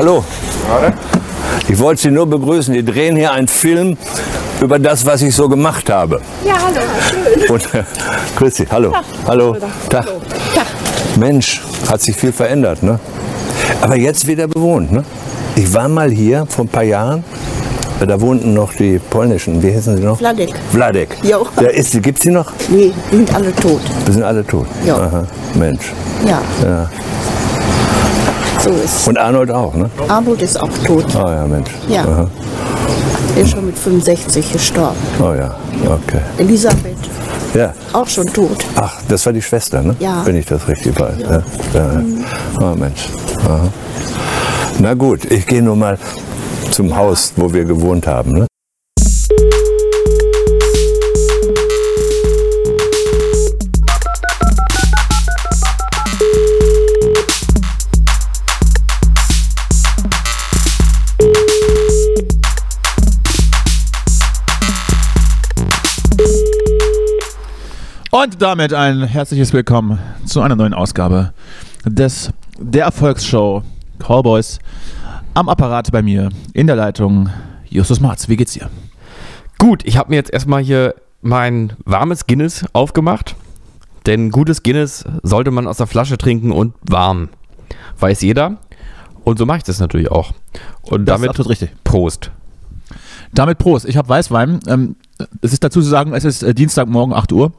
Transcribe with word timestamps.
Hallo. 0.00 0.24
Ich 1.68 1.78
wollte 1.78 2.00
Sie 2.00 2.10
nur 2.10 2.24
begrüßen. 2.26 2.72
Wir 2.72 2.82
drehen 2.82 3.16
hier 3.16 3.32
einen 3.32 3.48
Film 3.48 3.98
über 4.58 4.78
das, 4.78 5.04
was 5.04 5.20
ich 5.20 5.34
so 5.34 5.46
gemacht 5.46 5.90
habe. 5.90 6.22
Ja, 6.42 6.54
hallo. 6.54 6.80
Schön. 7.06 7.50
Und 7.50 7.74
äh, 7.74 7.84
grüß 8.34 8.56
Sie. 8.56 8.66
Hallo. 8.70 8.94
Hallo. 9.26 9.58
Tag. 9.90 10.06
Tag. 10.54 10.66
Mensch, 11.18 11.60
hat 11.86 12.00
sich 12.00 12.16
viel 12.16 12.32
verändert, 12.32 12.82
ne? 12.82 12.98
Aber 13.82 13.94
jetzt 13.94 14.26
wieder 14.26 14.48
bewohnt, 14.48 14.90
ne? 14.90 15.04
Ich 15.54 15.70
war 15.74 15.86
mal 15.86 16.10
hier 16.10 16.46
vor 16.48 16.64
ein 16.64 16.68
paar 16.68 16.84
Jahren. 16.84 17.22
Da 18.00 18.18
wohnten 18.22 18.54
noch 18.54 18.72
die 18.72 18.98
polnischen, 18.98 19.62
wie 19.62 19.74
heißen 19.74 19.98
sie 19.98 20.02
noch? 20.02 20.18
Wladek. 20.18 20.54
Wladek. 20.72 21.14
Jo. 21.24 21.46
Der 21.60 21.74
ist, 21.74 22.02
gibt's 22.02 22.22
die 22.22 22.30
noch? 22.30 22.50
Nee, 22.70 22.90
die 23.12 23.16
sind 23.16 23.34
alle 23.34 23.54
tot. 23.54 23.82
Wir 24.06 24.14
sind 24.14 24.22
alle 24.22 24.46
tot. 24.46 24.66
Ja. 24.86 25.24
Mensch. 25.52 25.92
Ja, 26.26 26.40
Ja. 26.64 26.88
So 28.62 28.70
ist 28.70 29.08
Und 29.08 29.18
Arnold 29.18 29.50
auch, 29.50 29.74
ne? 29.74 29.90
Armut 30.08 30.42
ist 30.42 30.60
auch 30.60 30.68
tot. 30.84 31.04
Oh 31.14 31.28
ja, 31.28 31.46
Mensch. 31.46 31.70
Ja. 31.88 32.02
Aha. 32.04 32.26
Er 33.36 33.42
ist 33.42 33.50
schon 33.52 33.66
mit 33.66 33.78
65 33.78 34.52
gestorben. 34.52 34.96
Oh 35.20 35.32
ja, 35.34 35.54
okay. 35.86 36.20
Elisabeth, 36.38 36.96
Ja. 37.54 37.72
auch 37.92 38.08
schon 38.08 38.26
tot. 38.26 38.58
Ach, 38.76 38.94
das 39.08 39.24
war 39.24 39.32
die 39.32 39.42
Schwester, 39.42 39.82
ne? 39.82 39.94
Ja. 40.00 40.22
Wenn 40.26 40.36
ich 40.36 40.46
das 40.46 40.66
richtig 40.68 40.98
weiß. 40.98 41.14
Ja. 41.20 41.42
Ja. 41.74 42.02
Oh 42.60 42.74
Mensch. 42.76 43.08
Aha. 43.44 43.68
Na 44.78 44.94
gut, 44.94 45.24
ich 45.30 45.46
gehe 45.46 45.62
nur 45.62 45.76
mal 45.76 45.98
zum 46.70 46.94
Haus, 46.96 47.32
wo 47.36 47.52
wir 47.52 47.64
gewohnt 47.64 48.06
haben. 48.06 48.32
Ne? 48.32 48.46
Und 68.22 68.42
damit 68.42 68.74
ein 68.74 69.02
herzliches 69.02 69.54
Willkommen 69.54 69.98
zu 70.26 70.42
einer 70.42 70.54
neuen 70.54 70.74
Ausgabe 70.74 71.32
des 71.86 72.30
der 72.58 72.84
Erfolgsshow 72.84 73.62
Callboys. 73.98 74.58
Am 75.32 75.48
Apparat 75.48 75.90
bei 75.90 76.02
mir 76.02 76.28
in 76.52 76.66
der 76.66 76.76
Leitung 76.76 77.30
Justus 77.70 77.98
Marz. 77.98 78.28
Wie 78.28 78.36
geht's 78.36 78.52
dir? 78.52 78.68
Gut, 79.58 79.86
ich 79.86 79.96
habe 79.96 80.10
mir 80.10 80.16
jetzt 80.16 80.30
erstmal 80.30 80.62
hier 80.62 80.96
mein 81.22 81.72
warmes 81.86 82.26
Guinness 82.26 82.66
aufgemacht. 82.74 83.36
Denn 84.04 84.30
gutes 84.30 84.62
Guinness 84.62 85.06
sollte 85.22 85.50
man 85.50 85.66
aus 85.66 85.78
der 85.78 85.86
Flasche 85.86 86.18
trinken 86.18 86.52
und 86.52 86.74
warm. 86.82 87.30
Weiß 88.00 88.20
jeder. 88.20 88.58
Und 89.24 89.38
so 89.38 89.46
mache 89.46 89.58
ich 89.58 89.64
das 89.64 89.80
natürlich 89.80 90.10
auch. 90.10 90.32
Und 90.82 91.06
Das 91.06 91.18
damit 91.18 91.48
richtig. 91.48 91.70
Prost. 91.84 92.30
Damit 93.32 93.56
Prost. 93.56 93.86
Ich 93.86 93.96
habe 93.96 94.08
Weißwein. 94.10 94.60
Ähm, 94.66 94.96
es 95.40 95.52
ist 95.52 95.64
dazu 95.64 95.80
zu 95.80 95.88
sagen, 95.88 96.12
es 96.14 96.24
ist 96.24 96.42
äh, 96.42 96.54
Dienstagmorgen 96.54 97.14
8 97.14 97.32
Uhr. 97.32 97.52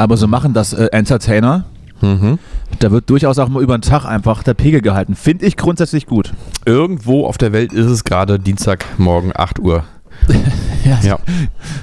Aber 0.00 0.16
so 0.16 0.26
machen 0.26 0.54
das 0.54 0.72
äh, 0.72 0.86
Entertainer. 0.92 1.66
Mhm. 2.00 2.38
Da 2.78 2.90
wird 2.90 3.10
durchaus 3.10 3.38
auch 3.38 3.50
mal 3.50 3.62
über 3.62 3.76
den 3.76 3.82
Tag 3.82 4.06
einfach 4.06 4.42
der 4.42 4.54
Pegel 4.54 4.80
gehalten. 4.80 5.14
Finde 5.14 5.44
ich 5.44 5.58
grundsätzlich 5.58 6.06
gut. 6.06 6.32
Irgendwo 6.64 7.26
auf 7.26 7.36
der 7.36 7.52
Welt 7.52 7.74
ist 7.74 7.84
es 7.84 8.04
gerade 8.04 8.38
Dienstagmorgen 8.38 9.32
8 9.34 9.58
Uhr. 9.58 9.84
Ja. 11.02 11.18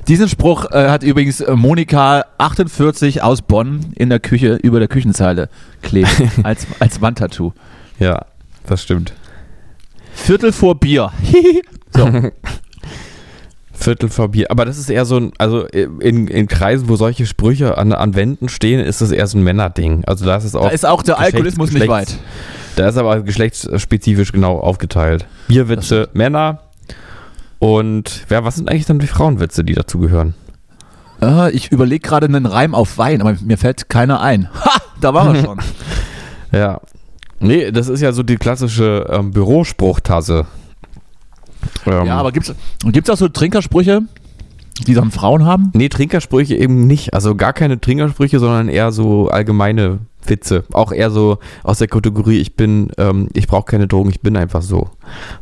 Diesen 0.08 0.28
Spruch 0.28 0.66
äh, 0.72 0.90
hat 0.90 1.04
übrigens 1.04 1.40
äh, 1.40 1.56
Monika 1.56 2.26
48 2.40 3.22
aus 3.22 3.44
Bonn 3.44 3.94
in 3.95 4.10
der 4.10 4.20
Küche 4.20 4.56
über 4.56 4.80
der 4.80 4.88
Küchenzeile 4.88 5.50
kleben 5.84 6.10
als, 6.44 6.66
als 6.80 7.00
Wandtattoo. 7.00 7.54
Ja, 8.00 8.26
das 8.66 8.82
stimmt. 8.82 9.14
Viertel 10.12 10.52
vor 10.52 10.80
Bier. 10.80 11.12
so. 11.95 12.32
Viertel 13.78 14.09
vor 14.09 14.30
Bier. 14.30 14.50
Aber 14.50 14.66
das 14.66 14.78
ist 14.78 14.89
eher 14.89 15.06
so 15.06 15.17
ein, 15.17 15.31
also 15.38 15.66
in, 15.66 16.28
in 16.28 16.47
Kreisen, 16.47 16.89
wo 16.89 16.95
solche 16.95 17.26
Sprüche 17.26 17.77
an, 17.77 17.93
an 17.93 18.15
Wänden 18.15 18.49
stehen, 18.49 18.80
ist 18.80 19.02
das 19.02 19.11
eher 19.11 19.27
so 19.27 19.38
ein 19.38 19.43
Männerding. 19.43 20.04
Also 20.05 20.26
da 20.26 20.36
ist 20.36 20.43
es 20.43 20.55
auch. 20.55 20.65
Da 20.65 20.70
ist 20.70 20.86
auch 20.86 21.04
der 21.04 21.20
Alkoholismus 21.20 21.71
nicht 21.71 21.88
weit. 21.88 22.17
Da 22.76 22.89
ist 22.89 22.98
aber 22.98 23.21
geschlechtsspezifisch 23.21 24.32
genau 24.32 24.60
aufgeteilt. 24.60 25.26
Bierwitze 25.48 26.10
Männer 26.14 26.61
und 27.60 28.26
ja, 28.30 28.43
was 28.43 28.55
sind 28.55 28.70
eigentlich 28.70 28.86
dann 28.86 28.99
die 28.99 29.08
Frauenwitze, 29.08 29.64
die 29.64 29.73
dazugehören? 29.73 30.33
Äh, 31.21 31.52
ich 31.52 31.71
überlege 31.71 32.08
gerade 32.08 32.27
einen 32.27 32.45
Reim 32.45 32.76
auf 32.76 32.98
Wein, 32.98 33.21
aber 33.21 33.36
mir 33.44 33.58
fällt 33.58 33.89
keiner 33.89 34.21
ein. 34.21 34.49
Ha! 34.65 34.82
Da 35.02 35.14
war 35.14 35.36
er 35.36 35.44
schon. 35.44 35.59
Ja. 36.52 36.80
Nee, 37.39 37.71
das 37.71 37.89
ist 37.89 37.99
ja 37.99 38.14
so 38.14 38.23
die 38.23 38.38
klassische 38.38 39.05
ähm, 39.11 39.32
Bürospruchtasse. 39.32 40.48
Ähm, 41.86 42.05
ja, 42.08 42.17
aber 42.17 42.32
gibt's, 42.32 42.54
gibt's 42.86 43.10
auch 43.10 43.17
so 43.17 43.28
Trinkersprüche, 43.28 44.02
die 44.86 44.94
dann 44.94 45.11
Frauen 45.11 45.45
haben? 45.45 45.72
Nee, 45.73 45.89
Trinkersprüche 45.89 46.55
eben 46.55 46.88
nicht. 46.88 47.14
Also 47.14 47.36
gar 47.36 47.54
keine 47.54 47.80
Trinkersprüche, 47.82 48.39
sondern 48.39 48.70
eher 48.70 48.92
so 48.92 49.28
allgemeine 49.30 50.00
Witze. 50.26 50.64
Auch 50.73 50.92
eher 50.92 51.10
so 51.10 51.39
aus 51.64 51.80
der 51.80 51.88
Kategorie, 51.88 52.38
ich 52.39 52.56
bin, 52.56 52.92
ähm, 52.98 53.30
ich 53.33 53.48
brauche 53.48 53.66
keine 53.66 53.88
Drogen, 53.88 54.10
ich 54.10 54.22
bin 54.22 54.36
einfach 54.38 54.61
so. 54.61 54.89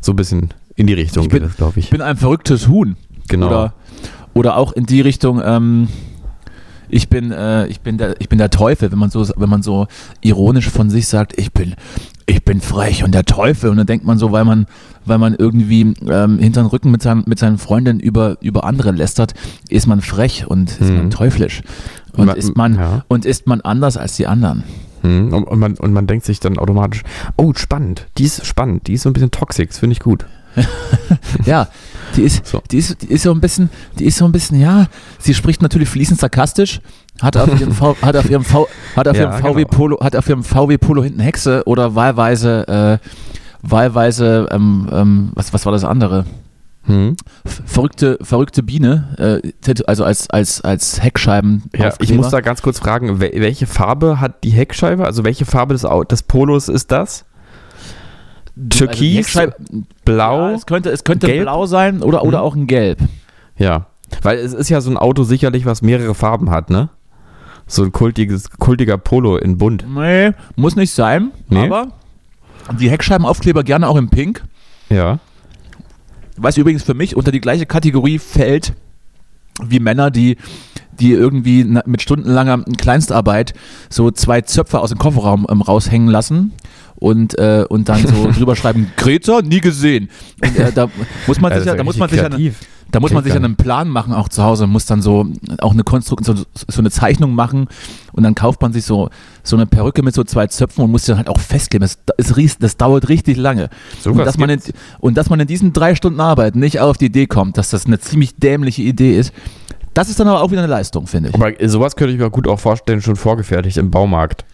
So 0.00 0.12
ein 0.12 0.16
bisschen 0.16 0.54
in 0.76 0.86
die 0.86 0.94
Richtung 0.94 1.24
Ich 1.24 1.28
bin- 1.28 1.40
geht 1.42 1.50
das, 1.50 1.56
glaube 1.56 1.78
ich. 1.78 1.86
Ich 1.86 1.90
bin 1.90 2.00
ein 2.02 2.16
verrücktes 2.16 2.68
Huhn. 2.68 2.96
Genau. 3.28 3.46
Oder, 3.48 3.74
oder 4.34 4.56
auch 4.56 4.72
in 4.72 4.86
die 4.86 5.00
Richtung, 5.00 5.42
ähm, 5.44 5.88
ich 6.88 7.08
bin, 7.08 7.32
äh, 7.32 7.66
ich 7.66 7.80
bin 7.80 7.98
der, 7.98 8.20
ich 8.20 8.28
bin 8.28 8.38
der 8.38 8.50
Teufel, 8.50 8.90
wenn 8.92 8.98
man 8.98 9.10
so, 9.10 9.26
wenn 9.36 9.48
man 9.48 9.62
so 9.62 9.86
ironisch 10.20 10.68
von 10.70 10.90
sich 10.90 11.08
sagt, 11.08 11.38
ich 11.38 11.52
bin, 11.52 11.74
ich 12.26 12.44
bin 12.44 12.60
frech 12.60 13.04
und 13.04 13.12
der 13.14 13.24
Teufel. 13.24 13.70
Und 13.70 13.76
dann 13.76 13.86
denkt 13.86 14.04
man 14.04 14.18
so, 14.18 14.32
weil 14.32 14.44
man, 14.44 14.66
weil 15.04 15.18
man 15.18 15.34
irgendwie 15.34 15.94
ähm, 16.08 16.38
hinter 16.38 16.62
den 16.62 16.66
Rücken 16.66 16.90
mit, 16.90 17.02
seinen, 17.02 17.24
mit 17.26 17.38
seinen 17.38 17.58
Freundinnen 17.58 18.00
über, 18.00 18.36
über 18.40 18.64
andere 18.64 18.90
lästert, 18.90 19.34
ist 19.68 19.86
man 19.86 20.00
frech 20.00 20.46
und 20.46 20.70
ist 20.70 20.80
man 20.92 21.06
Mhm. 21.06 21.10
teuflisch. 21.10 21.62
Und 22.16 22.26
Ma- 22.26 22.32
ist 22.32 22.56
man, 22.56 22.74
ja. 22.76 23.04
und 23.08 23.24
ist 23.26 23.46
man 23.46 23.60
anders 23.60 23.96
als 23.96 24.16
die 24.16 24.26
anderen. 24.26 24.64
Hm, 25.02 25.32
Und, 25.32 25.44
und, 25.44 25.58
man, 25.58 25.74
und 25.74 25.92
man 25.92 26.06
denkt 26.06 26.24
sich 26.24 26.40
dann 26.40 26.58
automatisch, 26.58 27.02
oh, 27.36 27.52
spannend, 27.54 28.06
die 28.18 28.24
ist 28.24 28.44
spannend, 28.46 28.86
die 28.86 28.94
ist 28.94 29.02
so 29.02 29.10
ein 29.10 29.12
bisschen 29.12 29.30
toxisch, 29.30 29.66
das 29.68 29.78
finde 29.78 29.92
ich 29.92 30.00
gut. 30.00 30.24
Ja, 31.44 31.68
die 32.16 32.22
ist, 32.22 32.46
So. 32.46 32.62
die 32.70 32.78
ist, 32.78 33.02
die 33.02 33.06
ist 33.12 33.22
so 33.22 33.32
ein 33.32 33.40
bisschen, 33.40 33.70
die 33.98 34.04
ist 34.06 34.16
so 34.18 34.24
ein 34.24 34.32
bisschen, 34.32 34.60
ja, 34.60 34.86
sie 35.18 35.34
spricht 35.34 35.62
natürlich 35.62 35.88
fließend 35.88 36.18
sarkastisch, 36.20 36.80
hat 37.22 37.36
auf 37.36 37.60
ihrem 37.60 37.72
V, 37.72 37.96
hat 38.02 38.16
auf 38.16 38.28
ihrem 38.28 38.44
V, 38.44 38.66
hat 38.96 39.08
auf 39.08 39.16
Ja, 39.16 39.22
ihrem 39.24 39.32
VW 39.42 39.54
genau. 39.64 39.68
Polo, 39.68 39.98
hat 40.02 40.16
auf 40.16 40.28
ihrem 40.28 40.42
VW 40.44 40.78
Polo 40.78 41.02
hinten 41.04 41.20
Hexe 41.20 41.62
oder 41.66 41.94
wahlweise, 41.94 43.00
äh, 43.02 43.08
wahlweise, 43.62 44.46
ähm, 44.50 44.88
ähm, 44.92 45.30
was, 45.34 45.52
was 45.52 45.64
war 45.64 45.72
das 45.72 45.84
andere? 45.84 46.24
Hm? 46.84 47.16
Verrückte, 47.64 48.16
verrückte 48.22 48.62
Biene, 48.62 49.42
äh, 49.42 49.72
also 49.86 50.04
als, 50.04 50.30
als, 50.30 50.60
als 50.60 51.02
Heckscheiben. 51.02 51.64
Ja, 51.76 51.92
ich 51.98 52.14
muss 52.14 52.28
da 52.28 52.40
ganz 52.40 52.62
kurz 52.62 52.78
fragen, 52.78 53.18
wel- 53.20 53.40
welche 53.40 53.66
Farbe 53.66 54.20
hat 54.20 54.44
die 54.44 54.50
Heckscheibe? 54.50 55.04
Also 55.04 55.24
welche 55.24 55.46
Farbe 55.46 55.74
des, 55.74 55.84
des 56.10 56.22
Polos 56.22 56.68
ist 56.68 56.92
das? 56.92 57.24
Türkis, 58.70 59.38
Blau? 60.04 60.36
Also 60.36 60.48
Ja, 60.50 60.54
es 60.56 60.66
könnte, 60.66 60.90
es 60.90 61.04
könnte 61.04 61.26
Gelb? 61.26 61.42
blau 61.42 61.66
sein 61.66 62.02
oder, 62.02 62.22
oder 62.24 62.38
Mhm. 62.38 62.44
auch 62.44 62.56
ein 62.56 62.66
Gelb. 62.66 62.98
Ja, 63.58 63.86
weil 64.22 64.38
es 64.38 64.52
ist 64.54 64.68
ja 64.70 64.80
so 64.80 64.90
ein 64.90 64.96
Auto 64.96 65.24
sicherlich, 65.24 65.66
was 65.66 65.82
mehrere 65.82 66.14
Farben 66.14 66.50
hat, 66.50 66.70
ne? 66.70 66.88
So 67.66 67.82
ein 67.82 67.92
kultiges, 67.92 68.50
kultiger 68.58 68.96
Polo 68.96 69.36
in 69.36 69.58
bunt. 69.58 69.84
Nee, 69.92 70.32
muss 70.54 70.76
nicht 70.76 70.92
sein, 70.92 71.32
Nee? 71.48 71.66
aber 71.66 71.88
die 72.80 72.88
Heckscheibenaufkleber 72.90 73.64
gerne 73.64 73.88
auch 73.88 73.96
in 73.96 74.08
Pink. 74.08 74.42
Ja. 74.88 75.18
Was 76.36 76.56
übrigens 76.56 76.82
für 76.82 76.94
mich 76.94 77.16
unter 77.16 77.32
die 77.32 77.40
gleiche 77.40 77.66
Kategorie 77.66 78.18
fällt 78.18 78.74
wie 79.62 79.80
Männer, 79.80 80.10
die, 80.10 80.36
die 81.00 81.12
irgendwie 81.12 81.64
mit 81.64 82.02
stundenlanger 82.02 82.62
Kleinstarbeit 82.76 83.54
so 83.88 84.10
zwei 84.10 84.42
Zöpfe 84.42 84.80
aus 84.80 84.90
dem 84.90 84.98
Kofferraum 84.98 85.46
ähm, 85.50 85.62
raushängen 85.62 86.08
lassen 86.08 86.52
und, 86.96 87.38
äh, 87.38 87.64
und 87.68 87.88
dann 87.88 88.06
so 88.06 88.30
drüber 88.36 88.56
schreiben, 88.56 88.90
Greta, 88.96 89.40
nie 89.42 89.60
gesehen. 89.60 90.08
Und, 90.42 90.56
äh, 90.58 90.72
da 90.72 90.88
muss 91.26 91.40
man 91.40 91.52
Ja, 91.52 91.58
sich 91.58 91.66
ja, 91.66 91.74
da 91.74 91.80
ist 91.80 91.84
muss 91.86 91.96
man 91.98 92.08
sich 92.08 92.18
ja, 92.20 92.28
da 92.92 93.00
muss 93.00 93.12
man 93.12 93.24
sich 93.24 93.32
einen 93.34 93.56
Plan 93.56 93.88
machen, 93.88 94.12
auch 94.14 94.28
zu 94.28 94.44
Hause, 94.44 94.66
muss 94.68 94.86
dann 94.86 95.02
so 95.02 95.26
auch 95.58 95.72
eine 95.72 95.82
Konstruktion, 95.82 96.36
so, 96.36 96.44
so 96.68 96.80
eine 96.80 96.90
Zeichnung 96.90 97.34
machen 97.34 97.66
und 98.12 98.22
dann 98.22 98.34
kauft 98.36 98.62
man 98.62 98.72
sich 98.72 98.84
so, 98.84 99.10
so 99.42 99.56
eine 99.56 99.66
Perücke 99.66 100.02
mit 100.02 100.14
so 100.14 100.22
zwei 100.22 100.46
Zöpfen 100.46 100.84
und 100.84 100.92
muss 100.92 101.02
sie 101.04 101.08
dann 101.08 101.18
halt 101.18 101.28
auch 101.28 101.40
festkleben. 101.40 101.88
Das, 102.16 102.36
ries- 102.36 102.56
das 102.60 102.76
dauert 102.76 103.08
richtig 103.08 103.36
lange. 103.38 103.70
Sowas 104.00 104.18
und, 104.18 104.24
dass 104.24 104.38
man 104.38 104.50
in, 104.50 104.60
und 105.00 105.16
dass 105.16 105.28
man 105.30 105.40
in 105.40 105.48
diesen 105.48 105.72
drei 105.72 105.96
Stunden 105.96 106.20
Arbeit 106.20 106.54
nicht 106.54 106.78
auf 106.78 106.96
die 106.96 107.06
Idee 107.06 107.26
kommt, 107.26 107.58
dass 107.58 107.70
das 107.70 107.86
eine 107.86 107.98
ziemlich 107.98 108.36
dämliche 108.36 108.82
Idee 108.82 109.18
ist, 109.18 109.32
das 109.92 110.08
ist 110.08 110.20
dann 110.20 110.28
aber 110.28 110.42
auch 110.42 110.50
wieder 110.52 110.62
eine 110.62 110.70
Leistung, 110.70 111.06
finde 111.08 111.30
ich. 111.30 111.34
Aber 111.34 111.50
sowas 111.68 111.96
könnte 111.96 112.12
ich 112.12 112.20
mir 112.20 112.30
gut 112.30 112.46
auch 112.46 112.60
vorstellen, 112.60 113.02
schon 113.02 113.16
vorgefertigt 113.16 113.78
im 113.78 113.90
Baumarkt. 113.90 114.44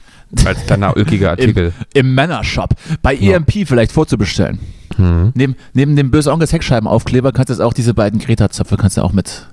Als 0.44 0.64
kleiner 0.66 0.96
ulkiger 0.96 1.30
Artikel. 1.30 1.72
Im 1.94 2.14
Männershop. 2.14 2.74
Bei 3.02 3.12
Ja. 3.14 3.34
EMP 3.36 3.66
vielleicht 3.66 3.92
vorzubestellen. 3.92 4.58
Mhm. 4.96 5.32
Neben, 5.34 5.56
neben 5.74 5.96
dem 5.96 6.10
böse 6.10 6.32
Onkels 6.32 6.52
Heckscheibenaufkleber 6.52 7.32
kannst 7.32 7.50
du 7.50 7.54
jetzt 7.54 7.60
auch 7.60 7.72
diese 7.72 7.94
beiden 7.94 8.18
Greta-Zöpfe 8.20 8.76
kannst 8.76 8.96
du 8.96 9.02
auch 9.02 9.12
mit 9.12 9.48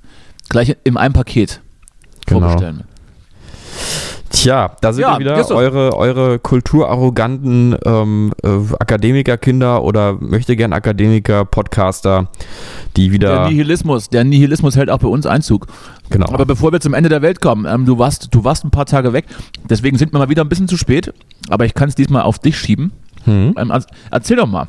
gleich 0.50 0.76
im 0.84 0.98
einem 0.98 1.14
Paket 1.14 1.62
Genau. 2.26 2.42
vorbestellen. 2.42 2.84
Tja, 4.32 4.72
da 4.82 4.94
sind 4.94 5.02
Ja, 5.02 5.14
wir 5.14 5.20
wieder, 5.20 5.52
eure, 5.52 5.96
eure 5.98 6.40
kulturarroganten 6.40 7.76
ähm, 7.84 8.32
äh, 8.44 8.48
Akademikerkinder 8.80 9.84
oder 9.84 10.14
möchte 10.20 10.56
gern 10.56 10.72
Akademiker, 10.72 11.46
Podcaster, 11.46 12.28
die 12.96 13.06
Der 13.08 13.12
wieder. 13.14 13.50
Nihilismus, 13.50 14.10
der 14.10 14.24
Nihilismus 14.24 14.76
hält 14.76 14.90
auch 14.92 15.00
bei 15.00 15.08
uns 15.08 15.26
Einzug. 15.26 15.68
Genau. 16.10 16.28
Aber 16.30 16.46
bevor 16.46 16.72
wir 16.72 16.80
zum 16.80 16.94
Ende 16.94 17.10
der 17.10 17.22
Welt 17.22 17.42
kommen, 17.42 17.66
ähm, 17.66 17.86
du, 17.86 17.98
warst, 17.98 18.30
du 18.32 18.44
warst 18.44 18.64
ein 18.66 18.72
paar 18.72 18.86
Tage 18.86 19.14
weg, 19.14 19.26
deswegen 19.70 19.98
sind 19.98 20.14
wir 20.14 20.20
mal 20.20 20.30
wieder 20.30 20.44
ein 20.44 20.50
bisschen 20.50 20.68
zu 20.68 20.78
spät, 20.78 21.12
aber 21.50 21.66
ich 21.66 21.74
kann 21.74 21.90
es 21.90 21.96
diesmal 21.96 22.22
auf 22.22 22.40
dich 22.40 22.58
schieben. 22.58 22.92
Hm. 23.26 23.56
Ähm, 23.58 23.72
erz- 23.72 23.88
erzähl 24.12 24.38
doch 24.38 24.48
mal. 24.48 24.68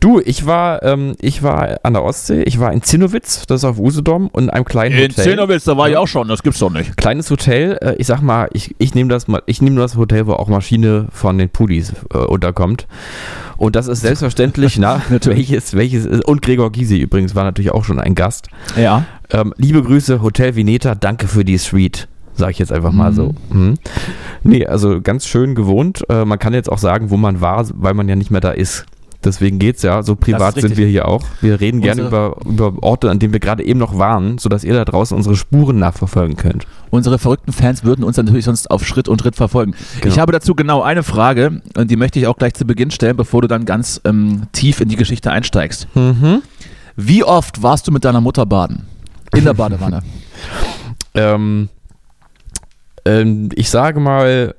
Du, 0.00 0.20
ich 0.20 0.46
war, 0.46 0.82
ähm, 0.82 1.14
ich 1.20 1.42
war 1.42 1.78
an 1.84 1.92
der 1.92 2.02
Ostsee, 2.02 2.42
ich 2.42 2.58
war 2.58 2.72
in 2.72 2.82
Zinnowitz, 2.82 3.46
das 3.46 3.60
ist 3.60 3.64
auf 3.64 3.78
Usedom, 3.78 4.28
und 4.28 4.44
in 4.44 4.50
einem 4.50 4.64
kleinen 4.64 4.96
In 4.96 5.10
Hotel. 5.10 5.24
Zehnerwitz, 5.24 5.64
da 5.64 5.76
war 5.76 5.88
ich 5.88 5.96
auch 5.96 6.08
schon, 6.08 6.28
das 6.28 6.42
gibt's 6.42 6.58
doch 6.58 6.70
nicht. 6.70 6.96
Kleines 6.96 7.30
Hotel, 7.30 7.78
äh, 7.80 7.94
ich 7.98 8.08
sag 8.08 8.20
mal, 8.20 8.48
ich, 8.52 8.74
ich 8.78 8.94
nehme 8.94 9.10
das 9.10 9.28
mal, 9.28 9.42
ich 9.46 9.62
nehme 9.62 9.78
das 9.78 9.96
Hotel, 9.96 10.26
wo 10.26 10.32
auch 10.32 10.48
Maschine 10.48 11.06
von 11.12 11.38
den 11.38 11.50
Pudis 11.50 11.92
äh, 12.12 12.18
unterkommt. 12.18 12.86
Und 13.56 13.76
das 13.76 13.86
ist 13.86 14.00
selbstverständlich, 14.00 14.76
na, 14.80 15.02
welches, 15.08 15.74
welches 15.74 16.04
ist, 16.04 16.24
und 16.24 16.42
Gregor 16.42 16.72
Gysi 16.72 16.98
übrigens 16.98 17.34
war 17.36 17.44
natürlich 17.44 17.70
auch 17.70 17.84
schon 17.84 18.00
ein 18.00 18.16
Gast. 18.16 18.48
Ja. 18.76 19.04
Ähm, 19.30 19.54
liebe 19.56 19.82
Grüße, 19.82 20.20
Hotel 20.20 20.56
Veneta, 20.56 20.94
danke 20.96 21.28
für 21.28 21.44
die 21.44 21.58
Suite. 21.58 22.08
Sag 22.34 22.50
ich 22.50 22.58
jetzt 22.58 22.72
einfach 22.72 22.92
mal 22.92 23.12
so. 23.12 23.34
Mhm. 23.50 23.74
Nee, 24.42 24.66
also 24.66 25.00
ganz 25.00 25.26
schön 25.26 25.54
gewohnt. 25.54 26.02
Äh, 26.08 26.24
man 26.24 26.38
kann 26.38 26.54
jetzt 26.54 26.72
auch 26.72 26.78
sagen, 26.78 27.10
wo 27.10 27.16
man 27.16 27.40
war, 27.40 27.66
weil 27.74 27.94
man 27.94 28.08
ja 28.08 28.16
nicht 28.16 28.30
mehr 28.30 28.40
da 28.40 28.50
ist. 28.50 28.86
Deswegen 29.24 29.58
geht's 29.58 29.82
ja. 29.82 30.02
So 30.02 30.16
privat 30.16 30.54
sind 30.56 30.76
wir 30.76 30.86
hier 30.86 31.08
auch. 31.08 31.22
Wir 31.40 31.60
reden 31.60 31.80
gerne 31.80 32.02
über, 32.02 32.36
über 32.44 32.72
Orte, 32.82 33.10
an 33.10 33.18
denen 33.18 33.32
wir 33.32 33.40
gerade 33.40 33.64
eben 33.64 33.78
noch 33.78 33.98
waren, 33.98 34.38
sodass 34.38 34.64
ihr 34.64 34.74
da 34.74 34.84
draußen 34.84 35.16
unsere 35.16 35.36
Spuren 35.36 35.78
nachverfolgen 35.78 36.36
könnt. 36.36 36.66
Unsere 36.90 37.18
verrückten 37.18 37.52
Fans 37.52 37.84
würden 37.84 38.04
uns 38.04 38.16
natürlich 38.16 38.44
sonst 38.44 38.70
auf 38.70 38.86
Schritt 38.86 39.08
und 39.08 39.18
Tritt 39.18 39.36
verfolgen. 39.36 39.74
Genau. 40.00 40.12
Ich 40.12 40.18
habe 40.18 40.32
dazu 40.32 40.54
genau 40.54 40.82
eine 40.82 41.02
Frage 41.02 41.62
und 41.76 41.90
die 41.90 41.96
möchte 41.96 42.18
ich 42.18 42.26
auch 42.26 42.36
gleich 42.36 42.54
zu 42.54 42.64
Beginn 42.64 42.90
stellen, 42.90 43.16
bevor 43.16 43.42
du 43.42 43.48
dann 43.48 43.64
ganz 43.64 44.00
ähm, 44.04 44.42
tief 44.52 44.80
in 44.80 44.88
die 44.88 44.96
Geschichte 44.96 45.30
einsteigst. 45.30 45.86
Wie 46.96 47.24
oft 47.24 47.62
warst 47.62 47.88
du 47.88 47.92
mit 47.92 48.04
deiner 48.04 48.20
Mutter 48.20 48.46
baden? 48.46 48.86
In 49.34 49.44
der 49.44 49.54
Badewanne. 49.54 50.02
Ähm, 51.14 51.68
ähm, 53.04 53.50
ich 53.54 53.68
sage 53.68 54.00
mal 54.00 54.54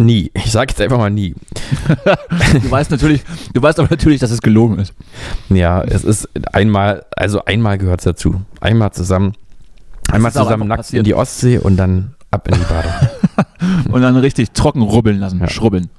nie. 0.00 0.30
Ich 0.34 0.50
sage 0.52 0.70
jetzt 0.72 0.80
einfach 0.80 0.98
mal 0.98 1.10
nie. 1.10 1.34
Du 2.62 2.70
weißt 2.70 2.90
natürlich, 2.90 3.22
du 3.54 3.62
weißt 3.62 3.78
aber 3.78 3.88
natürlich, 3.90 4.20
dass 4.20 4.30
es 4.30 4.42
gelogen 4.42 4.78
ist. 4.78 4.92
Ja, 5.48 5.82
es 5.82 6.04
ist 6.04 6.28
einmal, 6.52 7.04
also 7.16 7.44
einmal 7.44 7.78
gehört 7.78 8.00
es 8.00 8.04
dazu. 8.04 8.40
Einmal 8.60 8.92
zusammen, 8.92 9.34
einmal 10.10 10.32
zusammen 10.32 10.66
nackt 10.68 10.80
passiert. 10.80 11.00
in 11.00 11.04
die 11.04 11.14
Ostsee 11.14 11.58
und 11.58 11.76
dann 11.76 12.14
ab 12.30 12.48
in 12.48 12.54
die 12.54 12.60
Badewanne. 12.60 13.10
Und 13.92 14.02
dann 14.02 14.16
richtig 14.16 14.52
trocken 14.52 14.82
rubbeln 14.82 15.18
lassen, 15.18 15.38
Ja. 15.40 15.48
schrubbeln. 15.48 15.90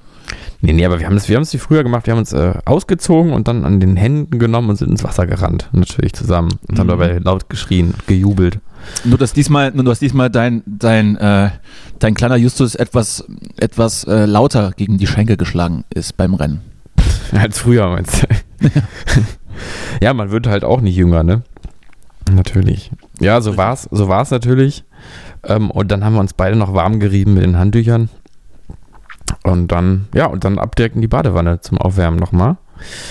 Nee, 0.64 0.72
nee, 0.72 0.84
aber 0.86 1.00
wir 1.00 1.06
haben 1.06 1.16
es 1.16 1.28
wir 1.28 1.34
haben 1.36 1.42
es 1.42 1.52
wie 1.52 1.58
früher 1.58 1.82
gemacht. 1.82 2.06
Wir 2.06 2.12
haben 2.12 2.20
uns 2.20 2.32
äh, 2.32 2.54
ausgezogen 2.64 3.32
und 3.32 3.48
dann 3.48 3.64
an 3.64 3.80
den 3.80 3.96
Händen 3.96 4.38
genommen 4.38 4.70
und 4.70 4.76
sind 4.76 4.90
ins 4.90 5.02
Wasser 5.02 5.26
gerannt. 5.26 5.68
Natürlich 5.72 6.12
zusammen. 6.12 6.50
Und 6.68 6.78
haben 6.78 6.86
Mhm. 6.86 6.90
dabei 6.90 7.18
laut 7.18 7.50
geschrien, 7.50 7.94
gejubelt. 8.06 8.60
Nur 9.04 9.18
dass 9.18 9.32
diesmal, 9.32 9.72
nur 9.72 9.84
dass 9.84 9.98
diesmal 9.98 10.30
dein, 10.30 10.62
dein, 10.66 11.16
äh, 11.16 11.50
dein 11.98 12.14
kleiner 12.14 12.36
Justus 12.36 12.76
etwas, 12.76 13.24
etwas 13.56 14.04
äh, 14.04 14.24
lauter 14.24 14.70
gegen 14.76 14.98
die 14.98 15.06
Schenkel 15.08 15.36
geschlagen 15.36 15.84
ist 15.92 16.16
beim 16.16 16.34
Rennen. 16.34 16.60
Als 17.32 17.58
früher, 17.58 17.88
meinst 17.88 18.22
du? 18.22 18.68
ja, 20.00 20.14
man 20.14 20.30
wird 20.30 20.46
halt 20.46 20.62
auch 20.64 20.80
nicht 20.80 20.94
jünger, 20.96 21.24
ne? 21.24 21.42
Natürlich. 22.32 22.92
Ja, 23.20 23.40
so 23.40 23.56
war's, 23.56 23.88
so 23.90 24.08
war's 24.08 24.30
natürlich. 24.30 24.84
Ähm, 25.44 25.72
und 25.72 25.90
dann 25.90 26.04
haben 26.04 26.14
wir 26.14 26.20
uns 26.20 26.34
beide 26.34 26.54
noch 26.56 26.72
warm 26.72 27.00
gerieben 27.00 27.34
mit 27.34 27.42
den 27.42 27.58
Handtüchern. 27.58 28.08
Und 29.44 29.68
dann, 29.72 30.06
ja, 30.14 30.26
und 30.26 30.44
dann 30.44 30.58
ab 30.58 30.76
direkt 30.76 30.94
in 30.94 31.00
die 31.00 31.08
Badewanne 31.08 31.60
zum 31.60 31.78
Aufwärmen 31.78 32.18
nochmal. 32.18 32.56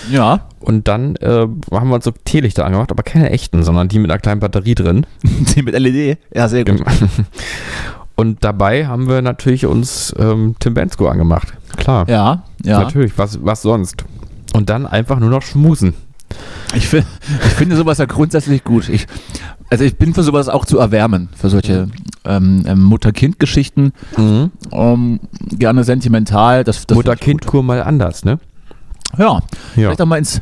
Ja, 0.10 0.42
Und 0.60 0.88
dann 0.88 1.16
äh, 1.18 1.48
haben 1.72 1.90
wir 1.90 1.96
uns 1.96 2.06
so 2.06 2.12
Teelichter 2.26 2.66
angemacht, 2.66 2.92
aber 2.92 3.04
keine 3.04 3.30
echten, 3.30 3.64
sondern 3.64 3.88
die 3.88 4.00
mit 4.00 4.12
einer 4.12 4.20
kleinen 4.20 4.40
Batterie 4.42 4.76
drin. 4.76 5.06
die 5.24 5.64
mit 5.64 5.78
LED. 5.78 6.18
Ja, 6.34 6.48
sehr 6.48 6.66
gut. 6.66 6.84
Und 8.16 8.44
dabei 8.44 8.86
haben 8.88 9.08
wir 9.08 9.22
natürlich 9.22 9.66
uns 9.66 10.14
ähm, 10.20 10.56
Tim 10.60 10.74
Bensko 10.74 11.08
angemacht. 11.08 11.54
Klar. 11.78 12.08
Ja, 12.08 12.44
ja. 12.64 12.82
Natürlich, 12.82 13.18
was, 13.18 13.44
was 13.44 13.62
sonst? 13.62 14.04
Und 14.54 14.70
dann 14.70 14.86
einfach 14.86 15.20
nur 15.20 15.30
noch 15.30 15.42
schmusen. 15.42 15.94
Ich, 16.76 16.88
find, 16.88 17.06
ich 17.46 17.54
finde 17.54 17.76
sowas 17.76 17.98
ja 17.98 18.06
grundsätzlich 18.06 18.64
gut. 18.64 18.90
Ich, 18.90 19.08
also 19.72 19.84
ich 19.86 19.98
bin 19.98 20.14
für 20.14 20.22
sowas 20.22 20.50
auch 20.50 20.66
zu 20.66 20.78
erwärmen, 20.78 21.30
für 21.36 21.50
solche 21.50 21.88
ähm, 22.26 22.64
ähm, 22.68 22.84
Mutter-Kind-Geschichten. 22.84 23.94
Ähm, 24.18 25.20
gerne 25.50 25.84
sentimental. 25.86 26.64
Das, 26.64 26.86
das 26.86 26.96
Mutter-Kind-Kur 26.96 27.64
mal 27.64 27.82
anders, 27.82 28.26
ne? 28.26 28.38
Ja, 29.18 29.26
Ja. 29.36 29.42
vielleicht 29.76 30.02
auch 30.02 30.06
mal 30.06 30.18
ins 30.18 30.42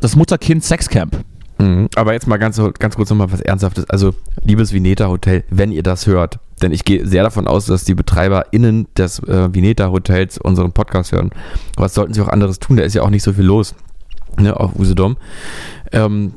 das 0.00 0.16
Mutter-Kind-Sexcamp. 0.16 1.24
Mhm. 1.58 1.88
Aber 1.94 2.12
jetzt 2.12 2.26
mal 2.26 2.36
ganz, 2.38 2.60
ganz 2.78 2.96
kurz 2.96 3.10
nochmal 3.10 3.32
was 3.32 3.40
Ernsthaftes. 3.40 3.88
Also, 3.88 4.12
liebes 4.44 4.72
Vineta 4.72 5.08
Hotel, 5.08 5.44
wenn 5.50 5.72
ihr 5.72 5.82
das 5.82 6.06
hört, 6.06 6.40
denn 6.62 6.72
ich 6.72 6.84
gehe 6.84 7.06
sehr 7.06 7.22
davon 7.22 7.46
aus, 7.46 7.66
dass 7.66 7.84
die 7.84 7.94
BetreiberInnen 7.94 8.88
des 8.96 9.20
äh, 9.20 9.54
Vineta 9.54 9.90
Hotels 9.90 10.36
unseren 10.38 10.72
Podcast 10.72 11.12
hören. 11.12 11.30
Was 11.76 11.94
sollten 11.94 12.12
sie 12.12 12.20
auch 12.20 12.28
anderes 12.28 12.58
tun? 12.58 12.76
Da 12.76 12.82
ist 12.82 12.94
ja 12.94 13.02
auch 13.02 13.10
nicht 13.10 13.22
so 13.22 13.32
viel 13.32 13.44
los 13.44 13.74
ne, 14.38 14.58
auf 14.58 14.74
Usedom. 14.78 15.16
Ähm, 15.92 16.34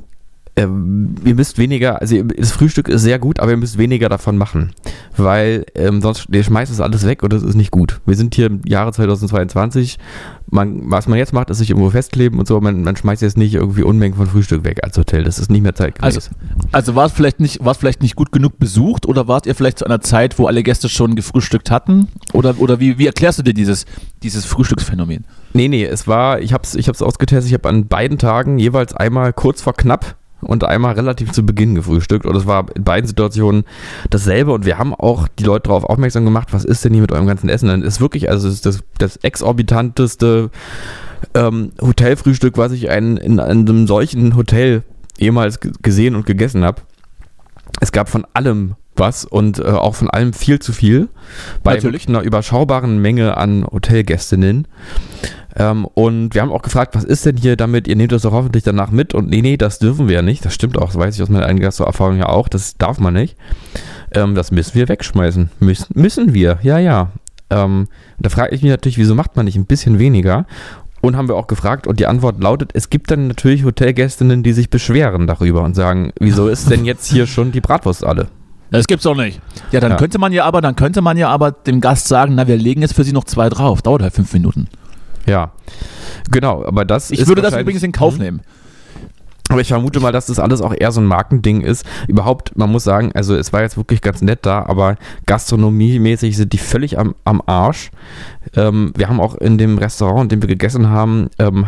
ähm, 0.56 1.16
ihr 1.26 1.34
müsst 1.34 1.58
weniger, 1.58 2.00
also 2.00 2.22
das 2.22 2.52
Frühstück 2.52 2.88
ist 2.88 3.02
sehr 3.02 3.18
gut, 3.18 3.40
aber 3.40 3.52
ihr 3.52 3.58
müsst 3.58 3.80
weniger 3.80 4.08
davon 4.08 4.38
machen, 4.38 4.72
weil 5.18 5.66
ähm, 5.74 6.00
sonst 6.02 6.28
ihr 6.32 6.44
schmeißt 6.44 6.72
das 6.72 6.80
alles 6.80 7.08
weg 7.08 7.24
und 7.24 7.34
das 7.34 7.42
ist 7.42 7.56
nicht 7.56 7.72
gut. 7.72 8.02
Wir 8.06 8.16
sind 8.16 8.36
hier 8.36 8.48
im 8.48 8.62
Jahre 8.66 8.94
2022. 8.94 9.98
Man, 10.52 10.92
was 10.92 11.08
man 11.08 11.18
jetzt 11.18 11.34
macht, 11.34 11.50
ist 11.50 11.58
sich 11.58 11.72
irgendwo 11.72 11.90
festkleben 11.90 12.38
und 12.38 12.48
so. 12.48 12.62
Man, 12.62 12.84
man 12.84 12.96
schmeißt 12.96 13.24
jetzt 13.24 13.38
nicht 13.38 13.56
irgendwie 13.56 13.82
Unmengen 13.82 14.16
von 14.16 14.28
Frühstück 14.28 14.64
weg 14.64 14.82
als 14.84 14.96
Hotel. 14.96 15.24
Das 15.24 15.40
ist 15.40 15.50
nicht 15.50 15.64
mehr 15.64 15.74
zeitgemäß. 15.74 16.16
Also, 16.16 16.30
also 16.72 16.96
war 16.96 17.08
es 17.08 17.14
vielleicht 17.14 17.40
nicht, 17.40 17.66
war 17.66 17.72
es 17.72 17.80
vielleicht 17.80 18.04
nicht 18.04 18.16
gut 18.16 18.32
genug 18.32 18.60
besucht 18.60 19.08
oder 19.08 19.28
wart 19.28 19.48
ihr 19.48 19.56
vielleicht 19.56 19.80
zu 19.80 19.86
einer 19.86 20.02
Zeit, 20.02 20.38
wo 20.38 20.46
alle 20.46 20.62
Gäste 20.62 20.88
schon 20.88 21.16
gefrühstückt 21.16 21.72
hatten? 21.72 22.10
Oder, 22.34 22.60
oder 22.60 22.80
wie, 22.80 23.00
wie 23.00 23.08
erklärst 23.08 23.40
du 23.40 23.44
dir 23.44 23.56
dieses, 23.56 23.88
dieses 24.22 24.46
Frühstücksphänomen? 24.46 25.26
Nee, 25.54 25.68
nee, 25.68 25.84
es 25.84 26.08
war, 26.08 26.40
ich 26.42 26.54
hab's, 26.54 26.76
ich 26.76 26.88
hab's 26.88 27.02
ausgetestet, 27.02 27.48
ich 27.48 27.54
habe 27.54 27.70
an 27.70 27.88
beiden 27.88 28.20
Tagen 28.20 28.60
jeweils 28.60 28.94
einmal 28.94 29.34
kurz 29.34 29.62
vor 29.62 29.74
knapp 29.74 30.16
und 30.46 30.64
einmal 30.64 30.94
relativ 30.94 31.32
zu 31.32 31.46
Beginn 31.46 31.76
gefrühstückt 31.76 32.26
und 32.26 32.36
es 32.36 32.46
war 32.46 32.66
in 32.76 32.84
beiden 32.84 33.08
Situationen 33.08 33.64
dasselbe 34.10 34.52
und 34.52 34.66
wir 34.66 34.78
haben 34.78 34.94
auch 34.94 35.28
die 35.28 35.44
Leute 35.44 35.70
darauf 35.70 35.84
aufmerksam 35.84 36.26
gemacht, 36.26 36.50
was 36.52 36.66
ist 36.66 36.84
denn 36.86 36.94
hier 36.94 37.02
mit 37.02 37.12
eurem 37.12 37.28
ganzen 37.28 37.50
Essen? 37.50 37.68
Dann 37.68 37.82
ist 37.82 38.02
wirklich, 38.02 38.30
also 38.30 38.48
ist 38.48 38.66
das, 38.66 38.80
das 38.98 39.18
exorbitanteste 39.18 40.50
ähm, 41.34 41.72
Hotelfrühstück, 41.82 42.58
was 42.58 42.72
ich 42.72 42.90
ein, 42.90 43.18
in 43.18 43.40
einem 43.40 43.88
solchen 43.88 44.36
Hotel 44.36 44.84
jemals 45.18 45.60
gesehen 45.60 46.16
und 46.16 46.26
gegessen 46.26 46.64
habe. 46.64 46.82
Es 47.80 47.92
gab 47.92 48.10
von 48.10 48.26
allem 48.34 48.76
was 48.96 49.26
und 49.26 49.60
äh, 49.60 49.64
auch 49.64 49.96
von 49.96 50.10
allem 50.10 50.34
viel 50.34 50.60
zu 50.60 50.74
viel. 50.74 51.10
Bei 51.64 51.76
Natürlich. 51.76 52.08
einer 52.08 52.22
überschaubaren 52.22 53.02
Menge 53.02 53.38
an 53.38 53.66
Hotelgästinnen. 53.66 54.68
Ähm, 55.56 55.86
und 55.86 56.34
wir 56.34 56.42
haben 56.42 56.52
auch 56.52 56.62
gefragt, 56.62 56.96
was 56.96 57.04
ist 57.04 57.26
denn 57.26 57.38
hier 57.38 57.56
damit? 57.56 57.88
Ihr 57.88 57.96
nehmt 57.96 58.12
das 58.12 58.24
doch 58.24 58.32
hoffentlich 58.32 58.64
danach 58.64 58.92
mit. 58.92 59.14
Und 59.14 59.30
nee, 59.30 59.42
nee, 59.42 59.58
das 59.58 59.80
dürfen 59.80 60.08
wir 60.08 60.16
ja 60.16 60.22
nicht. 60.22 60.44
Das 60.46 60.54
stimmt 60.54 60.78
auch, 60.78 60.88
das 60.88 60.98
weiß 60.98 61.16
ich 61.16 61.22
aus 61.22 61.30
meiner 61.30 61.46
eigenen 61.46 61.64
Gastroerfahrung 61.64 62.18
ja 62.18 62.28
auch. 62.28 62.48
Das 62.48 62.78
darf 62.78 63.00
man 63.00 63.14
nicht. 63.14 63.38
Ähm, 64.14 64.36
das 64.36 64.52
müssen 64.52 64.76
wir 64.76 64.90
wegschmeißen. 64.90 65.52
Müssen, 65.60 65.88
müssen 65.94 66.34
wir, 66.34 66.60
ja, 66.64 66.80
ja. 66.80 67.12
Ähm, 67.50 67.88
da 68.20 68.30
frage 68.30 68.56
ich 68.56 68.62
mich 68.62 68.72
natürlich, 68.72 68.98
wieso 68.98 69.16
macht 69.16 69.36
man 69.36 69.46
nicht 69.46 69.56
ein 69.56 69.66
bisschen 69.66 70.00
weniger? 70.00 70.46
Und 71.02 71.18
haben 71.18 71.28
wir 71.28 71.36
auch 71.36 71.48
gefragt 71.48 71.86
und 71.86 72.00
die 72.00 72.08
Antwort 72.08 72.42
lautet, 72.42 72.72
es 72.74 72.90
gibt 72.90 73.12
dann 73.12 73.28
natürlich 73.28 73.66
Hotelgästinnen, 73.66 74.42
die 74.42 74.54
sich 74.54 74.70
beschweren 74.70 75.28
darüber 75.28 75.62
und 75.62 75.76
sagen, 75.76 76.14
wieso 76.18 76.48
ist 76.48 76.72
denn 76.72 76.86
jetzt 76.86 77.12
hier 77.12 77.28
schon 77.28 77.52
die 77.52 77.60
Bratwurst 77.60 78.06
alle? 78.06 78.30
Das 78.74 78.88
gibt's 78.88 79.04
doch 79.04 79.16
nicht. 79.16 79.40
Ja, 79.72 79.80
dann 79.80 79.92
Ja. 79.92 79.98
könnte 79.98 80.18
man 80.20 80.34
ja 80.34 80.46
aber, 80.46 80.60
dann 80.62 80.76
könnte 80.76 81.02
man 81.02 81.16
ja 81.18 81.30
aber 81.30 81.52
dem 81.52 81.80
Gast 81.80 82.08
sagen, 82.08 82.36
na, 82.36 82.48
wir 82.48 82.58
legen 82.58 82.82
jetzt 82.82 82.94
für 82.96 83.04
Sie 83.04 83.14
noch 83.14 83.24
zwei 83.26 83.50
drauf. 83.50 83.82
Dauert 83.82 84.02
halt 84.02 84.14
fünf 84.14 84.34
Minuten. 84.34 84.68
Ja, 85.26 85.52
genau, 86.32 86.66
aber 86.66 86.84
das 86.84 87.12
Ich 87.12 87.20
ist 87.20 87.28
würde 87.28 87.42
das 87.42 87.56
übrigens 87.56 87.84
in 87.84 87.92
Kauf 87.92 88.18
nehmen. 88.18 88.42
Aber 89.50 89.62
ich 89.62 89.68
vermute 89.68 90.00
mal, 90.00 90.12
dass 90.12 90.26
das 90.26 90.40
alles 90.40 90.62
auch 90.62 90.74
eher 90.78 90.92
so 90.92 91.00
ein 91.02 91.06
Markending 91.06 91.62
ist. 91.62 91.86
Überhaupt, 92.08 92.58
man 92.58 92.72
muss 92.72 92.84
sagen, 92.84 93.12
also 93.14 93.36
es 93.36 93.54
war 93.54 93.62
jetzt 93.62 93.78
wirklich 93.78 94.02
ganz 94.02 94.22
nett 94.22 94.40
da, 94.46 94.66
aber 94.66 94.96
gastronomiemäßig 95.28 96.36
sind 96.38 96.54
die 96.54 96.58
völlig 96.58 96.98
am, 96.98 97.14
am 97.26 97.42
Arsch. 97.46 97.92
Ähm, 98.56 98.94
wir 98.98 99.08
haben 99.10 99.20
auch 99.22 99.36
in 99.36 99.58
dem 99.58 99.78
Restaurant, 99.78 100.24
in 100.24 100.30
dem 100.30 100.42
wir 100.42 100.48
gegessen 100.48 100.90
haben, 100.90 101.30
ähm, 101.40 101.68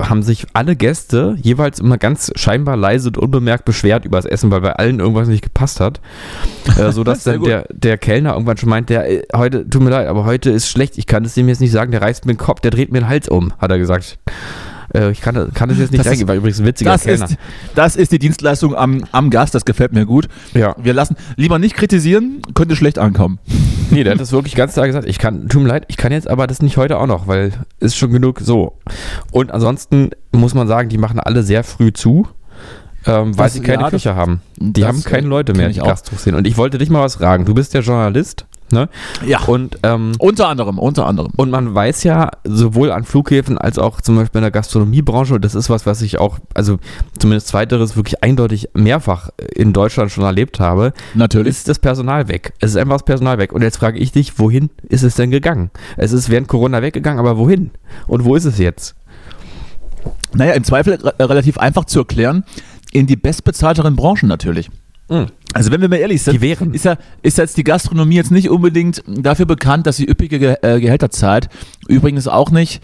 haben 0.00 0.22
sich 0.22 0.46
alle 0.54 0.76
Gäste 0.76 1.36
jeweils 1.42 1.78
immer 1.80 1.98
ganz 1.98 2.32
scheinbar 2.36 2.76
leise 2.76 3.08
und 3.08 3.18
unbemerkt 3.18 3.64
beschwert 3.64 4.04
über 4.04 4.16
das 4.18 4.24
Essen, 4.24 4.50
weil 4.50 4.60
bei 4.62 4.72
allen 4.72 5.00
irgendwas 5.00 5.28
nicht 5.28 5.42
gepasst 5.42 5.80
hat. 5.80 6.00
Äh, 6.78 6.92
so 6.92 7.04
dass 7.04 7.24
Sehr 7.24 7.34
dann 7.34 7.42
der, 7.44 7.66
der 7.72 7.98
Kellner 7.98 8.32
irgendwann 8.32 8.56
schon 8.56 8.68
meint, 8.70 8.88
der, 8.88 9.10
äh, 9.10 9.22
heute, 9.36 9.68
tut 9.68 9.82
mir 9.82 9.90
leid, 9.90 10.06
aber 10.08 10.24
heute 10.24 10.50
ist 10.50 10.68
schlecht, 10.68 10.96
ich 10.98 11.06
kann 11.06 11.24
es 11.24 11.34
dem 11.34 11.48
jetzt 11.48 11.60
nicht 11.60 11.72
sagen, 11.72 11.90
der 11.90 12.00
reißt 12.02 12.24
mir 12.26 12.32
den 12.34 12.38
Kopf, 12.38 12.60
der 12.60 12.70
dreht 12.70 12.92
mir 12.92 13.00
den 13.00 13.08
Hals 13.08 13.28
um, 13.28 13.52
hat 13.58 13.70
er 13.70 13.78
gesagt. 13.78 14.18
Äh, 14.94 15.10
ich 15.10 15.20
kann, 15.20 15.34
kann 15.52 15.68
das 15.68 15.78
jetzt 15.78 15.90
nicht 15.92 15.98
Das 16.00 16.06
ist- 16.06 16.10
reingehen, 16.12 16.28
war 16.28 16.34
übrigens 16.36 16.60
ein 16.60 16.66
witziger 16.66 16.92
Das 16.92 17.02
Kellner. 17.02 17.26
ist, 17.26 17.36
das 17.74 17.96
ist 17.96 18.10
die 18.12 18.18
Dienstleistung 18.18 18.74
am, 18.74 19.04
am 19.12 19.28
Gast, 19.28 19.54
das 19.54 19.64
gefällt 19.66 19.92
mir 19.92 20.06
gut. 20.06 20.28
Ja. 20.54 20.74
Wir 20.82 20.94
lassen 20.94 21.16
lieber 21.36 21.58
nicht 21.58 21.74
kritisieren, 21.76 22.40
könnte 22.54 22.74
schlecht 22.74 22.98
ankommen. 22.98 23.38
Nee, 23.90 24.04
der 24.04 24.12
hat 24.14 24.20
das 24.20 24.32
wirklich 24.32 24.54
ganz 24.54 24.74
klar 24.74 24.86
gesagt. 24.86 25.06
Ich 25.08 25.18
kann, 25.18 25.48
tut 25.48 25.62
mir 25.62 25.68
leid, 25.68 25.84
ich 25.88 25.96
kann 25.96 26.12
jetzt 26.12 26.28
aber 26.28 26.46
das 26.46 26.62
nicht 26.62 26.76
heute 26.76 26.98
auch 26.98 27.06
noch, 27.06 27.26
weil 27.26 27.52
ist 27.80 27.96
schon 27.96 28.12
genug 28.12 28.40
so. 28.40 28.78
Und 29.30 29.50
ansonsten 29.52 30.10
muss 30.32 30.54
man 30.54 30.68
sagen, 30.68 30.88
die 30.88 30.98
machen 30.98 31.20
alle 31.20 31.42
sehr 31.42 31.64
früh 31.64 31.92
zu, 31.92 32.26
ähm, 33.06 33.36
weil 33.38 33.46
Das- 33.46 33.54
sie 33.54 33.60
keine 33.60 33.78
ja, 33.82 33.90
das- 33.90 33.90
Küche 34.02 34.14
haben. 34.14 34.40
Die 34.56 34.80
das, 34.80 34.88
haben 34.88 35.04
keine 35.04 35.26
äh, 35.26 35.30
Leute 35.30 35.54
mehr, 35.54 35.68
die. 35.68 35.78
Gastros 35.78 36.24
sind. 36.24 36.34
Und 36.34 36.46
ich 36.46 36.56
wollte 36.56 36.78
dich 36.78 36.90
mal 36.90 37.02
was 37.02 37.16
fragen. 37.16 37.44
Du 37.44 37.54
bist 37.54 37.72
ja 37.74 37.80
Journalist, 37.80 38.46
ne? 38.72 38.88
Ja. 39.26 39.40
Und 39.40 39.78
ähm, 39.82 40.12
Unter 40.18 40.48
anderem, 40.48 40.78
unter 40.78 41.06
anderem. 41.06 41.32
Und 41.36 41.50
man 41.50 41.74
weiß 41.74 42.04
ja, 42.04 42.30
sowohl 42.44 42.90
an 42.90 43.04
Flughäfen 43.04 43.58
als 43.58 43.78
auch 43.78 44.00
zum 44.00 44.16
Beispiel 44.16 44.38
in 44.38 44.42
der 44.42 44.50
Gastronomiebranche, 44.50 45.34
und 45.34 45.44
das 45.44 45.54
ist 45.54 45.70
was, 45.70 45.86
was 45.86 46.02
ich 46.02 46.18
auch, 46.18 46.38
also 46.54 46.78
zumindest 47.18 47.48
zweiteres 47.48 47.96
wirklich 47.96 48.22
eindeutig 48.22 48.68
mehrfach 48.74 49.30
in 49.54 49.72
Deutschland 49.72 50.10
schon 50.10 50.24
erlebt 50.24 50.60
habe, 50.60 50.92
Natürlich. 51.14 51.48
ist 51.48 51.68
das 51.68 51.78
Personal 51.78 52.28
weg. 52.28 52.54
Es 52.60 52.70
ist 52.70 52.76
einfach 52.76 52.96
das 52.96 53.04
Personal 53.04 53.38
weg. 53.38 53.52
Und 53.52 53.62
jetzt 53.62 53.78
frage 53.78 53.98
ich 53.98 54.12
dich, 54.12 54.38
wohin 54.38 54.70
ist 54.88 55.02
es 55.02 55.14
denn 55.14 55.30
gegangen? 55.30 55.70
Es 55.96 56.12
ist 56.12 56.28
während 56.28 56.48
Corona 56.48 56.82
weggegangen, 56.82 57.18
aber 57.18 57.38
wohin? 57.38 57.70
Und 58.06 58.24
wo 58.24 58.34
ist 58.34 58.44
es 58.44 58.58
jetzt? 58.58 58.94
Naja, 60.34 60.52
im 60.52 60.64
Zweifel 60.64 60.94
re 60.94 61.14
relativ 61.18 61.58
einfach 61.58 61.84
zu 61.84 62.00
erklären, 62.00 62.44
in 62.92 63.06
die 63.06 63.16
bestbezahlteren 63.16 63.96
Branchen 63.96 64.28
natürlich. 64.28 64.70
Also 65.54 65.70
wenn 65.72 65.80
wir 65.80 65.88
mal 65.88 65.96
ehrlich 65.96 66.22
sind, 66.22 66.42
ist 66.74 66.84
ja 66.84 66.96
ist 67.22 67.38
jetzt 67.38 67.56
die 67.56 67.64
Gastronomie 67.64 68.16
jetzt 68.16 68.30
nicht 68.30 68.50
unbedingt 68.50 69.02
dafür 69.06 69.46
bekannt, 69.46 69.86
dass 69.86 69.96
sie 69.96 70.08
üppige 70.08 70.38
Ge 70.38 70.56
äh, 70.62 70.80
Gehälter 70.80 71.10
zahlt. 71.10 71.48
Übrigens 71.88 72.28
auch 72.28 72.50
nicht 72.50 72.82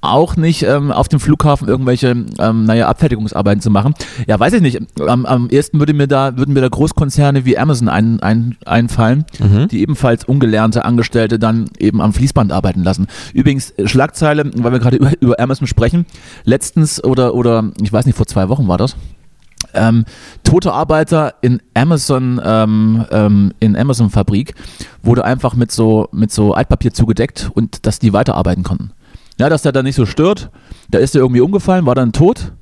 auch 0.00 0.36
nicht 0.36 0.62
ähm, 0.62 0.92
auf 0.92 1.08
dem 1.08 1.20
Flughafen 1.20 1.68
irgendwelche 1.68 2.10
ähm, 2.38 2.64
naja, 2.64 2.88
Abfertigungsarbeiten 2.88 3.60
zu 3.60 3.70
machen. 3.70 3.94
Ja, 4.26 4.38
weiß 4.38 4.52
ich 4.54 4.60
nicht. 4.60 4.80
Am, 5.00 5.26
am 5.26 5.48
ersten 5.50 5.78
würde 5.78 5.92
mir 5.92 6.06
da, 6.06 6.36
würden 6.36 6.54
mir 6.54 6.60
da 6.60 6.68
Großkonzerne 6.68 7.44
wie 7.44 7.58
Amazon 7.58 7.88
ein, 7.88 8.20
ein, 8.20 8.56
einfallen, 8.64 9.24
die 9.66 9.80
ebenfalls 9.80 10.24
ungelernte 10.24 10.84
Angestellte 10.84 11.38
dann 11.38 11.68
eben 11.78 12.00
am 12.00 12.12
Fließband 12.12 12.52
arbeiten 12.52 12.82
lassen. 12.82 13.06
Übrigens, 13.34 13.70
äh, 13.70 13.88
Schlagzeile, 13.88 14.50
weil 14.54 14.72
wir 14.72 14.78
gerade 14.78 14.96
über, 14.96 15.12
über 15.20 15.40
Amazon 15.40 15.66
sprechen, 15.66 16.06
letztens 16.44 17.02
oder, 17.02 17.34
oder 17.34 17.72
ich 17.82 17.92
weiß 17.92 18.06
nicht, 18.06 18.16
vor 18.16 18.26
zwei 18.26 18.48
Wochen 18.48 18.68
war 18.68 18.78
das, 18.78 18.96
ähm, 19.74 20.04
tote 20.44 20.72
Arbeiter 20.72 21.34
in 21.40 21.60
Amazon 21.74 22.40
ähm, 22.44 23.04
ähm, 23.10 23.52
in 23.60 23.76
Amazon 23.76 24.10
Fabrik 24.10 24.54
wurde 25.02 25.24
einfach 25.24 25.54
mit 25.54 25.72
so 25.72 26.08
mit 26.12 26.32
so 26.32 26.54
Altpapier 26.54 26.92
zugedeckt 26.92 27.50
und 27.54 27.86
dass 27.86 27.98
die 27.98 28.12
weiterarbeiten 28.12 28.64
konnten. 28.64 28.92
Ja, 29.38 29.48
dass 29.48 29.62
der 29.62 29.72
dann 29.72 29.84
nicht 29.84 29.94
so 29.94 30.06
stört. 30.06 30.50
Da 30.90 30.98
ist 30.98 31.14
er 31.14 31.20
irgendwie 31.22 31.40
umgefallen, 31.40 31.86
war 31.86 31.94
dann 31.94 32.12
tot. 32.12 32.52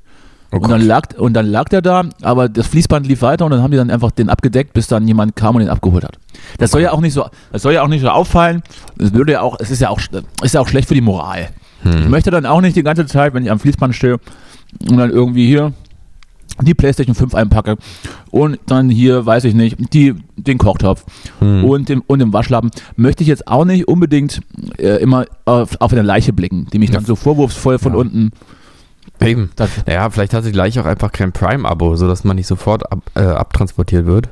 und, 0.51 0.69
dann 0.69 0.81
lag, 0.81 1.17
und 1.17 1.33
dann 1.33 1.47
lag 1.47 1.65
der 1.69 1.81
da, 1.81 2.03
aber 2.21 2.47
das 2.47 2.67
Fließband 2.67 3.05
lief 3.05 3.21
weiter 3.21 3.45
und 3.45 3.51
dann 3.51 3.61
haben 3.61 3.71
die 3.71 3.77
dann 3.77 3.89
einfach 3.89 4.11
den 4.11 4.29
abgedeckt, 4.29 4.73
bis 4.73 4.87
dann 4.87 5.07
jemand 5.07 5.35
kam 5.35 5.55
und 5.55 5.61
den 5.61 5.69
abgeholt 5.69 6.05
hat. 6.05 6.19
Das 6.57 6.71
soll 6.71 6.81
ja 6.81 6.91
auch 6.91 7.01
nicht 7.01 7.13
so, 7.13 7.25
das 7.51 7.63
soll 7.63 7.73
ja 7.73 7.83
auch 7.83 7.87
nicht 7.87 8.01
so 8.01 8.09
auffallen. 8.09 8.61
Es 8.97 9.13
würde 9.13 9.33
ja 9.33 9.41
auch, 9.41 9.57
es 9.59 9.71
ist 9.71 9.81
ja 9.81 9.89
auch, 9.89 9.99
ist 10.43 10.53
ja 10.53 10.61
auch 10.61 10.67
schlecht 10.67 10.87
für 10.87 10.93
die 10.93 11.01
Moral. 11.01 11.49
Ich 11.83 12.07
möchte 12.07 12.31
dann 12.31 12.45
auch 12.45 12.61
nicht 12.61 12.75
die 12.75 12.83
ganze 12.83 13.05
Zeit, 13.05 13.33
wenn 13.33 13.43
ich 13.43 13.51
am 13.51 13.59
Fließband 13.59 13.95
stehe 13.95 14.19
und 14.89 14.97
dann 14.97 15.09
irgendwie 15.09 15.45
hier 15.47 15.73
die 16.61 16.73
PlayStation 16.73 17.13
5 17.15 17.35
einpacke 17.35 17.77
und 18.31 18.59
dann 18.65 18.89
hier, 18.89 19.25
weiß 19.25 19.43
ich 19.43 19.53
nicht, 19.53 19.77
die, 19.93 20.15
den 20.35 20.57
Kochtopf 20.57 21.03
und, 21.39 21.89
den, 21.89 21.99
und 22.01 22.19
den 22.19 22.33
Waschlappen, 22.33 22.71
möchte 22.95 23.21
ich 23.23 23.27
jetzt 23.29 23.47
auch 23.47 23.63
nicht 23.65 23.87
unbedingt 23.87 24.41
äh, 24.79 25.01
immer 25.01 25.25
auf, 25.45 25.79
auf 25.79 25.91
eine 25.91 26.01
Leiche 26.01 26.33
blicken, 26.33 26.67
die 26.73 26.79
mich 26.79 26.89
dann 26.91 27.05
so 27.05 27.15
vorwurfsvoll 27.15 27.77
von 27.79 27.93
Ja. 27.93 27.99
unten. 27.99 28.31
Eben. 29.21 29.49
Das, 29.55 29.69
Naja, 29.85 30.09
vielleicht 30.09 30.33
hatte 30.33 30.47
die 30.47 30.51
gleich 30.51 30.79
auch 30.79 30.85
einfach 30.85 31.11
kein 31.11 31.31
Prime-Abo, 31.31 31.95
sodass 31.95 32.23
man 32.23 32.35
nicht 32.35 32.47
sofort 32.47 32.91
ab, 32.91 32.99
äh, 33.15 33.21
abtransportiert 33.21 34.05
wird. 34.05 34.29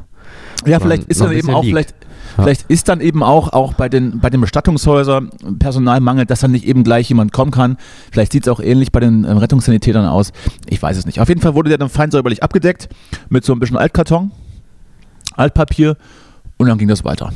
ja, 0.65 0.79
vielleicht 0.79 1.03
ist 1.05 1.21
dann 1.21 1.31
eben 1.31 1.49
auch, 1.49 1.63
liegt. 1.63 1.71
vielleicht, 1.73 1.95
Vielleicht 2.35 2.65
ist 2.69 2.89
dann 2.89 3.01
eben 3.01 3.23
auch, 3.23 3.53
auch 3.53 3.73
bei 3.73 3.89
den, 3.89 4.19
bei 4.19 4.29
den 4.29 4.41
Bestattungshäusern 4.41 5.29
Personalmangel, 5.59 6.25
dass 6.25 6.41
dann 6.41 6.51
nicht 6.51 6.65
eben 6.65 6.83
gleich 6.83 7.09
jemand 7.09 7.33
kommen 7.33 7.51
kann. 7.51 7.77
Vielleicht 8.11 8.31
sieht 8.31 8.47
es 8.47 8.51
auch 8.51 8.59
ähnlich 8.59 8.91
bei 8.91 8.99
den 8.99 9.23
ähm, 9.23 9.37
Rettungssanitätern 9.37 10.05
aus. 10.05 10.31
Ich 10.67 10.81
weiß 10.81 10.97
es 10.97 11.05
nicht. 11.05 11.19
Auf 11.21 11.29
jeden 11.29 11.41
Fall 11.41 11.55
wurde 11.55 11.69
der 11.69 11.77
dann 11.77 11.89
fein 11.89 12.11
säuberlich 12.11 12.43
abgedeckt 12.43 12.89
mit 13.29 13.45
so 13.45 13.53
ein 13.53 13.59
bisschen 13.59 13.77
Altkarton, 13.77 14.31
Altpapier 15.35 15.97
und 16.57 16.67
dann 16.67 16.77
ging 16.77 16.87
das 16.87 17.03
weiter. 17.03 17.31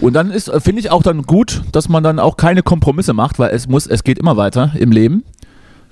Und 0.00 0.12
dann 0.12 0.30
ist, 0.30 0.48
äh, 0.48 0.60
finde 0.60 0.80
ich 0.80 0.90
auch 0.90 1.02
dann 1.02 1.22
gut, 1.22 1.62
dass 1.72 1.88
man 1.88 2.02
dann 2.02 2.18
auch 2.18 2.36
keine 2.36 2.62
Kompromisse 2.62 3.12
macht, 3.12 3.38
weil 3.38 3.50
es 3.50 3.68
muss, 3.68 3.86
es 3.86 4.04
geht 4.04 4.18
immer 4.18 4.36
weiter 4.36 4.72
im 4.74 4.92
Leben. 4.92 5.24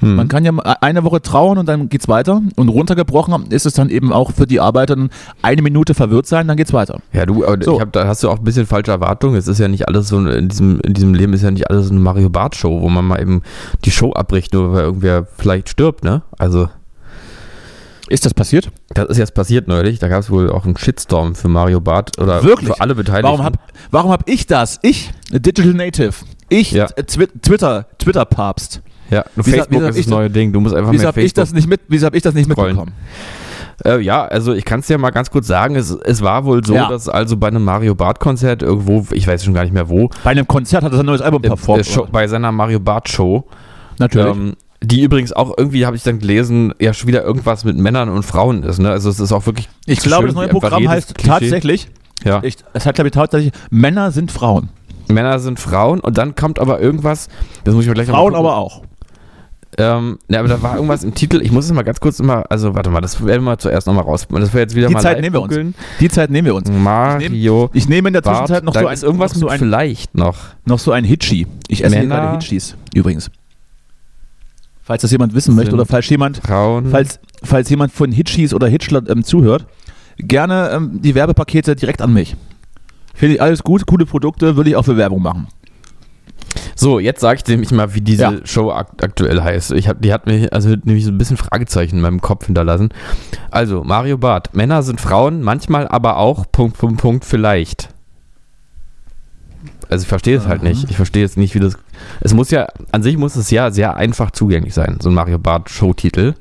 Hm. 0.01 0.17
Man 0.17 0.29
kann 0.29 0.45
ja 0.45 0.51
mal 0.53 0.63
eine 0.81 1.05
Woche 1.05 1.23
trauern 1.23 1.57
und 1.59 1.67
dann 1.69 1.89
geht's 1.89 2.09
weiter. 2.09 2.43
Und 2.57 2.69
runtergebrochen 2.69 3.47
ist 3.51 3.65
es 3.65 3.75
dann 3.75 3.91
eben 3.91 4.13
auch 4.13 4.33
für 4.33 4.47
die 4.47 4.59
Arbeiter 4.61 4.97
eine 5.43 5.63
Minute 5.63 5.95
verwirrt 5.95 6.27
sein, 6.27 6.49
dann 6.49 6.57
geht's 6.57 6.73
weiter. 6.73 6.99
Ja, 7.13 7.27
du, 7.27 7.45
So. 7.63 7.81
hab, 7.81 7.93
da 7.93 8.07
hast 8.07 8.23
du 8.23 8.29
auch 8.29 8.39
ein 8.39 8.45
bisschen 8.45 8.67
falsche 8.67 8.91
Erwartungen. 8.91 9.37
Es 9.37 9.47
ist 9.49 9.59
ja 9.61 9.69
nicht 9.69 9.87
alles 9.89 10.09
so, 10.09 10.19
in 10.27 10.49
diesem, 10.49 10.81
in 10.81 10.95
diesem 10.95 11.15
Leben 11.15 11.33
ist 11.33 11.43
ja 11.43 11.51
nicht 11.51 11.71
alles 11.71 11.87
so 11.87 11.93
eine 11.93 12.01
Mario 12.01 12.29
Bart 12.29 12.57
Show, 12.57 12.81
wo 12.83 12.89
man 12.89 13.05
mal 13.07 13.21
eben 13.21 13.43
die 13.85 13.91
Show 13.93 14.13
abbricht, 14.13 14.53
nur 14.53 14.73
weil 14.73 14.83
irgendwer 14.83 15.27
vielleicht 15.39 15.69
stirbt, 15.69 16.03
ne? 16.05 16.23
Also, 16.39 16.69
Ist 18.09 18.27
das 18.27 18.35
passiert? 18.35 18.71
das 18.95 19.07
ist 19.09 19.19
jetzt 19.19 19.35
passiert 19.35 19.67
neulich. 19.69 19.99
Da 19.99 20.09
gab 20.09 20.21
es 20.21 20.31
wohl 20.31 20.51
auch 20.51 20.65
einen 20.67 20.77
Shitstorm 20.77 21.35
für 21.35 21.49
Mario 21.49 21.81
Bart 21.81 22.19
oder 22.21 22.43
Wirklich? 22.45 22.69
für 22.69 22.81
alle 22.81 22.95
Beteiligten. 22.95 23.29
Warum 23.29 23.43
habe 23.45 23.59
warum 23.91 24.11
hab 24.13 24.29
ich 24.29 24.47
das? 24.47 24.79
Ich, 24.83 25.13
Digital 25.31 25.73
Native. 25.73 26.13
Ich, 26.49 26.73
Ja. 26.73 26.87
äh, 26.97 27.05
Twi 27.05 27.27
Twitter, 27.41 27.87
Twitter-Papst. 27.99 28.83
Ja, 29.15 29.25
Wieso- 29.37 29.51
Facebook 29.57 29.83
hab 29.83 29.91
ist 29.91 29.99
das 29.99 30.07
neue 30.09 30.31
Ding. 30.31 30.53
Du 30.53 30.61
musst 30.61 30.75
einfach 30.75 30.93
Wieso 30.93 31.03
mehr 31.03 31.09
habe 31.09 31.21
ich, 31.21 31.25
Facebook. 31.33 31.43
das 31.45 31.53
nicht 31.55 31.69
mit- 31.69 31.81
wieso 31.89 32.07
hab 32.07 32.15
ich 32.15 32.23
das 32.23 32.35
nicht 32.35 32.51
scrollen. 32.51 32.77
mitbekommen? 32.77 32.93
Äh, 33.85 34.01
ja, 34.03 34.25
also 34.25 34.53
ich 34.53 34.65
kann 34.65 34.81
es 34.81 34.87
dir 34.87 34.99
mal 34.99 35.11
ganz 35.11 35.31
kurz 35.31 35.47
sagen. 35.49 35.75
Es, 35.75 35.91
es 35.91 36.23
war 36.23 36.45
wohl 36.45 36.65
so, 36.65 36.75
Ja. 36.75 36.89
dass 36.89 37.09
also 37.09 37.37
bei 37.37 37.49
einem 37.49 37.65
Mario 37.65 37.95
Bart 37.95 38.21
Konzert 38.21 38.63
irgendwo, 38.63 39.05
ich 39.13 39.27
weiß 39.27 39.45
schon 39.45 39.53
gar 39.55 39.63
nicht 39.65 39.73
mehr 39.75 39.89
wo, 39.89 40.11
Bei 40.23 40.31
einem 40.31 40.47
Konzert 40.47 40.85
hat 40.85 40.93
er 40.93 40.97
sein 40.97 41.07
neues 41.07 41.21
Album 41.23 41.43
äh, 41.43 41.49
performt. 41.49 41.81
äh, 41.81 41.85
Show, 41.85 42.07
bei 42.11 42.29
seiner 42.29 42.53
Mario 42.53 42.79
Bart 42.79 43.09
Show, 43.09 43.45
Natürlich. 43.99 44.31
ähm, 44.37 44.53
die 44.81 45.03
übrigens 45.03 45.33
auch 45.33 45.53
irgendwie, 45.57 45.87
habe 45.87 45.97
ich 45.97 46.03
dann 46.05 46.19
gelesen, 46.21 46.73
ja 46.81 46.93
schon 46.93 47.09
wieder 47.09 47.25
irgendwas 47.25 47.65
mit 47.65 47.77
Männern 47.77 48.09
und 48.11 48.23
Frauen 48.23 48.63
ist. 48.63 48.79
Ne? 48.79 48.91
Also 48.91 49.09
es 49.11 49.19
ist 49.19 49.33
auch 49.33 49.45
wirklich. 49.47 49.69
ich 49.87 49.99
glaube, 50.01 50.23
schön, 50.23 50.27
das 50.29 50.35
neue 50.37 50.47
wie 50.49 50.51
Programm 50.53 50.89
heißt 50.89 51.17
Klischee- 51.19 51.27
tatsächlich, 51.29 51.89
Ja. 52.25 52.41
ich, 52.45 52.57
es 52.75 52.87
hat 52.87 52.95
glaube 52.95 53.09
ich 53.09 53.15
tatsächlich, 53.15 53.53
Männer 53.71 54.13
sind 54.13 54.31
Frauen. 54.31 54.69
Männer 55.09 55.39
sind 55.41 55.59
Frauen 55.59 55.99
und 56.01 56.17
dann 56.17 56.35
kommt 56.37 56.59
aber 56.61 56.81
irgendwas, 56.81 57.29
das 57.65 57.75
muss 57.75 57.83
ich 57.85 57.89
mir 57.89 57.95
gleich 57.95 58.07
Frauen 58.09 58.35
aber 58.37 58.57
auch. 58.57 58.83
Ähm, 59.77 60.19
ne, 60.29 60.39
aber 60.39 60.49
da 60.49 60.63
war 60.63 60.77
irgendwas 60.77 61.03
im 61.03 61.15
Titel, 61.15 61.41
ich 61.43 61.51
muss 61.51 61.65
es 61.65 61.73
mal 61.73 61.83
ganz 61.83 61.99
kurz 61.99 62.21
immer, 62.21 62.45
also 62.51 62.75
warte 62.75 62.91
mal, 62.91 63.01
das 63.01 63.25
werden 63.25 63.45
wir 63.45 63.59
zuerst 63.59 63.87
nochmal 63.87 64.05
raus. 64.05 64.27
Das 64.31 64.53
wir 64.55 64.61
jetzt 64.61 64.75
wieder 64.75 64.89
Die 64.89 64.95
mal 64.95 65.01
Zeit 65.01 65.21
nehmen 65.21 65.35
wir 65.35 65.43
uns. 65.43 65.75
Die 66.01 66.09
Zeit 66.09 66.31
nehmen 66.31 66.47
wir 66.47 66.55
uns. 66.55 66.71
Mario 66.71 67.71
Ich 67.73 67.89
nehme 67.89 68.09
in 68.09 68.13
der 68.13 68.21
Bart, 68.21 68.37
Zwischenzeit 68.37 68.65
noch 68.65 68.73
da 68.73 68.81
so 68.81 68.87
ein, 68.87 68.95
ist 68.95 69.03
irgendwas 69.03 69.35
noch 69.35 69.41
so 69.41 69.49
ein, 69.49 69.59
vielleicht 69.59 70.15
noch. 70.15 70.37
noch 70.65 70.79
so 70.79 70.93
ein 70.93 71.05
Hitchi. 71.05 71.47
Ich 71.69 71.83
esse 71.83 71.97
hier 71.97 72.07
Männer 72.07 72.21
gerade 72.21 72.33
Hitchis, 72.39 72.77
übrigens. 72.95 73.31
Falls 74.83 75.03
das 75.03 75.11
jemand 75.11 75.35
wissen 75.35 75.55
möchte 75.55 75.75
oder 75.75 75.87
falls 75.87 76.09
jemand, 76.09 76.37
Frauen. 76.39 76.91
falls, 76.91 77.19
falls 77.43 77.71
jemand 77.71 77.91
von 77.93 78.13
Hitchis 78.13 78.53
oder 78.53 78.69
Hitchler 78.69 79.03
ähm, 79.09 79.25
zuhört, 79.25 79.67
gerne 80.19 80.71
ähm, 80.73 81.01
die 81.03 81.15
Werbepakete 81.15 81.75
direkt 81.75 82.03
an 82.03 82.13
mich. 82.13 82.37
Finde 83.15 83.37
ich 83.37 83.43
alles 83.43 83.63
gut, 83.63 83.87
coole 83.87 84.07
Produkte, 84.07 84.57
würde 84.57 84.71
ich 84.71 84.77
auch 84.77 84.85
für 84.85 84.97
Werbung 84.97 85.23
machen. 85.23 85.49
So, 86.77 86.99
jetzt 86.99 87.21
sage 87.21 87.41
ich 87.41 87.49
nämlich 87.49 87.71
mal, 87.71 87.95
wie 87.95 88.01
diese 88.01 88.23
Ja. 88.23 88.33
Show 88.45 88.71
ak 88.71 89.03
aktuell 89.03 89.41
heißt. 89.43 89.73
Ich 89.73 89.89
hab, 89.89 90.03
die 90.03 90.13
hat 90.13 90.27
mir 90.27 90.53
also 90.53 90.71
nämlich 90.71 91.05
so 91.05 91.11
ein 91.11 91.19
bisschen 91.19 91.37
Fragezeichen 91.37 91.97
in 91.97 92.03
meinem 92.03 92.21
Kopf 92.21 92.47
hinterlassen. 92.47 92.89
Also, 93.51 93.85
Mario 93.85 94.19
Barth. 94.19 94.55
Männer 94.55 94.83
sind 94.83 95.01
Frauen, 95.01 95.43
manchmal 95.43 95.87
aber 95.89 96.17
auch 96.17 96.45
Punkt, 96.51 96.79
Punkt, 96.79 97.01
Punkt, 97.01 97.25
vielleicht. 97.25 97.91
Also 99.89 100.03
ich 100.03 100.09
verstehe 100.09 100.37
es 100.37 100.47
halt 100.47 100.63
Aha. 100.63 100.69
nicht. 100.69 100.91
Ich 100.91 100.97
verstehe 100.97 101.23
jetzt 101.23 101.37
nicht, 101.37 101.55
wie 101.55 101.61
das. 101.61 101.77
Es 102.21 102.35
muss 102.35 102.51
ja, 102.51 102.67
an 102.91 103.03
sich 103.03 103.17
muss 103.17 103.37
es 103.37 103.51
ja 103.51 103.71
sehr 103.71 103.97
einfach 103.97 104.31
zugänglich 104.31 104.75
sein, 104.75 104.99
so 105.01 105.09
ein 105.11 105.15
Mario 105.15 105.39
Barth 105.39 105.71
Showtitel. 105.71 106.35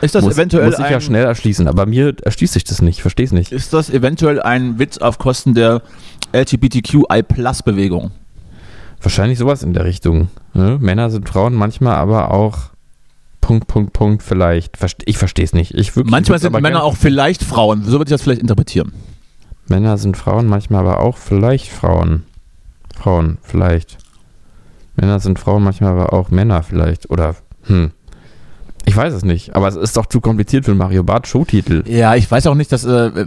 Ist 0.00 0.14
das 0.14 0.24
muss, 0.24 0.34
eventuell 0.34 0.66
muss 0.66 0.76
sich 0.76 0.88
ja 0.88 0.96
ein, 0.96 1.00
schnell 1.00 1.24
erschließen, 1.24 1.68
aber 1.68 1.86
mir 1.86 2.14
erschließt 2.22 2.52
sich 2.54 2.64
das 2.64 2.82
nicht. 2.82 2.96
Ich 2.96 3.02
verstehe 3.02 3.26
es 3.26 3.32
nicht. 3.32 3.52
ist 3.52 3.72
das 3.72 3.90
eventuell 3.90 4.40
ein 4.40 4.78
Witz 4.78 4.98
auf 4.98 5.18
Kosten 5.18 5.54
der 5.54 5.82
LGBTQI-Plus-Bewegung? 6.32 8.10
Wahrscheinlich 9.04 9.38
sowas 9.38 9.62
in 9.62 9.74
der 9.74 9.84
Richtung. 9.84 10.28
Ne? 10.54 10.78
Männer 10.80 11.10
sind 11.10 11.28
Frauen, 11.28 11.54
manchmal 11.54 11.96
aber 11.96 12.32
auch 12.32 12.70
Punkt, 13.42 13.66
Punkt, 13.66 13.92
Punkt, 13.92 14.22
vielleicht. 14.22 14.78
Ich 15.04 15.18
verstehe 15.18 15.44
es 15.44 15.52
nicht. 15.52 15.74
Ich 15.74 15.94
wirklich, 15.94 16.10
Manchmal 16.10 16.38
sind 16.38 16.58
Männer 16.58 16.82
auch 16.82 16.96
vielleicht 16.96 17.44
Frauen. 17.44 17.84
So 17.84 17.98
würde 17.98 18.04
ich 18.04 18.14
das 18.14 18.22
vielleicht 18.22 18.40
interpretieren. 18.40 18.92
Männer 19.68 19.98
sind 19.98 20.16
Frauen, 20.16 20.46
manchmal 20.46 20.80
aber 20.80 21.00
auch 21.00 21.18
vielleicht 21.18 21.70
Frauen. 21.70 22.24
Frauen, 22.96 23.36
vielleicht. 23.42 23.98
Männer 24.96 25.20
sind 25.20 25.38
Frauen, 25.38 25.62
manchmal 25.62 25.92
aber 25.92 26.14
auch 26.14 26.30
Männer, 26.30 26.62
vielleicht. 26.62 27.10
Oder, 27.10 27.36
hm. 27.64 27.90
Ich 28.86 28.94
weiß 28.96 29.14
es 29.14 29.24
nicht, 29.24 29.56
aber 29.56 29.66
es 29.68 29.76
ist 29.76 29.96
doch 29.96 30.06
zu 30.06 30.20
kompliziert 30.20 30.66
für 30.66 30.72
einen 30.72 30.78
Mario 30.78 31.02
Bart 31.02 31.26
Showtitel. 31.26 31.84
Ja, 31.86 32.14
ich 32.16 32.30
weiß 32.30 32.46
auch 32.48 32.54
nicht, 32.54 32.70
dass, 32.70 32.84
äh, 32.84 33.24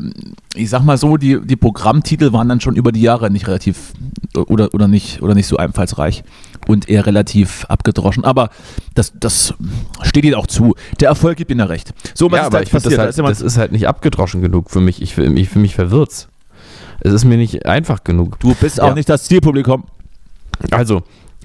ich 0.56 0.70
sag 0.70 0.84
mal 0.84 0.98
so, 0.98 1.18
die, 1.18 1.40
die 1.44 1.56
Programmtitel 1.56 2.32
waren 2.32 2.48
dann 2.48 2.62
schon 2.62 2.76
über 2.76 2.92
die 2.92 3.02
Jahre 3.02 3.32
nicht 3.32 3.48
relativ 3.48 3.94
oder, 4.36 4.72
oder, 4.76 4.88
nicht, 4.88 5.24
oder 5.24 5.34
nicht 5.34 5.48
so 5.48 5.58
einfallsreich 5.58 6.24
und 6.68 6.88
eher 6.90 7.06
relativ 7.08 7.66
abgedroschen. 7.70 8.24
Aber 8.24 8.50
das, 8.94 9.14
das 9.20 9.56
steht 10.04 10.26
ihnen 10.26 10.36
auch 10.36 10.46
zu. 10.48 10.76
Der 11.00 11.10
Erfolg 11.10 11.38
gibt 11.38 11.50
ihnen 11.50 11.62
ja 11.62 11.66
recht. 11.66 11.92
So, 12.14 12.30
was 12.30 12.38
Ja, 12.38 12.42
ist 12.44 12.48
aber 12.48 12.58
da 12.58 12.64
ich 12.64 12.70
finde, 12.70 12.84
passiert? 12.84 12.92
das, 12.92 12.98
Da 12.98 13.02
halt, 13.02 13.10
ist 13.10 13.18
jemand- 13.18 13.32
das 13.36 13.42
ist 13.42 13.58
halt 13.58 13.72
nicht 13.72 13.88
abgedroschen 13.88 14.42
genug 14.42 14.70
für 14.70 14.80
mich. 14.80 15.02
Ich, 15.02 15.16
für 15.16 15.28
mich, 15.30 15.50
für 15.50 15.60
mich 15.60 15.74
verwirrt's. 15.74 16.28
Es 17.00 17.14
ist 17.14 17.26
mir 17.26 17.38
nicht 17.38 17.66
einfach 17.66 18.04
genug. 18.04 18.40
du 18.40 18.54
bist 18.56 18.80
auch 18.82 18.90
Ja. 18.90 18.94
nicht 18.94 19.10
das 19.10 19.24
Zielpublikum. 19.26 19.86
Also, 20.72 21.02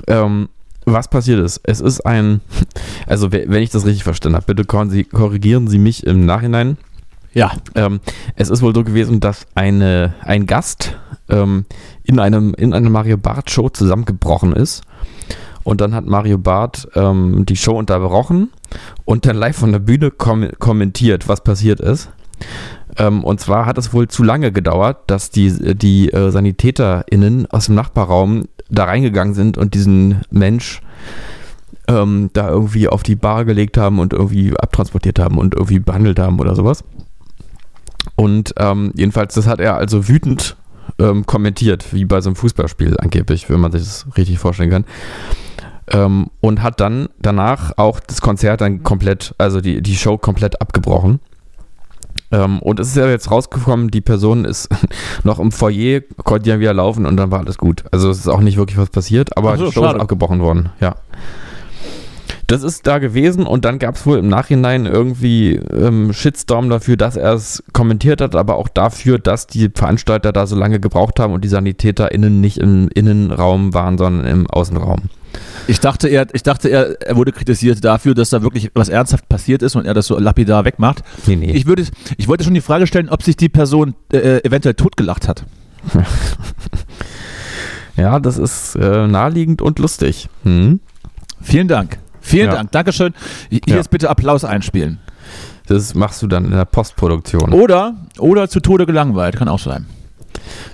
ähm, 0.06 0.48
was 0.84 1.08
passiert 1.08 1.40
ist? 1.40 1.60
Es 1.64 1.80
ist 1.80 2.00
ein, 2.06 2.40
also 3.06 3.32
we- 3.32 3.44
wenn 3.48 3.62
ich 3.62 3.70
das 3.70 3.84
richtig 3.86 4.04
verstanden 4.04 4.36
habe, 4.36 4.54
bitte 4.54 4.64
korrigieren 4.64 5.68
Sie, 5.68 5.78
mich 5.78 6.06
im 6.06 6.24
Nachhinein. 6.26 6.76
Ja. 7.34 7.52
Ähm, 7.74 8.00
es 8.36 8.50
ist 8.50 8.62
wohl 8.62 8.74
so 8.74 8.84
gewesen, 8.84 9.20
dass 9.20 9.46
eine, 9.54 10.14
ein 10.22 10.46
Gast 10.46 10.96
ähm, 11.30 11.64
in, 12.04 12.18
einem, 12.18 12.52
in 12.54 12.74
einer 12.74 12.90
Mario 12.90 13.16
Bart 13.16 13.50
Show 13.50 13.68
zusammengebrochen 13.70 14.52
ist. 14.52 14.82
Und 15.64 15.80
dann 15.80 15.94
hat 15.94 16.04
Mario 16.06 16.38
Bart 16.38 16.88
ähm, 16.94 17.46
die 17.46 17.56
Show 17.56 17.78
unterbrochen 17.78 18.50
und 19.04 19.24
dann 19.26 19.36
live 19.36 19.56
von 19.56 19.70
der 19.72 19.78
Bühne 19.78 20.10
kom 20.10 20.48
kommentiert, 20.58 21.28
was 21.28 21.42
passiert 21.44 21.78
ist. 21.80 22.10
Ähm, 22.98 23.24
und 23.24 23.40
zwar 23.40 23.66
hat 23.66 23.78
es 23.78 23.92
wohl 23.92 24.08
zu 24.08 24.22
lange 24.22 24.52
gedauert, 24.52 24.98
dass 25.06 25.30
die, 25.30 25.76
die 25.76 26.12
äh, 26.12 26.30
SanitäterInnen 26.30 27.50
aus 27.50 27.66
dem 27.66 27.74
Nachbarraum 27.74 28.44
da 28.68 28.84
reingegangen 28.84 29.34
sind 29.34 29.58
und 29.58 29.74
diesen 29.74 30.22
Mensch 30.30 30.82
ähm, 31.88 32.30
da 32.32 32.48
irgendwie 32.48 32.88
auf 32.88 33.02
die 33.02 33.16
Bar 33.16 33.44
gelegt 33.44 33.76
haben 33.76 33.98
und 33.98 34.12
irgendwie 34.12 34.56
abtransportiert 34.56 35.18
haben 35.18 35.38
und 35.38 35.54
irgendwie 35.54 35.78
behandelt 35.78 36.18
haben 36.18 36.38
oder 36.40 36.54
sowas. 36.54 36.84
Und 38.16 38.54
ähm, 38.56 38.92
jedenfalls, 38.94 39.34
das 39.34 39.46
hat 39.46 39.60
er 39.60 39.76
also 39.76 40.08
wütend 40.08 40.56
ähm, 40.98 41.26
kommentiert, 41.26 41.92
wie 41.92 42.04
bei 42.04 42.20
so 42.20 42.30
einem 42.30 42.36
Fußballspiel 42.36 42.96
angeblich, 42.98 43.48
wenn 43.48 43.60
man 43.60 43.72
sich 43.72 43.82
das 43.82 44.06
richtig 44.16 44.38
vorstellen 44.38 44.70
kann. 44.70 44.84
Ähm, 45.90 46.30
und 46.40 46.62
hat 46.62 46.80
dann 46.80 47.08
danach 47.20 47.72
auch 47.76 48.00
das 48.00 48.20
Konzert 48.20 48.60
dann 48.60 48.82
komplett, 48.82 49.34
also 49.38 49.60
die, 49.60 49.82
die 49.82 49.96
Show 49.96 50.18
komplett 50.18 50.60
abgebrochen. 50.60 51.20
Ähm, 52.32 52.58
und 52.60 52.80
es 52.80 52.88
ist 52.88 52.96
ja 52.96 53.08
jetzt 53.08 53.30
rausgekommen, 53.30 53.90
die 53.90 54.00
Person 54.00 54.44
ist 54.44 54.68
noch 55.24 55.38
im 55.38 55.52
Foyer, 55.52 56.00
konnte 56.24 56.50
ja 56.50 56.58
wieder 56.58 56.74
laufen 56.74 57.06
und 57.06 57.16
dann 57.16 57.30
war 57.30 57.40
alles 57.40 57.58
gut. 57.58 57.84
Also 57.92 58.10
es 58.10 58.18
ist 58.18 58.28
auch 58.28 58.40
nicht 58.40 58.56
wirklich 58.56 58.78
was 58.78 58.90
passiert, 58.90 59.36
aber 59.36 59.52
Ach 59.52 59.58
so, 59.58 59.66
die 59.66 59.72
Show 59.72 59.82
schade. 59.82 59.96
ist 59.98 60.02
abgebrochen 60.02 60.40
worden, 60.40 60.70
ja. 60.80 60.96
Das 62.48 62.62
ist 62.62 62.86
da 62.86 62.98
gewesen 62.98 63.46
und 63.46 63.64
dann 63.64 63.78
gab 63.78 63.94
es 63.94 64.04
wohl 64.04 64.18
im 64.18 64.28
Nachhinein 64.28 64.84
irgendwie 64.84 65.54
ähm, 65.54 66.12
Shitstorm 66.12 66.68
dafür, 66.68 66.96
dass 66.96 67.16
er 67.16 67.32
es 67.34 67.62
kommentiert 67.72 68.20
hat, 68.20 68.34
aber 68.34 68.56
auch 68.56 68.68
dafür, 68.68 69.18
dass 69.18 69.46
die 69.46 69.70
Veranstalter 69.74 70.32
da 70.32 70.46
so 70.46 70.56
lange 70.56 70.80
gebraucht 70.80 71.18
haben 71.20 71.32
und 71.32 71.44
die 71.44 71.48
SanitäterInnen 71.48 72.40
nicht 72.40 72.58
im 72.58 72.88
Innenraum 72.88 73.72
waren, 73.74 73.96
sondern 73.96 74.26
im 74.26 74.50
Außenraum. 74.50 75.08
Ich 75.66 75.80
dachte, 75.80 76.08
er, 76.08 76.26
ich 76.34 76.42
dachte 76.42 76.68
er, 76.68 77.00
er 77.00 77.16
wurde 77.16 77.32
kritisiert 77.32 77.84
dafür, 77.84 78.14
dass 78.14 78.30
da 78.30 78.42
wirklich 78.42 78.70
was 78.74 78.88
ernsthaft 78.88 79.28
passiert 79.28 79.62
ist 79.62 79.76
und 79.76 79.86
er 79.86 79.94
das 79.94 80.06
so 80.06 80.18
lapidar 80.18 80.64
wegmacht. 80.64 81.02
Nee, 81.26 81.36
nee. 81.36 81.52
Ich, 81.52 81.66
würde, 81.66 81.84
ich 82.16 82.28
wollte 82.28 82.44
schon 82.44 82.54
die 82.54 82.60
Frage 82.60 82.86
stellen, 82.86 83.08
ob 83.08 83.22
sich 83.22 83.36
die 83.36 83.48
Person 83.48 83.94
äh, 84.12 84.44
eventuell 84.44 84.74
totgelacht 84.74 85.28
hat. 85.28 85.44
ja, 87.96 88.18
das 88.20 88.38
ist 88.38 88.76
äh, 88.76 89.06
naheliegend 89.06 89.62
und 89.62 89.78
lustig. 89.78 90.28
Hm? 90.44 90.80
Vielen 91.40 91.68
Dank. 91.68 91.98
Vielen 92.20 92.46
Ja. 92.46 92.54
Dank. 92.56 92.72
Dankeschön. 92.72 93.14
Hier 93.50 93.60
Ja. 93.66 93.76
jetzt 93.76 93.90
bitte 93.90 94.08
Applaus 94.10 94.44
einspielen. 94.44 94.98
Das 95.66 95.94
machst 95.94 96.22
du 96.22 96.26
dann 96.26 96.44
in 96.44 96.50
der 96.50 96.64
Postproduktion. 96.64 97.52
Oder, 97.52 97.94
oder 98.18 98.48
zu 98.48 98.60
Tode 98.60 98.86
gelangweilt. 98.86 99.36
Kann 99.36 99.48
auch 99.48 99.58
sein. 99.58 99.86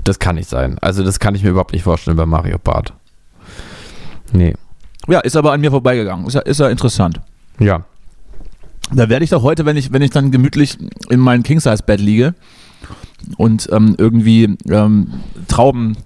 Das 0.04 0.18
kann 0.18 0.36
nicht 0.36 0.48
sein. 0.48 0.78
Also 0.80 1.04
das 1.04 1.18
kann 1.18 1.34
ich 1.34 1.42
mir 1.42 1.50
überhaupt 1.50 1.72
nicht 1.72 1.82
vorstellen 1.82 2.16
bei 2.16 2.26
Mario 2.26 2.58
Bart. 2.58 2.94
Nee. 4.32 4.54
Ja, 5.06 5.20
ist 5.20 5.36
aber 5.36 5.52
an 5.52 5.60
mir 5.60 5.70
vorbeigegangen. 5.70 6.26
Ist 6.26 6.34
ja, 6.34 6.40
ist 6.40 6.60
ja 6.60 6.68
interessant. 6.68 7.20
Ja. 7.58 7.84
Da 8.92 9.08
werde 9.08 9.24
ich 9.24 9.30
doch 9.30 9.42
heute, 9.42 9.66
wenn 9.66 9.76
ich, 9.76 9.92
wenn 9.92 10.02
ich 10.02 10.10
dann 10.10 10.30
gemütlich 10.30 10.78
in 11.10 11.20
meinem 11.20 11.42
King-Size-Bett 11.42 12.00
liege 12.00 12.34
und 13.36 13.68
ähm, 13.72 13.94
irgendwie 13.98 14.56
ähm, 14.70 15.12
Trauben, 15.48 15.96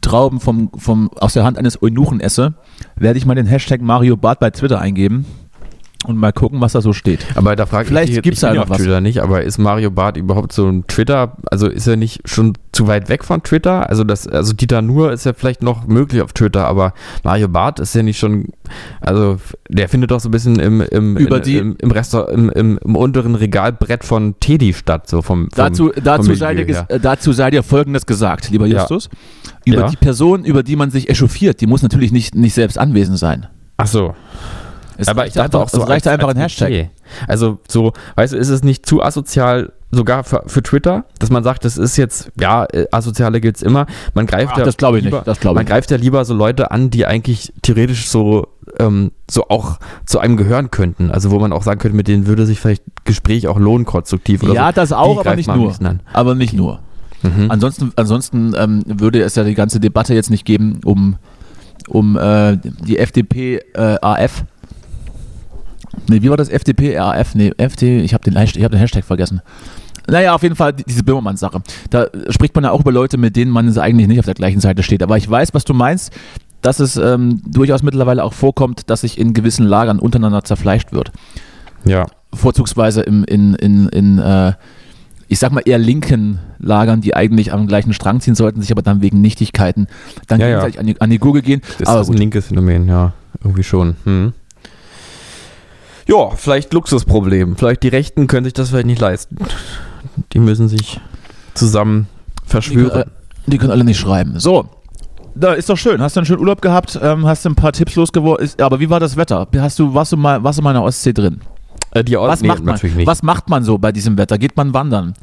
Trauben 0.00 0.40
vom, 0.40 0.70
vom, 0.76 1.10
aus 1.14 1.32
der 1.32 1.44
Hand 1.44 1.58
eines 1.58 1.82
Eunuchen 1.82 2.20
esse, 2.20 2.54
werde 2.96 3.18
ich 3.18 3.26
mal 3.26 3.34
den 3.34 3.46
Hashtag 3.46 3.80
Mario 3.80 4.16
Bart 4.16 4.40
bei 4.40 4.50
Twitter 4.50 4.80
eingeben 4.80 5.24
und 6.06 6.16
mal 6.16 6.32
gucken, 6.32 6.60
was 6.60 6.72
da 6.72 6.80
so 6.80 6.92
steht. 6.94 7.26
Aber 7.34 7.56
da 7.56 7.66
frage 7.66 7.88
Vielleicht 7.88 8.12
ich 8.14 8.22
gibt's 8.22 8.38
ich 8.38 8.48
da 8.48 8.48
ja 8.48 8.54
noch 8.54 8.62
auf 8.64 8.70
was. 8.70 8.78
Twitter 8.78 9.00
nicht, 9.02 9.18
aber 9.22 9.42
ist 9.42 9.58
Mario 9.58 9.90
Barth 9.90 10.16
überhaupt 10.16 10.52
so 10.52 10.66
ein 10.66 10.86
Twitter, 10.86 11.36
also 11.50 11.68
ist 11.68 11.86
er 11.86 11.96
nicht 11.96 12.26
schon 12.28 12.54
zu 12.72 12.86
weit 12.86 13.08
weg 13.10 13.22
von 13.24 13.42
Twitter? 13.42 13.88
Also 13.90 14.02
das, 14.04 14.26
also 14.26 14.54
Dieter 14.54 14.80
Nuhr 14.80 15.12
ist 15.12 15.24
ja 15.26 15.34
vielleicht 15.34 15.62
noch 15.62 15.86
möglich 15.86 16.22
auf 16.22 16.32
Twitter, 16.32 16.66
aber 16.66 16.94
Mario 17.22 17.48
Barth 17.48 17.80
ist 17.80 17.94
ja 17.94 18.02
nicht 18.02 18.18
schon, 18.18 18.46
also 19.02 19.36
der 19.68 19.88
findet 19.90 20.10
doch 20.10 20.20
so 20.20 20.28
ein 20.28 20.32
bisschen 20.32 20.58
im, 20.58 20.80
im, 20.80 21.16
Über 21.18 21.36
in, 21.36 21.42
die- 21.42 21.58
im, 21.58 21.76
im, 21.78 21.90
Restaur- 21.90 22.30
im, 22.30 22.48
im, 22.50 22.78
im 22.82 22.96
unteren 22.96 23.34
Regalbrett 23.34 24.02
von 24.04 24.36
Teddy 24.40 24.72
statt, 24.72 25.06
so 25.08 25.20
vom, 25.20 25.42
vom 25.42 25.48
Dazu, 25.54 25.92
dazu, 26.02 26.24
vom 26.30 26.34
sei 26.36 26.54
dir, 26.54 26.86
dazu 27.00 27.32
sei 27.32 27.50
dir 27.50 27.62
Folgendes 27.62 28.06
gesagt, 28.06 28.48
lieber 28.50 28.66
Ja. 28.66 28.78
Justus. 28.80 29.10
Über 29.66 29.80
Ja. 29.80 29.88
die 29.90 29.96
Person, 29.96 30.44
über 30.46 30.62
die 30.62 30.76
man 30.76 30.90
sich 30.90 31.10
echauffiert, 31.10 31.60
die 31.60 31.66
muss 31.66 31.82
natürlich 31.82 32.10
nicht, 32.12 32.34
nicht 32.34 32.54
selbst 32.54 32.78
anwesend 32.78 33.18
sein. 33.18 33.46
Ach 33.76 33.86
so. 33.86 34.14
Es 35.00 35.08
aber 35.08 35.26
ich 35.26 35.32
dachte 35.32 35.58
auch 35.58 35.68
so 35.68 35.82
es 35.82 35.88
reicht 35.88 36.06
als- 36.06 36.14
einfach 36.14 36.28
ein 36.28 36.36
als 36.36 36.44
Hashtag. 36.52 36.68
Klischee. 36.68 36.90
Also 37.26 37.58
so, 37.68 37.92
weißt 38.16 38.32
du, 38.32 38.36
ist 38.36 38.48
es 38.48 38.62
nicht 38.62 38.86
zu 38.86 39.02
asozial 39.02 39.72
sogar 39.92 40.22
für, 40.22 40.44
für 40.46 40.62
Twitter, 40.62 41.04
dass 41.18 41.30
man 41.30 41.42
sagt, 41.42 41.64
das 41.64 41.76
ist 41.76 41.96
jetzt, 41.96 42.30
ja, 42.40 42.64
äh, 42.66 42.86
Asoziale 42.92 43.40
gibt's 43.40 43.60
immer. 43.60 43.86
Man 44.14 44.26
greift 44.26 44.52
Ach, 44.54 44.58
ja 44.58 44.64
das 44.64 44.76
glaube 44.76 44.98
ich 44.98 45.04
lieber, 45.04 45.16
nicht. 45.18 45.26
Das 45.26 45.40
glaube 45.40 45.56
man 45.56 45.62
ich 45.62 45.68
nicht. 45.68 45.72
greift 45.74 45.90
ja 45.90 45.96
lieber 45.96 46.24
so 46.24 46.32
Leute 46.32 46.70
an, 46.70 46.90
die 46.90 47.06
eigentlich 47.06 47.52
theoretisch 47.62 48.08
so, 48.08 48.46
ähm, 48.78 49.10
so 49.28 49.48
auch 49.48 49.80
zu 50.06 50.20
einem 50.20 50.36
gehören 50.36 50.70
könnten. 50.70 51.10
Also 51.10 51.32
wo 51.32 51.40
man 51.40 51.52
auch 51.52 51.64
sagen 51.64 51.80
könnte, 51.80 51.96
mit 51.96 52.06
denen 52.06 52.28
würde 52.28 52.46
sich 52.46 52.60
vielleicht 52.60 52.84
Gespräch 53.04 53.48
auch 53.48 53.58
lohnen, 53.58 53.84
konstruktiv 53.84 54.44
oder 54.44 54.54
Ja, 54.54 54.68
so. 54.68 54.72
das 54.74 54.88
Die 54.90 54.94
auch, 54.94 55.14
aber 55.14 55.22
greift 55.24 55.36
nicht 55.38 55.46
man 55.48 55.58
nur. 55.58 55.74
Aber 56.12 56.34
nicht 56.36 56.52
nur. 56.52 56.78
Mhm. 57.22 57.50
Ansonsten, 57.50 57.92
ansonsten 57.96 58.54
ähm, 58.56 58.82
würde 58.86 59.20
es 59.22 59.34
ja 59.34 59.42
die 59.42 59.54
ganze 59.54 59.80
Debatte 59.80 60.14
jetzt 60.14 60.30
nicht 60.30 60.44
geben 60.44 60.80
um, 60.84 61.16
um 61.88 62.16
äh, 62.16 62.56
die 62.86 62.98
FDP 63.00 63.56
äh, 63.74 63.96
AF. 64.00 64.44
Nee, 66.08 66.22
wie 66.22 66.30
war 66.30 66.36
das? 66.36 66.48
FDP 66.48 66.96
AF? 66.98 67.34
Nee, 67.34 67.52
FD, 67.56 68.00
ich 68.00 68.14
habe 68.14 68.24
den, 68.24 68.36
ich 68.36 68.62
hab 68.64 68.70
den 68.72 68.78
Hashtag 68.80 69.04
vergessen. 69.04 69.40
Naja, 70.08 70.34
auf 70.34 70.42
jeden 70.42 70.56
Fall 70.56 70.72
die- 70.72 70.84
diese 70.84 71.04
Böhmermann-Sache. 71.04 71.62
Da 71.90 72.06
spricht 72.30 72.54
man 72.54 72.64
ja 72.64 72.70
auch 72.72 72.80
über 72.80 72.90
Leute, 72.90 73.16
mit 73.18 73.36
denen 73.36 73.50
man 73.50 73.76
eigentlich 73.78 74.08
nicht 74.08 74.18
auf 74.18 74.24
der 74.24 74.34
gleichen 74.34 74.60
Seite 74.60 74.82
steht. 74.82 75.02
Aber 75.02 75.16
ich 75.16 75.30
weiß, 75.30 75.54
was 75.54 75.64
du 75.64 75.74
meinst, 75.74 76.12
dass 76.62 76.80
es 76.80 76.96
ähm, 76.96 77.40
durchaus 77.46 77.82
mittlerweile 77.82 78.24
auch 78.24 78.32
vorkommt, 78.32 78.90
dass 78.90 79.02
sich 79.02 79.18
in 79.18 79.34
gewissen 79.34 79.64
Lagern 79.66 79.98
untereinander 79.98 80.42
zerfleischt 80.42 80.92
wird. 80.92 81.12
Ja. 81.84 82.06
Vorzugsweise 82.34 83.02
im, 83.02 83.24
in, 83.24 83.54
in, 83.54 83.88
in 83.88 84.18
äh, 84.18 84.52
ich 85.28 85.38
sag 85.38 85.52
mal 85.52 85.62
eher 85.64 85.78
linken 85.78 86.40
Lagern, 86.58 87.00
die 87.00 87.14
eigentlich 87.14 87.52
am 87.52 87.66
gleichen 87.68 87.92
Strang 87.92 88.20
ziehen 88.20 88.34
sollten, 88.34 88.60
sich 88.60 88.72
aber 88.72 88.82
dann 88.82 89.00
wegen 89.00 89.20
Nichtigkeiten 89.20 89.86
dann 90.26 90.40
Ja, 90.40 90.46
ja. 90.48 90.52
gegenseitig 90.56 90.80
an, 90.80 90.86
die, 90.86 91.00
an 91.00 91.10
die 91.10 91.18
Gurgel 91.18 91.42
gehen. 91.42 91.62
Das 91.78 91.88
aber 91.88 92.00
ist 92.00 92.08
ein 92.08 92.12
gut. 92.12 92.18
linkes 92.18 92.46
Phänomen, 92.48 92.88
ja. 92.88 93.12
Irgendwie 93.42 93.62
schon. 93.62 93.96
Hm. 94.04 94.32
Ja, 96.10 96.30
vielleicht 96.34 96.72
Luxusproblem. 96.72 97.56
Vielleicht 97.56 97.82
die 97.82 97.88
Rechten 97.88 98.26
können 98.26 98.44
sich 98.44 98.52
das 98.54 98.70
vielleicht 98.70 98.86
nicht 98.86 99.00
leisten. 99.00 99.36
Die 100.32 100.38
müssen 100.38 100.68
sich 100.68 101.00
zusammen 101.54 102.08
Die, 102.46 102.50
verschwören. 102.50 102.90
können- 102.90 103.10
die 103.46 103.58
können 103.58 103.70
alle 103.72 103.84
nicht 103.84 103.98
schreiben. 103.98 104.38
So. 104.38 104.66
Da 105.36 105.52
ist 105.52 105.70
doch 105.70 105.76
schön. 105.76 106.02
Hast 106.02 106.16
du 106.16 106.20
einen 106.20 106.26
schönen 106.26 106.40
Urlaub 106.40 106.60
gehabt? 106.60 106.98
Ähm, 107.00 107.24
hast 107.26 107.44
du 107.44 107.50
ein 107.50 107.54
paar 107.54 107.72
Tipps 107.72 107.94
losgeworden? 107.94 108.50
Aber 108.60 108.80
wie 108.80 108.90
war 108.90 108.98
das 108.98 109.16
Wetter? 109.16 109.46
Hast 109.58 109.78
du, 109.78 109.94
warst, 109.94 110.10
du 110.12 110.16
mal, 110.16 110.42
warst 110.42 110.58
du 110.58 110.62
mal 110.62 110.70
in 110.70 110.74
der 110.74 110.82
Ostsee 110.82 111.12
drin? 111.12 111.40
Äh, 111.92 112.02
die 112.04 112.16
Was, 112.16 112.40
nee, 112.42 112.48
macht 112.48 112.58
man, 112.64 112.74
natürlich 112.74 112.96
nicht. 112.96 113.06
was 113.06 113.22
macht 113.22 113.48
man 113.48 113.62
so 113.64 113.78
bei 113.78 113.92
diesem 113.92 114.18
Wetter? 114.18 114.38
Geht 114.38 114.56
man 114.56 114.74
wandern? 114.74 115.14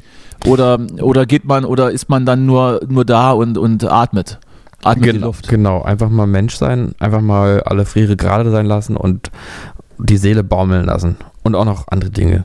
Oder, 0.46 0.78
oder 1.02 1.26
geht 1.26 1.44
man 1.44 1.64
oder 1.64 1.90
ist 1.90 2.08
man 2.08 2.24
dann 2.24 2.46
nur, 2.46 2.80
nur 2.88 3.04
da 3.04 3.32
und, 3.32 3.58
und 3.58 3.84
atmet? 3.84 4.38
Atmet 4.84 5.04
die 5.06 5.12
Genau, 5.12 5.26
Luft. 5.26 5.48
genau, 5.48 5.82
einfach 5.82 6.08
mal 6.08 6.26
Mensch 6.26 6.56
sein, 6.56 6.92
einfach 7.00 7.20
mal 7.20 7.62
alle 7.64 7.84
Friere 7.84 8.16
gerade 8.16 8.50
sein 8.50 8.66
lassen 8.66 8.96
und 8.96 9.30
die 9.98 10.16
Seele 10.16 10.44
baumeln 10.44 10.84
lassen. 10.86 11.16
Und 11.44 11.54
auch 11.54 11.64
noch 11.64 11.88
andere 11.88 12.10
Dinge, 12.10 12.44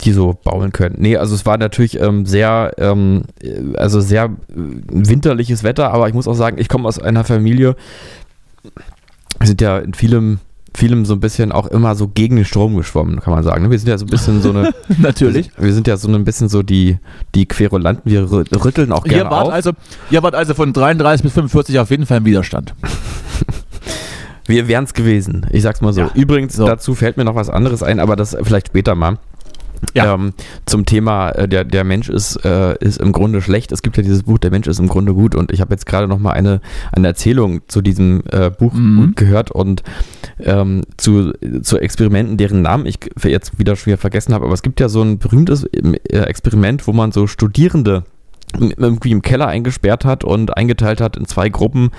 die 0.00 0.12
so 0.12 0.38
baumeln 0.42 0.72
können. 0.72 0.94
Nee, 0.98 1.16
also 1.18 1.34
es 1.34 1.44
war 1.44 1.58
natürlich 1.58 2.00
ähm, 2.00 2.24
sehr, 2.24 2.72
ähm, 2.78 3.24
äh, 3.42 3.76
also 3.76 4.00
sehr 4.00 4.24
äh, 4.24 4.30
winterliches 4.88 5.64
Wetter, 5.64 5.92
aber 5.92 6.08
ich 6.08 6.14
muss 6.14 6.26
auch 6.26 6.34
sagen, 6.34 6.56
ich 6.58 6.68
komme 6.70 6.88
aus 6.88 6.98
einer 6.98 7.24
Familie, 7.24 7.76
wir 9.38 9.46
sind 9.46 9.60
ja 9.60 9.78
in 9.78 9.92
vielem, 9.92 10.38
vielem 10.74 11.04
so 11.04 11.12
ein 11.14 11.20
bisschen 11.20 11.52
auch 11.52 11.66
immer 11.66 11.94
so 11.94 12.08
gegen 12.08 12.36
den 12.36 12.44
Strom 12.46 12.74
geschwommen, 12.76 13.20
kann 13.20 13.34
man 13.34 13.42
sagen. 13.44 13.64
ne? 13.64 13.70
Wir 13.70 13.78
sind 13.78 13.88
ja 13.88 13.98
so 13.98 14.06
ein 14.06 14.10
bisschen 14.10 14.40
so 14.40 14.48
eine, 14.50 14.72
Natürlich. 14.98 15.50
wir 15.58 15.74
sind 15.74 15.86
ja 15.86 15.98
so 15.98 16.08
ein 16.08 16.24
bisschen 16.24 16.48
so 16.48 16.62
die, 16.62 16.96
die 17.34 17.44
Querulanten, 17.44 18.10
wir 18.10 18.22
rü- 18.22 18.64
rütteln 18.64 18.92
auch 18.92 19.04
gerne 19.04 19.24
Ihr 19.24 19.30
wart, 19.30 19.46
auf. 19.48 19.52
also, 19.52 19.72
ihr 20.10 20.22
wart 20.22 20.34
also 20.34 20.54
von 20.54 20.72
33 20.72 21.22
bis 21.22 21.34
45 21.34 21.78
auf 21.80 21.90
jeden 21.90 22.06
Fall 22.06 22.18
im 22.18 22.24
Widerstand. 22.24 22.74
Wir 24.46 24.68
wären 24.68 24.84
es 24.84 24.94
gewesen. 24.94 25.46
Ich 25.50 25.62
sag's 25.62 25.80
mal 25.80 25.92
so. 25.92 26.02
Ja. 26.02 26.10
Übrigens, 26.14 26.54
So. 26.54 26.66
dazu 26.66 26.94
fällt 26.94 27.16
mir 27.16 27.24
noch 27.24 27.34
was 27.34 27.50
anderes 27.50 27.82
ein, 27.82 28.00
aber 28.00 28.16
das 28.16 28.36
vielleicht 28.42 28.68
später 28.68 28.94
mal. 28.94 29.18
Ja. 29.94 30.14
Ähm, 30.14 30.32
zum 30.64 30.86
Thema, 30.86 31.30
äh, 31.32 31.46
der, 31.48 31.64
der 31.64 31.84
Mensch 31.84 32.08
ist, 32.08 32.36
äh, 32.46 32.76
ist 32.78 32.98
im 32.98 33.12
Grunde 33.12 33.42
schlecht. 33.42 33.72
Es 33.72 33.82
gibt 33.82 33.98
ja 33.98 34.02
dieses 34.02 34.22
Buch, 34.22 34.38
der 34.38 34.50
Mensch 34.50 34.66
ist 34.68 34.78
im 34.78 34.88
Grunde 34.88 35.12
gut. 35.12 35.34
Und 35.34 35.52
ich 35.52 35.60
habe 35.60 35.74
jetzt 35.74 35.84
gerade 35.84 36.08
noch 36.08 36.18
mal 36.18 36.30
eine, 36.30 36.62
eine 36.92 37.08
Erzählung 37.08 37.60
zu 37.68 37.82
diesem 37.82 38.22
äh, 38.32 38.50
Buch 38.50 38.72
Mhm. 38.72 39.12
gehört 39.16 39.50
und 39.50 39.82
ähm, 40.40 40.80
zu, 40.96 41.32
zu 41.62 41.78
Experimenten, 41.78 42.38
deren 42.38 42.62
Namen 42.62 42.86
ich 42.86 42.98
jetzt 43.22 43.58
wieder 43.58 43.76
schon 43.76 43.86
wieder 43.92 43.98
vergessen 43.98 44.32
habe. 44.32 44.46
Aber 44.46 44.54
es 44.54 44.62
gibt 44.62 44.80
ja 44.80 44.88
so 44.88 45.02
ein 45.02 45.18
berühmtes 45.18 45.64
äh, 45.64 45.92
Experiment, 46.10 46.86
wo 46.86 46.94
man 46.94 47.12
so 47.12 47.26
Studierende 47.26 48.04
irgendwie 48.60 49.10
im 49.12 49.22
Keller 49.22 49.46
eingesperrt 49.48 50.04
hat 50.04 50.24
und 50.24 50.56
eingeteilt 50.56 51.00
hat 51.00 51.16
in 51.16 51.26
zwei 51.26 51.48
Gruppen. 51.48 51.90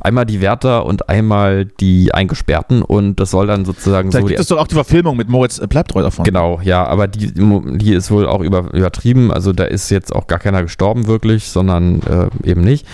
Einmal 0.00 0.26
die 0.26 0.40
Wärter 0.40 0.86
und 0.86 1.08
einmal 1.08 1.66
die 1.66 2.12
Eingesperrten. 2.12 2.82
Und 2.82 3.20
das 3.20 3.30
soll 3.30 3.46
dann 3.46 3.64
sozusagen 3.64 4.10
Da 4.10 4.20
so 4.20 4.26
gibt 4.26 4.40
es 4.40 4.46
doch 4.48 4.58
auch 4.58 4.68
die 4.68 4.74
Verfilmung 4.74 5.16
mit 5.16 5.28
Moritz 5.28 5.58
äh, 5.58 5.66
Bleibtreu 5.66 6.02
davon. 6.02 6.24
Genau, 6.24 6.60
ja, 6.62 6.84
aber 6.86 7.08
die, 7.08 7.32
die 7.34 7.92
ist 7.92 8.10
wohl 8.10 8.26
auch 8.26 8.40
über, 8.40 8.72
übertrieben. 8.72 9.32
Also 9.32 9.52
da 9.52 9.64
ist 9.64 9.90
jetzt 9.90 10.14
auch 10.14 10.26
gar 10.26 10.38
keiner 10.38 10.62
gestorben 10.62 11.06
wirklich, 11.06 11.48
sondern 11.48 12.00
äh, 12.02 12.48
eben 12.48 12.62
nicht. 12.62 12.86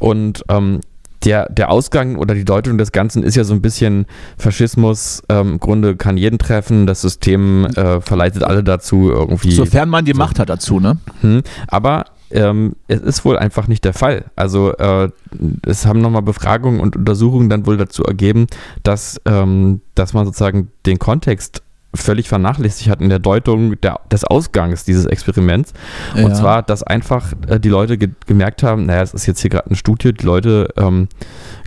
Und 0.00 0.44
ähm, 0.48 0.80
der, 1.24 1.48
der 1.50 1.70
Ausgang 1.70 2.16
oder 2.16 2.34
die 2.34 2.44
Deutung 2.44 2.78
des 2.78 2.92
Ganzen 2.92 3.22
ist 3.22 3.36
ja 3.36 3.44
so 3.44 3.54
ein 3.54 3.62
bisschen 3.62 4.06
Faschismus. 4.38 5.22
Ähm, 5.28 5.52
Im 5.52 5.60
Grunde 5.60 5.96
kann 5.96 6.16
jeden 6.16 6.38
treffen. 6.38 6.86
Das 6.86 7.00
System 7.00 7.66
äh, 7.66 8.00
verleitet 8.00 8.42
alle 8.42 8.64
dazu 8.64 9.10
irgendwie. 9.10 9.52
Sofern 9.52 9.88
man 9.88 10.04
die 10.04 10.14
Macht 10.14 10.38
hat 10.38 10.48
dazu, 10.48 10.80
ne? 10.80 10.98
Hm, 11.20 11.42
aber 11.68 12.06
ähm, 12.32 12.76
es 12.88 13.00
ist 13.00 13.24
wohl 13.24 13.38
einfach 13.38 13.68
nicht 13.68 13.84
der 13.84 13.92
Fall. 13.92 14.26
Also 14.36 14.72
äh, 14.76 15.10
es 15.66 15.86
haben 15.86 16.00
nochmal 16.00 16.22
Befragungen 16.22 16.80
und 16.80 16.96
Untersuchungen 16.96 17.48
dann 17.48 17.66
wohl 17.66 17.76
dazu 17.76 18.02
ergeben, 18.04 18.46
dass, 18.82 19.20
ähm, 19.24 19.80
dass 19.94 20.14
man 20.14 20.26
sozusagen 20.26 20.70
den 20.86 20.98
Kontext 20.98 21.62
völlig 21.94 22.28
vernachlässigt 22.28 22.88
hat 22.88 23.00
in 23.00 23.08
der 23.10 23.18
Deutung 23.18 23.78
der, 23.80 24.00
des 24.10 24.24
Ausgangs 24.24 24.84
dieses 24.84 25.04
Experiments. 25.04 25.74
Ja. 26.16 26.24
Und 26.24 26.34
zwar, 26.34 26.62
dass 26.62 26.82
einfach 26.82 27.32
äh, 27.48 27.60
die 27.60 27.68
Leute 27.68 27.98
ge 27.98 28.10
gemerkt 28.26 28.62
haben, 28.62 28.86
naja, 28.86 29.02
es 29.02 29.12
ist 29.12 29.26
jetzt 29.26 29.40
hier 29.40 29.50
gerade 29.50 29.66
eine 29.66 29.76
Studie, 29.76 30.12
die 30.12 30.24
Leute, 30.24 30.68
ähm, 30.76 31.08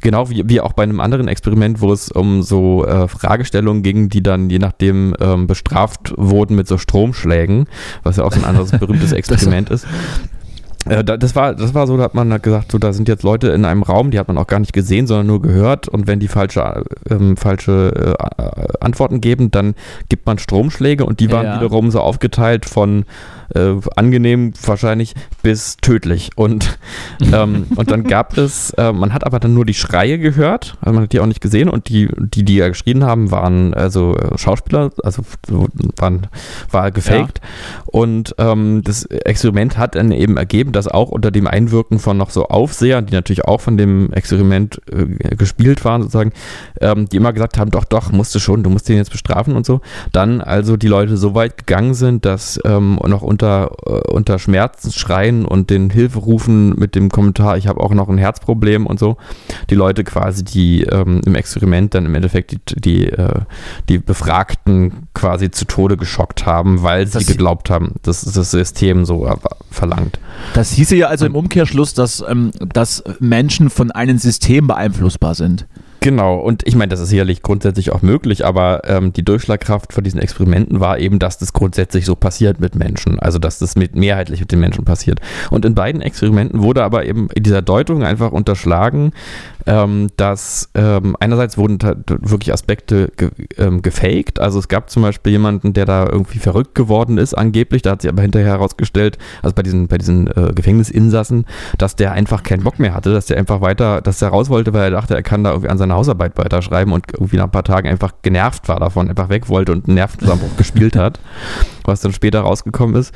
genau 0.01 0.29
wie, 0.29 0.43
wie 0.47 0.61
auch 0.61 0.73
bei 0.73 0.83
einem 0.83 0.99
anderen 0.99 1.27
Experiment, 1.27 1.81
wo 1.81 1.93
es 1.93 2.11
um 2.11 2.41
so 2.41 2.85
äh, 2.85 3.07
Fragestellungen 3.07 3.83
ging, 3.83 4.09
die 4.09 4.23
dann 4.23 4.49
je 4.49 4.59
nachdem 4.59 5.15
ähm, 5.19 5.47
bestraft 5.47 6.13
wurden 6.17 6.55
mit 6.55 6.67
so 6.67 6.77
Stromschlägen, 6.77 7.67
was 8.03 8.17
ja 8.17 8.23
auch 8.23 8.31
so 8.31 8.39
ein 8.39 8.45
anderes 8.45 8.71
berühmtes 8.79 9.11
Experiment 9.11 9.69
ist. 9.69 9.85
Äh, 10.85 11.03
da- 11.03 11.17
Das 11.17 11.35
war, 11.35 11.55
das 11.55 11.73
war 11.73 11.87
so, 11.87 11.97
da 11.97 12.03
hat 12.03 12.13
man 12.15 12.31
halt 12.31 12.43
gesagt, 12.43 12.71
so, 12.71 12.77
da 12.77 12.93
sind 12.93 13.07
jetzt 13.07 13.23
Leute 13.23 13.47
in 13.49 13.65
einem 13.65 13.83
Raum, 13.83 14.11
die 14.11 14.19
hat 14.19 14.27
man 14.27 14.37
auch 14.37 14.47
gar 14.47 14.59
nicht 14.59 14.73
gesehen, 14.73 15.07
sondern 15.07 15.27
nur 15.27 15.41
gehört. 15.41 15.87
Und 15.87 16.07
wenn 16.07 16.19
die 16.19 16.27
falsche, 16.27 16.83
ähm, 17.09 17.37
falsche 17.37 18.15
äh, 18.17 18.77
Antworten 18.79 19.21
geben, 19.21 19.51
dann 19.51 19.75
gibt 20.09 20.25
man 20.25 20.37
Stromschläge 20.37 21.05
und 21.05 21.19
die 21.19 21.31
waren 21.31 21.45
Ja. 21.45 21.55
wiederum 21.59 21.91
so 21.91 21.99
aufgeteilt 22.01 22.65
von 22.65 23.05
äh, 23.53 23.73
angenehm 23.95 24.53
wahrscheinlich 24.65 25.13
bis 25.43 25.77
tödlich. 25.77 26.31
Und, 26.35 26.77
ähm, 27.33 27.67
und 27.75 27.91
dann 27.91 28.03
gab 28.03 28.37
es, 28.37 28.71
äh, 28.71 28.91
man 28.91 29.13
hat 29.13 29.25
aber 29.25 29.39
dann 29.39 29.53
nur 29.53 29.65
die 29.65 29.73
Schreie 29.73 30.17
gehört, 30.19 30.77
also 30.81 30.93
man 30.93 31.03
hat 31.03 31.13
die 31.13 31.19
auch 31.19 31.25
nicht 31.25 31.41
gesehen 31.41 31.69
und 31.69 31.89
die, 31.89 32.09
die, 32.17 32.43
die 32.43 32.55
ja 32.57 32.67
geschrien 32.67 33.03
haben, 33.03 33.31
waren 33.31 33.73
also 33.73 34.15
äh, 34.15 34.37
Schauspieler, 34.37 34.91
also 35.03 35.23
so 35.47 35.67
waren, 35.97 36.27
war 36.71 36.91
gefaked. 36.91 37.41
Und 37.85 38.35
ähm, 38.37 38.81
das 38.83 39.05
Experiment 39.05 39.77
hat 39.77 39.95
dann 39.95 40.11
eben 40.11 40.37
ergeben, 40.37 40.71
dass 40.71 40.87
auch 40.87 41.09
unter 41.09 41.31
dem 41.31 41.47
Einwirken 41.47 41.99
von 41.99 42.17
noch 42.17 42.29
so 42.29 42.47
Aufsehern, 42.47 43.05
die 43.05 43.13
natürlich 43.13 43.45
auch 43.45 43.61
von 43.61 43.77
dem 43.77 44.11
Experiment 44.13 44.81
äh, 44.91 45.35
gespielt 45.35 45.85
waren, 45.85 46.01
sozusagen, 46.01 46.31
ähm, 46.81 47.07
die 47.09 47.17
immer 47.17 47.33
gesagt 47.33 47.57
haben, 47.57 47.71
doch, 47.71 47.85
doch, 47.85 48.11
musst 48.11 48.33
du 48.35 48.39
schon, 48.39 48.63
du 48.63 48.69
musst 48.69 48.89
den 48.89 48.97
jetzt 48.97 49.11
bestrafen 49.11 49.55
und 49.55 49.65
so, 49.65 49.81
dann 50.11 50.41
also 50.41 50.77
die 50.77 50.87
Leute 50.87 51.17
so 51.17 51.35
weit 51.35 51.57
gegangen 51.57 51.93
sind, 51.93 52.25
dass 52.25 52.59
ähm, 52.65 52.99
noch 53.05 53.21
unter, 53.21 53.34
äh, 53.43 53.89
unter 54.11 54.39
Schmerzensschreien 54.39 55.45
und 55.45 55.69
den 55.69 55.89
Hilferufen 55.89 56.69
mit 56.77 56.95
dem 56.95 57.09
Kommentar, 57.09 57.57
ich 57.57 57.67
habe 57.67 57.81
auch 57.81 57.93
noch 57.93 58.09
ein 58.09 58.17
Herzproblem 58.17 58.85
und 58.85 58.99
so, 58.99 59.17
die 59.69 59.75
Leute 59.75 60.03
quasi, 60.03 60.43
die 60.43 60.83
ähm, 60.83 61.21
im 61.25 61.35
Experiment 61.35 61.93
dann 61.93 62.05
im 62.05 62.15
Endeffekt 62.15 62.51
die, 62.51 62.59
die, 62.75 63.09
äh, 63.09 63.41
die 63.89 63.97
Befragten 63.97 65.07
quasi 65.13 65.51
zu 65.51 65.65
Tode 65.65 65.97
geschockt 65.97 66.45
haben, 66.45 66.83
weil 66.83 67.07
sie 67.07 67.19
Das- 67.19 67.27
geglaubt 67.27 67.69
haben, 67.69 67.95
dass 68.03 68.21
das 68.21 68.51
System 68.51 69.05
so 69.05 69.25
äh, 69.27 69.35
verlangt. 69.71 70.19
Das 70.53 70.71
hieße 70.71 70.95
ja 70.95 71.07
also 71.07 71.25
im 71.25 71.35
Umkehrschluss, 71.35 71.93
dass, 71.93 72.23
ähm, 72.27 72.51
dass 72.73 73.03
Menschen 73.19 73.69
von 73.69 73.91
einem 73.91 74.17
System 74.17 74.67
beeinflussbar 74.67 75.35
sind. 75.35 75.65
Genau, 76.05 76.35
und 76.35 76.61
ich 76.67 76.75
meine, 76.75 76.89
das 76.89 76.99
ist 76.99 77.09
sicherlich 77.09 77.41
grundsätzlich 77.41 77.91
auch 77.91 78.03
möglich, 78.03 78.45
aber 78.45 78.81
ähm, 78.85 79.11
die 79.11 79.25
Durchschlagkraft 79.25 79.91
von 79.91 80.03
diesen 80.03 80.19
Experimenten 80.19 80.79
war 80.79 80.99
eben, 80.99 81.17
dass 81.17 81.39
das 81.39 81.51
grundsätzlich 81.51 82.05
so 82.05 82.13
passiert 82.15 82.59
mit 82.59 82.75
Menschen, 82.75 83.19
also 83.19 83.39
dass 83.39 83.57
das 83.57 83.75
mit 83.75 83.95
mehrheitlich 83.95 84.39
mit 84.39 84.51
den 84.51 84.59
Menschen 84.59 84.85
passiert. 84.85 85.19
Und 85.49 85.65
in 85.65 85.73
beiden 85.73 86.01
Experimenten 86.01 86.61
wurde 86.61 86.83
aber 86.83 87.05
eben 87.05 87.29
in 87.33 87.41
dieser 87.41 87.63
Deutung 87.63 88.03
einfach 88.03 88.31
unterschlagen, 88.31 89.13
ähm, 89.65 90.09
dass 90.17 90.69
ähm, 90.75 91.15
einerseits 91.19 91.57
wurden 91.57 91.79
wirklich 91.81 92.53
Aspekte 92.53 93.11
ge 93.17 93.31
ähm, 93.57 93.81
gefaked, 93.81 94.39
also 94.39 94.59
es 94.59 94.67
gab 94.67 94.89
zum 94.89 95.03
Beispiel 95.03 95.33
jemanden, 95.33 95.73
der 95.73 95.85
da 95.85 96.07
irgendwie 96.07 96.39
verrückt 96.39 96.75
geworden 96.75 97.17
ist, 97.17 97.33
angeblich, 97.33 97.81
da 97.81 97.91
hat 97.91 98.01
sich 98.01 98.11
aber 98.11 98.21
hinterher 98.21 98.53
herausgestellt, 98.53 99.17
also 99.41 99.55
bei 99.55 99.63
diesen, 99.63 99.87
bei 99.87 99.97
diesen 99.97 100.27
äh, 100.27 100.53
Gefängnisinsassen, 100.53 101.45
dass 101.77 101.95
der 101.95 102.11
einfach 102.11 102.43
keinen 102.43 102.63
Bock 102.63 102.79
mehr 102.79 102.93
hatte, 102.93 103.13
dass 103.13 103.25
der 103.25 103.37
einfach 103.37 103.61
weiter, 103.61 104.01
dass 104.01 104.19
der 104.19 104.29
raus 104.29 104.49
wollte, 104.49 104.73
weil 104.73 104.83
er 104.83 104.91
dachte, 104.91 105.15
er 105.15 105.23
kann 105.23 105.43
da 105.43 105.51
irgendwie 105.51 105.69
an 105.69 105.77
seiner 105.77 105.95
Hausarbeit 105.95 106.37
weiterschreiben 106.37 106.93
und 106.93 107.05
irgendwie 107.13 107.37
nach 107.37 107.45
ein 107.45 107.51
paar 107.51 107.63
Tagen 107.63 107.87
einfach 107.87 108.13
genervt 108.21 108.67
war 108.67 108.79
davon, 108.79 109.09
einfach 109.09 109.29
weg 109.29 109.49
wollte 109.49 109.71
und 109.71 109.87
einen 109.87 109.95
Nervenzusammenbruch 109.95 110.57
gespielt 110.57 110.95
hat, 110.95 111.19
was 111.83 112.01
dann 112.01 112.13
später 112.13 112.41
rausgekommen 112.41 112.95
ist. 112.95 113.13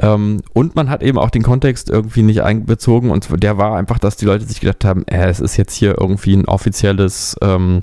Ähm, 0.00 0.42
und 0.52 0.76
man 0.76 0.90
hat 0.90 1.02
eben 1.02 1.18
auch 1.18 1.30
den 1.30 1.42
Kontext 1.42 1.90
irgendwie 1.90 2.22
nicht 2.22 2.42
einbezogen 2.42 3.10
und 3.10 3.28
der 3.42 3.58
war 3.58 3.76
einfach, 3.76 3.98
dass 3.98 4.16
die 4.16 4.26
Leute 4.26 4.44
sich 4.44 4.60
gedacht 4.60 4.84
haben, 4.84 5.06
äh, 5.06 5.28
es 5.28 5.40
ist 5.40 5.56
jetzt 5.56 5.74
hier 5.74 5.96
irgendwie 5.98 6.34
ein 6.34 6.46
offizielles 6.46 7.36
ähm, 7.42 7.82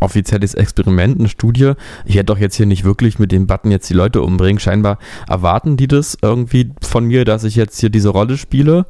offizielles 0.00 0.54
Experiment, 0.54 1.18
eine 1.18 1.28
Studie. 1.28 1.72
Ich 2.04 2.14
hätte 2.14 2.26
doch 2.26 2.38
jetzt 2.38 2.56
hier 2.56 2.66
nicht 2.66 2.84
wirklich 2.84 3.18
mit 3.18 3.32
dem 3.32 3.46
Button 3.46 3.70
jetzt 3.70 3.88
die 3.90 3.94
Leute 3.94 4.22
umbringen. 4.22 4.60
Scheinbar 4.60 4.98
erwarten 5.28 5.76
die 5.76 5.88
das 5.88 6.16
irgendwie 6.22 6.70
von 6.80 7.06
mir, 7.06 7.24
dass 7.24 7.44
ich 7.44 7.56
jetzt 7.56 7.78
hier 7.80 7.90
diese 7.90 8.10
Rolle 8.10 8.36
spiele. 8.36 8.86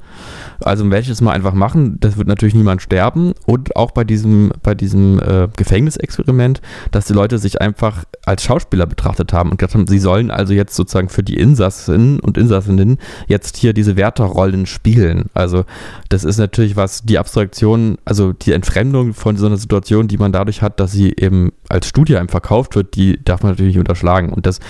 Also 0.60 0.88
werde 0.90 1.02
ich 1.02 1.08
es 1.08 1.20
mal 1.20 1.32
einfach 1.32 1.54
machen. 1.54 1.98
Das 2.00 2.16
wird 2.16 2.28
natürlich 2.28 2.54
niemand 2.54 2.82
sterben. 2.82 3.32
Und 3.46 3.76
auch 3.76 3.92
bei 3.92 4.04
diesem, 4.04 4.52
bei 4.62 4.74
diesem 4.74 5.18
äh, 5.20 5.48
Gefängnisexperiment, 5.56 6.60
dass 6.90 7.06
die 7.06 7.12
Leute 7.12 7.38
sich 7.38 7.60
einfach 7.60 8.04
als 8.24 8.44
Schauspieler 8.44 8.86
betrachtet 8.86 9.32
haben 9.32 9.50
und 9.50 9.58
gedacht 9.58 9.74
haben, 9.74 9.86
sie 9.86 9.98
sollen 9.98 10.30
also 10.30 10.52
jetzt 10.52 10.74
sozusagen 10.74 11.08
für 11.08 11.22
die 11.22 11.36
Insassen 11.36 12.20
und 12.20 12.38
Insassinnen 12.38 12.98
jetzt 13.26 13.56
hier 13.56 13.72
diese 13.72 13.96
Wärterrollen 13.96 14.66
spielen. 14.66 15.26
Also 15.34 15.64
das 16.08 16.24
ist 16.24 16.38
natürlich 16.38 16.76
was, 16.76 17.02
die 17.02 17.18
Abstraktion, 17.18 17.98
also 18.04 18.32
die 18.32 18.52
Entfremdung 18.52 19.14
von 19.14 19.36
so 19.36 19.46
einer 19.46 19.56
Situation, 19.56 20.08
die 20.08 20.18
man 20.18 20.32
dadurch 20.32 20.62
hat, 20.62 20.80
dass 20.80 20.89
sie 20.90 21.14
eben 21.16 21.52
als 21.68 21.86
Studie 21.88 22.16
einem 22.16 22.28
verkauft 22.28 22.74
wird, 22.74 22.94
die 22.96 23.22
darf 23.24 23.42
man 23.42 23.52
natürlich 23.52 23.74
nicht 23.74 23.80
unterschlagen. 23.80 24.32
Und 24.32 24.46
das, 24.46 24.60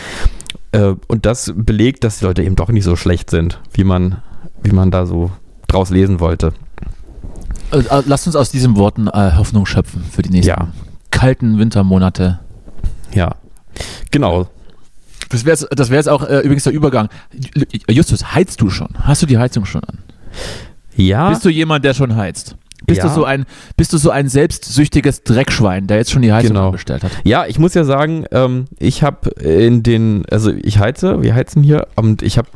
äh, 0.73 0.95
und 1.09 1.27
das 1.27 1.53
belegt, 1.57 2.05
dass 2.05 2.19
die 2.19 2.25
Leute 2.25 2.43
eben 2.43 2.57
doch 2.57 2.69
nicht 2.69 2.85
so 2.85 2.97
schlecht 2.97 3.31
sind, 3.31 3.61
wie 3.73 3.85
man, 3.85 4.23
wie 4.63 4.71
man 4.73 4.91
da 4.91 5.07
so 5.07 5.31
draus 5.67 5.91
lesen 5.91 6.21
wollte. 6.21 6.53
Äh, 7.73 7.79
äh, 7.79 8.03
Lasst 8.07 8.27
uns 8.27 8.37
aus 8.37 8.51
diesen 8.51 8.77
Worten 8.77 9.09
äh, 9.09 9.33
Hoffnung 9.37 9.67
schöpfen 9.67 10.03
für 10.11 10.23
die 10.23 10.31
nächsten 10.31 10.49
Ja. 10.51 10.69
kalten 11.11 11.59
Wintermonate. 11.59 12.41
Ja. 13.15 13.35
Genau. 14.11 14.49
Das 15.29 15.45
wäre 15.45 15.65
das 15.71 15.91
wär 15.91 15.97
jetzt 15.99 16.09
auch 16.09 16.25
äh, 16.25 16.41
übrigens 16.41 16.65
der 16.65 16.73
Übergang. 16.73 17.09
Justus, 17.89 18.35
heizt 18.35 18.61
du 18.61 18.69
schon? 18.71 18.89
Hast 19.03 19.23
du 19.23 19.27
die 19.27 19.39
Heizung 19.39 19.65
schon 19.65 19.85
an? 19.85 19.99
Ja. 20.97 21.31
Bist 21.31 21.45
du 21.45 21.49
jemand, 21.51 21.85
der 21.85 21.95
schon 21.95 22.17
heizt? 22.17 22.57
Bist, 22.87 22.99
Ja. 23.03 23.09
du 23.09 23.15
so 23.15 23.25
ein, 23.25 23.45
bist 23.77 23.93
du 23.93 23.99
so 23.99 24.11
ein 24.11 24.29
selbstsüchtiges 24.29 25.23
Dreckschwein, 25.25 25.87
der 25.87 25.99
jetzt 25.99 26.11
schon 26.11 26.23
die 26.23 26.33
Heizung 26.33 26.51
Genau. 26.55 26.67
angestellt 26.67 27.03
hat? 27.05 27.11
Ja, 27.25 27.47
ich 27.47 27.59
muss 27.59 27.75
ja 27.75 27.85
sagen, 27.85 28.25
ähm, 28.33 28.65
ich 28.79 29.03
habe 29.03 29.31
in 29.41 29.83
den, 29.83 30.25
also 30.31 30.51
ich 30.53 30.79
heize, 30.79 31.23
wir 31.23 31.35
heizen 31.35 31.63
hier 31.63 31.87
und 31.97 32.23
ich 32.23 32.39
habe 32.39 32.49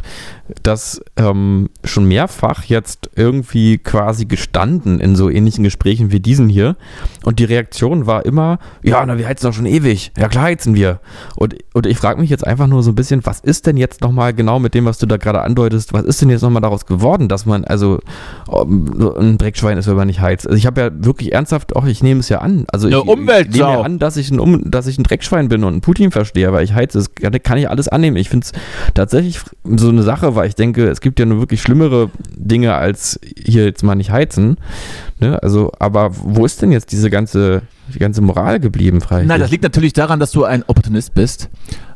das 0.63 1.01
ähm, 1.17 1.71
schon 1.85 2.07
mehrfach 2.07 2.65
jetzt 2.65 3.11
irgendwie 3.17 3.79
quasi 3.79 4.27
gestanden 4.27 5.01
in 5.01 5.17
so 5.17 5.31
ähnlichen 5.31 5.65
Gesprächen 5.65 6.13
wie 6.13 6.21
diesen 6.21 6.49
hier. 6.49 6.77
Und 7.25 7.39
die 7.39 7.45
Reaktion 7.45 8.07
war 8.07 8.27
immer, 8.27 8.59
ja, 8.83 9.05
na, 9.07 9.17
wir 9.17 9.27
heizen 9.27 9.47
doch 9.47 9.55
schon 9.55 9.67
ewig. 9.67 10.13
Ja, 10.19 10.29
klar 10.29 10.45
heizen 10.45 10.75
wir. 10.75 11.01
Und, 11.37 11.57
und 11.73 11.87
ich 11.87 11.97
frage 11.97 12.21
mich 12.21 12.31
jetzt 12.31 12.47
einfach 12.47 12.67
nur 12.67 12.83
so 12.83 12.91
ein 12.93 12.95
bisschen, 12.95 13.25
was 13.25 13.41
ist 13.41 13.67
denn 13.67 13.77
jetzt 13.77 14.03
nochmal 14.03 14.35
genau 14.35 14.59
mit 14.59 14.75
dem, 14.75 14.85
was 14.85 14.99
du 14.99 15.07
da 15.07 15.17
gerade 15.17 15.41
andeutest, 15.41 15.93
was 15.93 16.05
ist 16.05 16.21
denn 16.21 16.31
jetzt 16.31 16.43
nochmal 16.43 16.63
daraus 16.63 16.87
geworden, 16.87 17.29
dass 17.29 17.47
man, 17.47 17.65
also 17.65 18.01
so 18.47 19.15
ein 19.17 19.39
Dreckschwein 19.39 19.79
ist, 19.79 19.87
wenn 19.89 19.97
man 19.97 20.07
nicht 20.07 20.21
heizt. 20.21 20.47
Also 20.47 20.57
ich 20.57 20.67
habe 20.67 20.81
ja 20.81 20.91
wirklich 20.93 21.33
ernsthaft, 21.33 21.75
auch 21.75 21.87
ich 21.87 22.03
nehme 22.03 22.21
es 22.21 22.29
ja 22.29 22.39
an. 22.39 22.67
Also 22.71 22.89
ich, 22.89 22.95
ich 22.95 23.05
nehme 23.05 23.47
ja 23.53 23.81
an, 23.81 23.99
dass 23.99 24.17
ich, 24.17 24.31
ein 24.31 24.41
um, 24.41 24.71
dass 24.71 24.87
ich 24.87 24.99
ein 24.99 25.05
Dreckschwein 25.05 25.49
bin 25.49 25.65
und 25.65 25.77
ein 25.77 25.81
Putin 25.81 26.11
verstehe, 26.11 26.53
weil 26.53 26.65
ich 26.65 26.75
heize. 26.75 26.99
Das 26.99 27.11
kann 27.43 27.59
ich 27.59 27.69
alles 27.71 27.89
annehmen. 27.89 28.17
Ich 28.17 28.29
finde 28.29 28.45
es 28.45 28.53
tatsächlich 28.95 29.41
so 29.65 29.89
eine 29.89 30.03
Sache, 30.03 30.34
weil 30.37 30.49
ich 30.49 30.55
denke, 30.55 30.89
es 30.89 31.01
gibt 31.01 31.19
ja 31.19 31.27
nur 31.27 31.41
wirklich 31.41 31.63
schlimmere 31.63 32.11
Dinge 32.37 32.75
als 32.75 33.19
hier 33.37 33.65
jetzt 33.65 33.83
mal 33.83 33.95
nicht 33.95 34.11
heizen. 34.11 34.59
Ne? 35.21 35.43
Also, 35.43 35.73
aber 35.79 36.11
wo 36.13 36.45
ist 36.45 36.63
denn 36.63 36.73
jetzt 36.73 36.93
diese 36.93 37.11
ganze 37.11 37.63
die 37.93 37.99
ganze 37.99 38.23
Moral 38.23 38.61
geblieben, 38.61 39.01
frei. 39.01 39.25
Nein, 39.25 39.41
das 39.41 39.51
liegt 39.51 39.63
natürlich 39.63 39.93
daran, 39.93 40.19
dass 40.21 40.31
du 40.31 40.45
ein 40.45 40.63
Opportunist 40.67 41.15
bist 41.15 41.51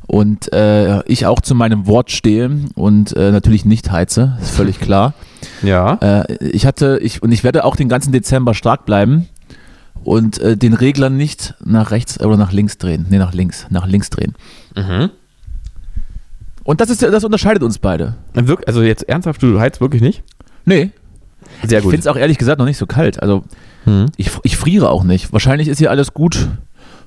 und 0.07 0.53
äh, 0.53 1.03
ich 1.05 1.27
auch 1.27 1.41
zu 1.41 1.55
meinem 1.55 1.87
Wort 1.87 2.11
stehe 2.11 2.51
und 2.75 3.17
äh, 3.17 3.31
natürlich 3.31 3.65
nicht 3.65 3.91
heize, 3.91 4.37
ist 4.43 4.51
völlig 4.51 4.81
klar. 4.81 5.15
Ja. 5.63 5.95
Äh, 5.95 6.45
ich 6.45 6.67
hatte, 6.67 6.99
ich 7.01 7.23
und 7.23 7.33
ich 7.33 7.43
werde 7.43 7.65
auch 7.65 7.75
den 7.75 7.89
ganzen 7.89 8.13
Dezember 8.13 8.55
stark 8.55 8.87
bleiben 8.87 9.29
und 10.05 10.39
äh, 10.39 10.57
den 10.57 10.73
Regler 10.73 11.11
nicht 11.11 11.55
nach 11.65 11.91
rechts 11.91 12.21
oder 12.21 12.37
nach 12.37 12.53
links 12.53 12.79
drehen. 12.79 13.07
Nee, 13.09 13.19
nach 13.19 13.35
links, 13.35 13.67
nach 13.71 13.87
links 13.87 14.11
drehen. 14.11 14.35
Mhm. 14.77 15.11
Und 16.69 16.83
das 16.83 16.91
ist 16.91 17.03
das 17.03 17.25
unterscheidet 17.25 17.63
uns 17.63 17.79
beide. 17.79 18.17
Also 18.67 18.83
jetzt 18.83 19.09
ernsthaft, 19.09 19.43
du 19.43 19.59
heizt 19.59 19.81
wirklich 19.81 20.03
nicht? 20.03 20.23
Nee, 20.67 20.91
Sehr 21.67 21.79
ich 21.79 21.85
finde 21.85 22.01
es 22.01 22.07
auch 22.07 22.17
ehrlich 22.17 22.37
gesagt 22.37 22.59
noch 22.59 22.67
nicht 22.67 22.77
so 22.77 22.85
kalt. 22.85 23.23
Also 23.23 23.43
Mhm. 23.87 24.11
ich, 24.19 24.31
ich 24.43 24.59
friere 24.59 24.91
auch 24.91 25.03
nicht. 25.03 25.33
Wahrscheinlich 25.33 25.69
ist 25.69 25.79
hier 25.79 25.91
alles 25.91 26.13
gut, 26.13 26.47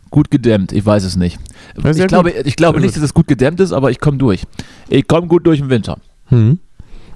gut 0.09 0.31
gedämmt. 0.31 0.71
Ich 0.71 0.83
weiß 0.83 1.03
es 1.03 1.15
nicht. 1.15 1.37
Ja, 1.77 1.91
ich 1.91 2.07
glaube, 2.07 2.31
gut. 2.31 2.41
ich 2.47 2.55
glaube 2.55 2.79
Sehr 2.79 2.87
nicht, 2.87 2.95
dass 2.97 3.03
es 3.03 3.13
gut 3.13 3.27
gedämmt 3.27 3.59
ist, 3.59 3.71
aber 3.71 3.91
ich 3.91 3.99
komme 3.99 4.17
durch. 4.17 4.45
Ich 4.89 5.07
komme 5.07 5.27
gut 5.27 5.45
durch 5.45 5.59
den 5.59 5.69
Winter. 5.69 5.99
Mhm. 6.31 6.57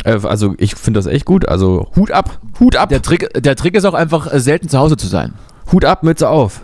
Äh, 0.04 0.20
Also 0.22 0.54
ich 0.60 0.76
finde 0.76 1.00
das 1.00 1.08
echt 1.08 1.26
gut. 1.26 1.48
Also 1.50 1.90
Hut 1.96 2.12
ab, 2.12 2.38
Hut 2.60 2.76
ab, 2.76 2.90
Der 2.90 3.02
Trick, 3.02 3.28
der 3.42 3.56
Trick 3.56 3.74
ist 3.74 3.86
auch 3.86 3.96
einfach, 3.96 4.32
äh, 4.32 4.40
selten 4.40 4.70
zu 4.70 4.78
Hause 4.78 4.98
zu 4.98 5.08
sein. 5.08 5.34
Hut 5.72 5.84
ab, 5.84 6.04
Mütze 6.04 6.30
auf. 6.30 6.64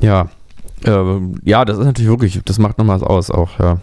Ja. 0.00 0.30
Ähm, 0.86 1.34
ja, 1.44 1.66
das 1.66 1.76
ist 1.76 1.84
natürlich 1.84 2.08
wirklich, 2.10 2.40
das 2.46 2.58
macht 2.58 2.78
nochmal 2.78 2.98
was 2.98 3.06
aus 3.06 3.30
auch, 3.30 3.58
ja. 3.58 3.76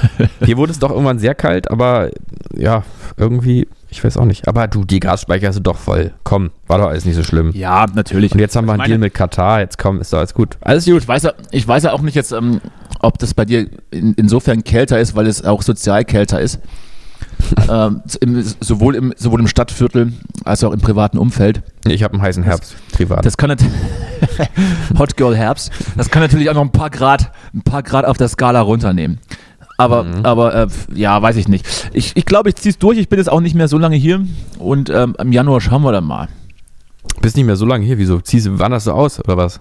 Hier 0.44 0.56
wurde 0.56 0.72
es 0.72 0.78
doch 0.78 0.90
irgendwann 0.90 1.18
sehr 1.18 1.34
kalt, 1.34 1.70
aber 1.70 2.10
ja, 2.54 2.82
irgendwie, 3.16 3.68
ich 3.90 4.02
weiß 4.02 4.16
auch 4.16 4.24
nicht. 4.24 4.48
Aber 4.48 4.68
du, 4.68 4.84
die 4.84 5.00
Gasspeicher 5.00 5.52
sind 5.52 5.66
doch 5.66 5.76
voll. 5.76 6.12
Komm, 6.24 6.50
war 6.66 6.78
doch 6.78 6.88
alles 6.88 7.04
nicht 7.04 7.16
so 7.16 7.22
schlimm. 7.22 7.50
Ja, 7.54 7.86
natürlich. 7.94 8.32
Und 8.32 8.40
jetzt 8.40 8.56
haben 8.56 8.66
wir 8.66 8.72
einen 8.72 8.78
meine- 8.78 8.88
Deal 8.88 8.98
mit 8.98 9.14
Katar, 9.14 9.60
jetzt 9.60 9.78
komm, 9.78 10.00
ist 10.00 10.12
doch 10.12 10.18
alles 10.18 10.34
gut. 10.34 10.56
Alles 10.60 10.84
gut. 10.84 11.02
Ich 11.02 11.08
weiß 11.08 11.22
ja, 11.24 11.32
ich 11.50 11.66
weiß 11.66 11.84
ja 11.84 11.92
auch 11.92 12.02
nicht 12.02 12.14
jetzt, 12.14 12.32
ähm, 12.32 12.60
ob 13.00 13.18
das 13.18 13.34
bei 13.34 13.44
dir 13.44 13.68
in, 13.90 14.14
insofern 14.14 14.64
kälter 14.64 14.98
ist, 14.98 15.14
weil 15.14 15.26
es 15.26 15.44
auch 15.44 15.62
sozial 15.62 16.04
kälter 16.04 16.40
ist. 16.40 16.60
ähm, 17.70 18.02
im, 18.20 18.42
sowohl, 18.60 18.94
im, 18.94 19.14
sowohl 19.16 19.40
im 19.40 19.46
Stadtviertel 19.46 20.12
als 20.44 20.62
auch 20.64 20.72
im 20.72 20.80
privaten 20.80 21.18
Umfeld. 21.18 21.62
Ich 21.86 22.02
habe 22.02 22.14
einen 22.14 22.22
heißen 22.22 22.42
Herbst, 22.42 22.76
privat. 22.92 23.24
Das 23.24 23.36
kann 23.36 23.54
Hot 24.98 25.16
Girl 25.16 25.36
Herbst. 25.36 25.70
Das 25.96 26.10
kann 26.10 26.22
natürlich 26.22 26.50
auch 26.50 26.54
noch 26.54 26.62
ein 26.62 26.72
paar 26.72 26.90
Grad, 26.90 27.32
ein 27.54 27.62
paar 27.62 27.82
Grad 27.82 28.04
auf 28.04 28.16
der 28.16 28.28
Skala 28.28 28.60
runternehmen. 28.60 29.18
Aber, 29.78 30.04
Mhm. 30.04 30.24
aber 30.24 30.54
äh, 30.54 30.68
ja, 30.94 31.20
weiß 31.20 31.36
ich 31.36 31.48
nicht. 31.48 31.66
Ich, 31.92 32.16
ich 32.16 32.24
glaube, 32.24 32.48
ich 32.48 32.56
ziehe 32.56 32.70
es 32.70 32.78
durch. 32.78 32.96
Ich 32.98 33.08
bin 33.08 33.18
jetzt 33.18 33.28
auch 33.30 33.40
nicht 33.40 33.54
mehr 33.54 33.68
so 33.68 33.76
lange 33.78 33.96
hier 33.96 34.24
und 34.58 34.88
ähm, 34.90 35.14
im 35.18 35.32
Januar 35.32 35.60
schauen 35.60 35.82
wir 35.82 35.92
dann 35.92 36.04
mal. 36.04 36.28
Bist 37.20 37.36
nicht 37.36 37.46
mehr 37.46 37.56
so 37.56 37.66
lange 37.66 37.84
hier, 37.84 37.98
wieso? 37.98 38.20
Ziehst 38.20 38.48
wanderst 38.58 38.86
du 38.86 38.92
aus 38.92 39.20
oder 39.20 39.36
was? 39.36 39.60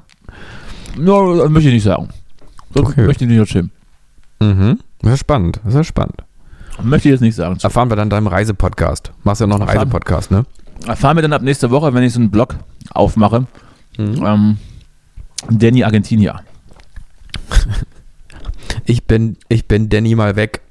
No, 0.98 1.36
das 1.38 1.50
möchte 1.50 1.70
ich 1.70 1.76
nicht 1.76 1.84
sagen. 1.84 2.10
Okay. 2.74 3.06
möchte 3.06 3.26
ich 3.26 3.30
nicht 3.30 3.40
erzählen. 3.40 3.72
Mhm. 4.40 4.80
Das 5.02 5.14
ist 5.14 5.20
spannend, 5.20 5.60
das 5.64 5.76
ist 5.76 5.88
spannend. 5.88 6.24
Möchte 6.82 7.08
ich 7.08 7.14
jetzt 7.14 7.22
nicht 7.22 7.36
sagen. 7.36 7.58
Erfahren 7.62 7.90
wir 7.90 7.96
dann 7.96 8.08
in 8.08 8.10
deinem 8.10 8.28
Reisepodcast. 8.28 9.12
Machst 9.24 9.40
ja 9.42 9.48
noch 9.48 9.60
einen. 9.60 9.70
Reisepodcast, 9.70 10.32
ne? 10.32 10.46
Erfahren 10.86 11.18
wir 11.18 11.22
dann 11.22 11.32
ab 11.34 11.42
nächste 11.42 11.72
Woche, 11.72 11.94
wenn 11.94 12.04
ich 12.04 12.14
so 12.14 12.20
einen 12.20 12.32
Blog 12.32 12.56
aufmache. 12.92 13.46
Mhm. 13.98 14.26
Ähm, 14.26 14.58
Danny 15.50 15.84
Argentinia. 15.84 16.42
Ich 18.86 19.06
bin, 19.06 19.38
ich 19.50 19.68
bin 19.68 19.90
Danny 19.90 20.16
mal 20.16 20.36
weg. 20.36 20.62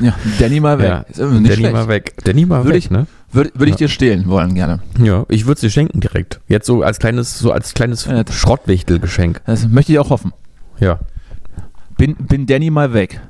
Ja, 0.00 0.14
Danny 0.38 0.60
mal 0.60 0.78
weg. 0.78 0.86
Ja, 0.88 1.04
Danny 1.16 1.52
schlecht. 1.54 1.72
mal 1.72 1.88
weg. 1.88 2.14
Danny 2.24 2.46
mal 2.46 2.58
Würde 2.64 2.70
weg, 2.76 2.84
ich- 2.84 2.90
ne? 2.90 3.06
Würde 3.32 3.50
würd 3.54 3.70
ich 3.70 3.76
dir 3.76 3.88
stehlen 3.88 4.28
wollen, 4.28 4.54
gerne. 4.54 4.78
Ja, 5.02 5.26
ich 5.28 5.44
würde 5.46 5.54
es 5.54 5.60
dir 5.62 5.70
schenken 5.70 5.98
direkt. 6.00 6.40
Jetzt 6.46 6.66
so 6.66 6.82
als 6.84 7.00
kleines, 7.00 7.36
so 7.36 7.50
als 7.50 7.74
kleines 7.74 8.04
Ja, 8.04 8.22
das- 8.22 8.36
Schrottwichtelgeschenk. 8.36 9.40
Das 9.46 9.66
möchte 9.68 9.90
ich 9.92 9.98
auch 9.98 10.10
hoffen. 10.10 10.32
Ja. 10.78 11.00
Bin, 11.98 12.14
bin 12.14 12.46
Danny 12.46 12.70
mal 12.70 12.92
weg. 12.92 13.20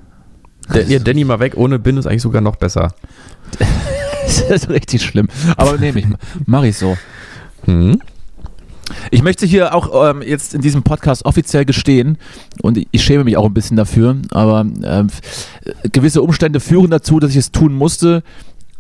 Der, 0.75 0.83
ja, 0.85 0.99
Danny 0.99 1.25
mal 1.25 1.41
weg, 1.41 1.55
ohne 1.57 1.79
Bin 1.79 1.97
ist 1.97 2.07
eigentlich 2.07 2.23
sogar 2.23 2.43
noch 2.43 2.57
besser. 2.57 2.95
Das 4.27 4.41
ist 4.63 4.69
richtig 4.71 5.03
schlimm. 5.03 5.29
Aber 5.59 5.77
nehme 5.77 5.99
ich. 6.01 6.07
Mach 6.47 6.63
ich 6.65 6.77
so. 6.79 6.97
Hm? 7.67 8.01
Ich 9.11 9.23
möchte 9.23 9.47
hier 9.47 9.75
auch 9.75 10.11
ähm, 10.11 10.23
jetzt 10.23 10.55
in 10.55 10.61
diesem 10.61 10.83
Podcast 10.83 11.25
offiziell 11.25 11.65
gestehen 11.65 12.19
und 12.63 12.79
ich 12.91 13.03
schäme 13.03 13.25
mich 13.25 13.37
auch 13.37 13.47
ein 13.47 13.55
bisschen 13.55 13.77
dafür, 13.77 14.17
aber 14.31 14.67
ähm, 14.83 15.09
gewisse 15.93 16.23
Umstände 16.23 16.61
führen 16.61 16.91
dazu, 16.91 17.19
dass 17.19 17.31
ich 17.31 17.37
es 17.37 17.53
tun 17.53 17.75
musste. 17.75 18.23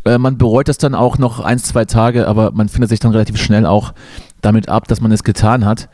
Äh, 0.04 0.18
man 0.18 0.36
bereut 0.36 0.68
das 0.68 0.78
dann 0.78 0.94
auch 0.94 1.18
noch 1.18 1.40
ein, 1.40 1.58
zwei 1.58 1.84
Tage, 1.84 2.28
aber 2.28 2.52
man 2.52 2.68
findet 2.68 2.90
sich 2.90 3.00
dann 3.00 3.12
relativ 3.12 3.38
schnell 3.38 3.66
auch 3.66 3.94
damit 4.42 4.68
ab, 4.68 4.88
dass 4.88 5.00
man 5.00 5.12
es 5.12 5.24
getan 5.24 5.64
hat. 5.64 5.88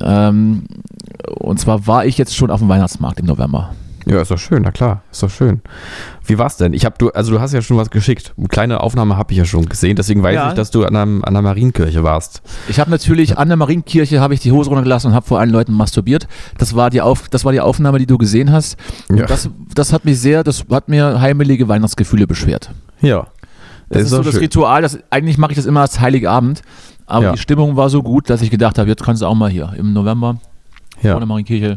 Ähm, 0.00 0.64
und 1.28 1.60
zwar 1.60 1.86
war 1.86 2.06
ich 2.06 2.16
jetzt 2.16 2.34
schon 2.34 2.50
auf 2.50 2.60
dem 2.60 2.68
Weihnachtsmarkt 2.68 3.20
im 3.20 3.26
November. 3.26 3.74
Ja, 4.06 4.20
ist 4.20 4.30
doch 4.30 4.38
schön, 4.38 4.62
na 4.62 4.72
klar, 4.72 5.02
ist 5.12 5.22
doch 5.22 5.30
schön. 5.30 5.60
Wie 6.26 6.36
war's 6.38 6.56
denn? 6.56 6.72
Ich 6.72 6.84
hab 6.84 6.98
du, 6.98 7.10
also 7.10 7.30
du 7.32 7.40
hast 7.40 7.52
ja 7.52 7.62
schon 7.62 7.76
was 7.76 7.90
geschickt. 7.90 8.34
Eine 8.36 8.48
kleine 8.48 8.80
Aufnahme 8.80 9.16
habe 9.16 9.32
ich 9.32 9.38
ja 9.38 9.44
schon 9.44 9.66
gesehen, 9.66 9.94
deswegen 9.96 10.22
weiß 10.22 10.34
Ja. 10.34 10.48
ich, 10.48 10.54
dass 10.54 10.70
du 10.72 10.84
an, 10.84 10.96
einem, 10.96 11.24
an 11.24 11.34
der 11.34 11.42
Marienkirche 11.42 12.02
warst. 12.02 12.42
Ich 12.68 12.80
habe 12.80 12.90
natürlich 12.90 13.38
an 13.38 13.48
der 13.48 13.56
Marienkirche 13.56 14.20
habe 14.20 14.34
ich 14.34 14.40
die 14.40 14.50
Hose 14.52 14.70
runtergelassen 14.70 15.10
und 15.10 15.14
habe 15.14 15.26
vor 15.26 15.38
allen 15.38 15.50
Leuten 15.50 15.72
masturbiert. 15.72 16.26
Das 16.58 16.74
war 16.74 16.90
die 16.90 17.00
Auf, 17.00 17.28
das 17.28 17.44
war 17.44 17.52
die 17.52 17.60
Aufnahme, 17.60 17.98
die 17.98 18.06
du 18.06 18.18
gesehen 18.18 18.50
hast. 18.52 18.76
Ja. 19.08 19.26
Das, 19.26 19.48
das 19.74 19.92
hat 19.92 20.04
mich 20.04 20.18
sehr, 20.20 20.42
das 20.42 20.64
hat 20.70 20.88
mir 20.88 21.20
heimelige 21.20 21.68
Weihnachtsgefühle 21.68 22.26
beschwert. 22.26 22.70
Ja. 23.00 23.28
Das 23.88 24.02
ist, 24.02 24.10
so 24.10 24.16
doch 24.18 24.24
das 24.24 24.34
schön. 24.34 24.42
Ritual, 24.42 24.82
das, 24.82 24.98
eigentlich 25.10 25.38
mache 25.38 25.52
ich 25.52 25.56
das 25.56 25.66
immer 25.66 25.82
als 25.82 26.00
Heiligabend, 26.00 26.62
aber 27.06 27.24
Ja. 27.26 27.32
die 27.32 27.38
Stimmung 27.38 27.76
war 27.76 27.90
so 27.90 28.02
gut, 28.02 28.30
dass 28.30 28.40
ich 28.42 28.50
gedacht 28.50 28.78
habe, 28.78 28.88
jetzt 28.88 29.02
kannst 29.04 29.22
du 29.22 29.26
auch 29.26 29.34
mal 29.34 29.50
hier 29.50 29.72
im 29.76 29.92
November 29.92 30.38
Ja. 31.02 31.12
vor 31.12 31.20
der 31.20 31.26
Marienkirche 31.26 31.74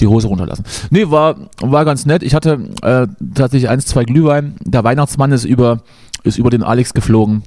die 0.00 0.06
Hose 0.06 0.28
runterlassen. 0.28 0.64
Nee, 0.90 1.10
war, 1.10 1.36
war 1.60 1.84
ganz 1.84 2.06
nett. 2.06 2.22
Ich 2.22 2.34
hatte 2.34 2.58
äh, 2.82 3.06
tatsächlich 3.34 3.68
eins, 3.70 3.86
zwei 3.86 4.04
Glühwein. 4.04 4.56
Der 4.64 4.84
Weihnachtsmann 4.84 5.32
ist 5.32 5.44
über, 5.44 5.82
ist 6.22 6.38
über 6.38 6.50
den 6.50 6.62
Alex 6.62 6.94
geflogen. 6.94 7.42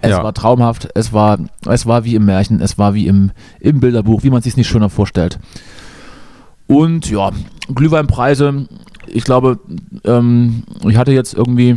Es 0.00 0.10
Ja. 0.10 0.22
war 0.22 0.34
traumhaft. 0.34 0.88
Es 0.94 1.12
war, 1.12 1.38
es 1.66 1.86
war 1.86 2.04
wie 2.04 2.14
im 2.14 2.24
Märchen. 2.26 2.60
Es 2.60 2.78
war 2.78 2.94
wie 2.94 3.06
im, 3.06 3.30
im 3.60 3.80
Bilderbuch, 3.80 4.22
wie 4.22 4.30
man 4.30 4.42
sich 4.42 4.56
nicht 4.56 4.68
schöner 4.68 4.90
vorstellt. 4.90 5.38
Und 6.66 7.10
ja, 7.10 7.30
Glühweinpreise. 7.74 8.66
Ich 9.06 9.24
glaube, 9.24 9.58
ähm, 10.04 10.62
ich 10.88 10.96
hatte 10.96 11.12
jetzt 11.12 11.34
irgendwie 11.34 11.76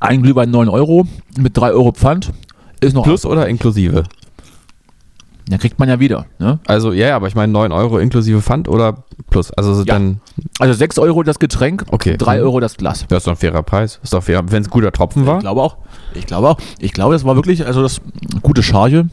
ein 0.00 0.22
Glühwein 0.22 0.50
9 0.50 0.68
Euro 0.68 1.06
mit 1.38 1.56
3 1.56 1.70
Euro 1.72 1.92
Pfand. 1.92 2.32
Ist 2.80 2.94
noch 2.94 3.02
Plus 3.04 3.24
oder 3.26 3.48
inklusive? 3.48 4.04
Ja, 5.50 5.56
kriegt 5.58 5.78
man 5.78 5.88
ja 5.88 5.98
wieder. 5.98 6.26
Ne? 6.38 6.58
Also, 6.66 6.92
ja, 6.92 7.16
aber 7.16 7.26
ich 7.28 7.34
meine 7.34 7.50
9 7.52 7.72
Euro 7.72 7.98
inklusive 7.98 8.42
Pfand 8.42 8.68
oder 8.68 9.04
plus? 9.30 9.50
Also 9.52 9.78
Ja. 9.80 9.84
dann, 9.94 10.20
Also 10.58 10.74
6 10.74 10.98
Euro 10.98 11.22
das 11.22 11.38
Getränk, 11.38 11.84
Okay. 11.90 12.16
3 12.18 12.36
Mhm. 12.38 12.42
Euro 12.44 12.60
das 12.60 12.76
Glas. 12.76 13.06
das 13.08 13.18
ist 13.18 13.26
doch 13.26 13.32
ein 13.32 13.36
fairer 13.38 13.62
Preis. 13.62 13.98
Ist 14.02 14.12
doch 14.12 14.22
fair. 14.22 14.42
Wenn 14.50 14.62
es 14.62 14.68
ein 14.68 14.70
guter 14.70 14.92
Tropfen 14.92 15.22
Ich 15.22 15.28
war. 15.28 15.38
glaube 15.38 15.62
auch. 15.62 15.78
Ich 16.14 16.26
glaube 16.26 16.48
auch. 16.50 16.58
Ich 16.80 16.92
glaube, 16.92 17.14
das 17.14 17.24
war 17.24 17.34
wirklich, 17.36 17.64
also 17.66 17.80
das 17.82 18.00
gute 18.42 18.62
Charge. 18.62 19.08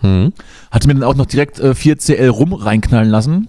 Hm. 0.00 0.32
Hatte 0.70 0.88
mir 0.88 0.94
dann 0.94 1.02
auch 1.04 1.16
noch 1.16 1.26
direkt 1.26 1.58
äh, 1.60 1.74
4 1.74 1.98
CL 1.98 2.28
rum 2.28 2.52
reinknallen 2.54 3.10
lassen. 3.10 3.48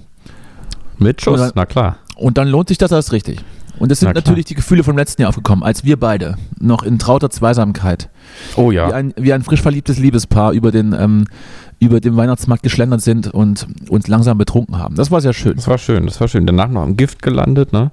Mit 0.97 1.21
Schuss, 1.21 1.39
Oder- 1.39 1.51
na 1.55 1.65
klar. 1.65 1.97
Und 2.17 2.37
dann 2.37 2.49
lohnt 2.49 2.67
sich 2.67 2.77
das 2.77 2.91
erst 2.91 3.13
richtig. 3.13 3.39
Und 3.77 3.89
das 3.91 3.99
sind 4.01 4.07
Na 4.07 4.11
klar. 4.13 4.23
natürlich 4.23 4.43
die 4.43 4.55
Gefühle 4.55 4.83
vom 4.83 4.97
letzten 4.97 5.21
Jahr 5.21 5.29
aufgekommen, 5.29 5.63
als 5.63 5.85
wir 5.85 5.97
beide 5.97 6.35
noch 6.59 6.83
in 6.83 6.99
trauter 6.99 7.29
Zweisamkeit, 7.29 8.09
Oh 8.57 8.71
wie, 8.71 8.75
ja. 8.75 8.89
ein, 8.89 9.13
wie 9.15 9.31
ein 9.31 9.41
frisch 9.43 9.61
verliebtes 9.61 9.97
Liebespaar 9.99 10.51
über 10.51 10.71
den, 10.71 10.91
ähm, 10.91 11.27
über 11.79 11.99
den 12.01 12.15
Weihnachtsmarkt 12.17 12.63
geschlendert 12.63 13.01
sind 13.01 13.27
und 13.27 13.67
uns 13.89 14.07
langsam 14.07 14.37
betrunken 14.37 14.77
haben. 14.77 14.95
Das 14.95 15.11
war 15.11 15.21
sehr 15.21 15.33
schön. 15.33 15.55
Das 15.55 15.67
war 15.67 15.77
schön, 15.77 16.05
das 16.05 16.19
war 16.19 16.27
schön. 16.27 16.45
Danach 16.45 16.69
noch 16.69 16.85
im 16.85 16.97
Gift 16.97 17.21
gelandet, 17.21 17.71
ne? 17.73 17.91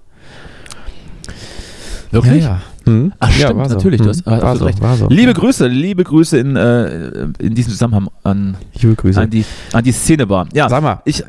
Wirklich? 2.11 2.45
Ja, 2.45 2.51
ja. 2.51 2.61
Hm? 2.85 3.13
Ach, 3.19 3.31
stimmt, 3.33 3.57
war 3.57 3.69
so. 3.69 3.75
natürlich, 3.75 3.99
du 4.01 4.05
Hm. 4.05 4.11
hast- 4.11 4.27
hast 4.27 4.43
war 4.43 4.57
so, 4.57 4.65
recht. 4.65 4.81
war 4.81 4.97
so. 4.97 5.09
Liebe 5.09 5.35
Grüße, 5.35 5.67
liebe 5.67 6.05
Grüße 6.05 6.39
in, 6.39 6.55
äh, 6.57 7.27
in 7.41 7.55
diesem 7.55 7.73
Zusammenhang 7.73 8.09
an, 8.23 8.57
an, 9.17 9.31
die, 9.31 9.45
an 9.73 9.83
die 9.85 9.93
Szenebar. 9.93 10.47
Ja, 10.53 10.69
Sag 10.69 10.83
mal, 10.83 11.01
ich, 11.05 11.25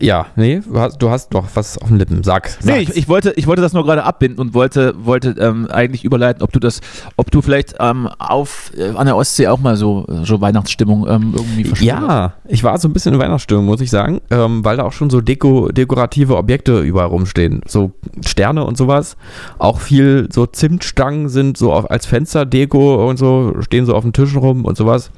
ja, 0.00 0.26
nee, 0.36 0.60
du 0.98 1.10
hast, 1.10 1.28
doch 1.30 1.44
was 1.54 1.78
auf 1.78 1.88
den 1.88 1.98
Lippen. 1.98 2.22
Sag, 2.22 2.50
Nee, 2.62 2.84
sag's. 2.84 2.90
ich, 2.90 2.96
ich, 2.96 3.08
wollte, 3.08 3.32
ich 3.36 3.46
wollte 3.48 3.62
das 3.62 3.72
nur 3.72 3.84
gerade 3.84 4.04
abbinden 4.04 4.40
und 4.40 4.54
wollte, 4.54 4.94
wollte 5.04 5.34
ähm, 5.40 5.66
eigentlich 5.70 6.04
überleiten, 6.04 6.42
ob 6.42 6.52
du 6.52 6.60
das, 6.60 6.80
ob 7.16 7.30
du 7.32 7.42
vielleicht 7.42 7.74
ähm, 7.80 8.08
auf, 8.18 8.70
äh, 8.76 8.90
an 8.90 9.06
der 9.06 9.16
Ostsee 9.16 9.48
auch 9.48 9.58
mal 9.58 9.76
so, 9.76 10.06
so 10.22 10.40
Weihnachtsstimmung 10.40 11.08
ähm, 11.08 11.34
irgendwie 11.34 11.64
verspürst. 11.64 11.82
Ja, 11.82 12.34
ich 12.46 12.62
war 12.62 12.78
so 12.78 12.88
ein 12.88 12.92
bisschen 12.92 13.14
in 13.14 13.20
Weihnachtsstimmung, 13.20 13.64
muss 13.64 13.80
ich 13.80 13.90
sagen, 13.90 14.20
ähm, 14.30 14.64
weil 14.64 14.76
da 14.76 14.84
auch 14.84 14.92
schon 14.92 15.10
so 15.10 15.20
Deko, 15.20 15.68
dekorative 15.72 16.36
Objekte 16.36 16.80
überall 16.80 17.08
rumstehen. 17.08 17.62
So 17.66 17.90
Sterne 18.24 18.64
und 18.64 18.76
sowas. 18.76 19.16
Auch 19.58 19.80
viel 19.80 20.28
so 20.32 20.46
Zimtstangen 20.46 21.28
sind 21.28 21.58
so 21.58 21.72
auf, 21.72 21.90
als 21.90 22.06
Fensterdeko 22.06 23.08
und 23.08 23.16
so, 23.16 23.54
stehen 23.60 23.84
so 23.84 23.94
auf 23.94 24.04
den 24.04 24.12
Tischen 24.12 24.38
rum 24.38 24.64
und 24.64 24.76
sowas. 24.76 25.10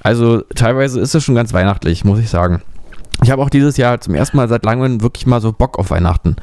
Also 0.00 0.42
teilweise 0.54 1.00
ist 1.00 1.14
es 1.14 1.24
schon 1.24 1.34
ganz 1.34 1.54
weihnachtlich, 1.54 2.04
muss 2.04 2.18
ich 2.18 2.28
sagen. 2.28 2.60
Ich 3.22 3.30
habe 3.30 3.42
auch 3.42 3.50
dieses 3.50 3.76
Jahr 3.76 4.00
zum 4.00 4.14
ersten 4.14 4.36
Mal 4.36 4.48
seit 4.48 4.64
langem 4.64 5.02
wirklich 5.02 5.26
mal 5.26 5.40
so 5.40 5.52
Bock 5.52 5.78
auf 5.78 5.90
Weihnachten. 5.90 6.36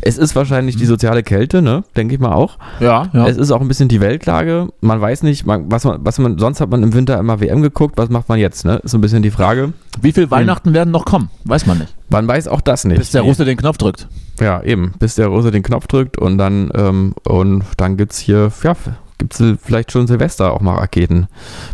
Es 0.00 0.16
ist 0.16 0.36
wahrscheinlich 0.36 0.76
die 0.76 0.86
soziale 0.86 1.24
Kälte, 1.24 1.60
ne? 1.60 1.82
Denke 1.96 2.14
ich 2.14 2.20
mal 2.20 2.32
auch. 2.32 2.58
Ja, 2.78 3.08
ja. 3.12 3.26
Es 3.26 3.36
ist 3.36 3.50
auch 3.50 3.60
ein 3.60 3.66
bisschen 3.66 3.88
die 3.88 4.00
Weltlage. 4.00 4.68
Man 4.80 5.00
weiß 5.00 5.24
nicht, 5.24 5.44
man, 5.44 5.70
was 5.70 5.84
man, 5.84 6.04
was 6.04 6.18
man, 6.18 6.38
sonst 6.38 6.60
hat 6.60 6.70
man 6.70 6.82
im 6.84 6.94
Winter 6.94 7.18
immer 7.18 7.40
WM 7.40 7.62
geguckt, 7.62 7.98
was 7.98 8.10
macht 8.10 8.28
man 8.28 8.38
jetzt, 8.38 8.64
ne? 8.64 8.76
Ist 8.76 8.92
so 8.92 8.98
ein 8.98 9.00
bisschen 9.00 9.22
die 9.22 9.32
Frage. 9.32 9.72
Wie 10.00 10.12
viel 10.12 10.30
Weihnachten 10.30 10.72
werden 10.72 10.92
noch 10.92 11.04
kommen? 11.04 11.30
Weiß 11.44 11.66
man 11.66 11.78
nicht. 11.78 11.94
Man 12.10 12.28
weiß 12.28 12.46
auch 12.46 12.60
das 12.60 12.84
nicht. 12.84 12.98
Bis 12.98 13.10
der 13.10 13.22
Russe 13.22 13.44
den 13.44 13.56
Knopf 13.56 13.78
drückt. 13.78 14.06
Ja, 14.40 14.62
eben. 14.62 14.92
Bis 14.98 15.16
der 15.16 15.26
Russe 15.28 15.50
den 15.50 15.62
Knopf 15.64 15.88
drückt 15.88 16.16
und 16.16 16.38
dann, 16.38 16.70
ähm, 16.74 17.14
und 17.24 17.64
dann 17.76 17.96
gibt's 17.96 18.18
hier, 18.18 18.52
ja, 18.62 18.74
gibt's 19.18 19.42
vielleicht 19.62 19.90
schon 19.90 20.06
Silvester 20.06 20.52
auch 20.52 20.60
mal 20.60 20.76
Raketen 20.76 21.26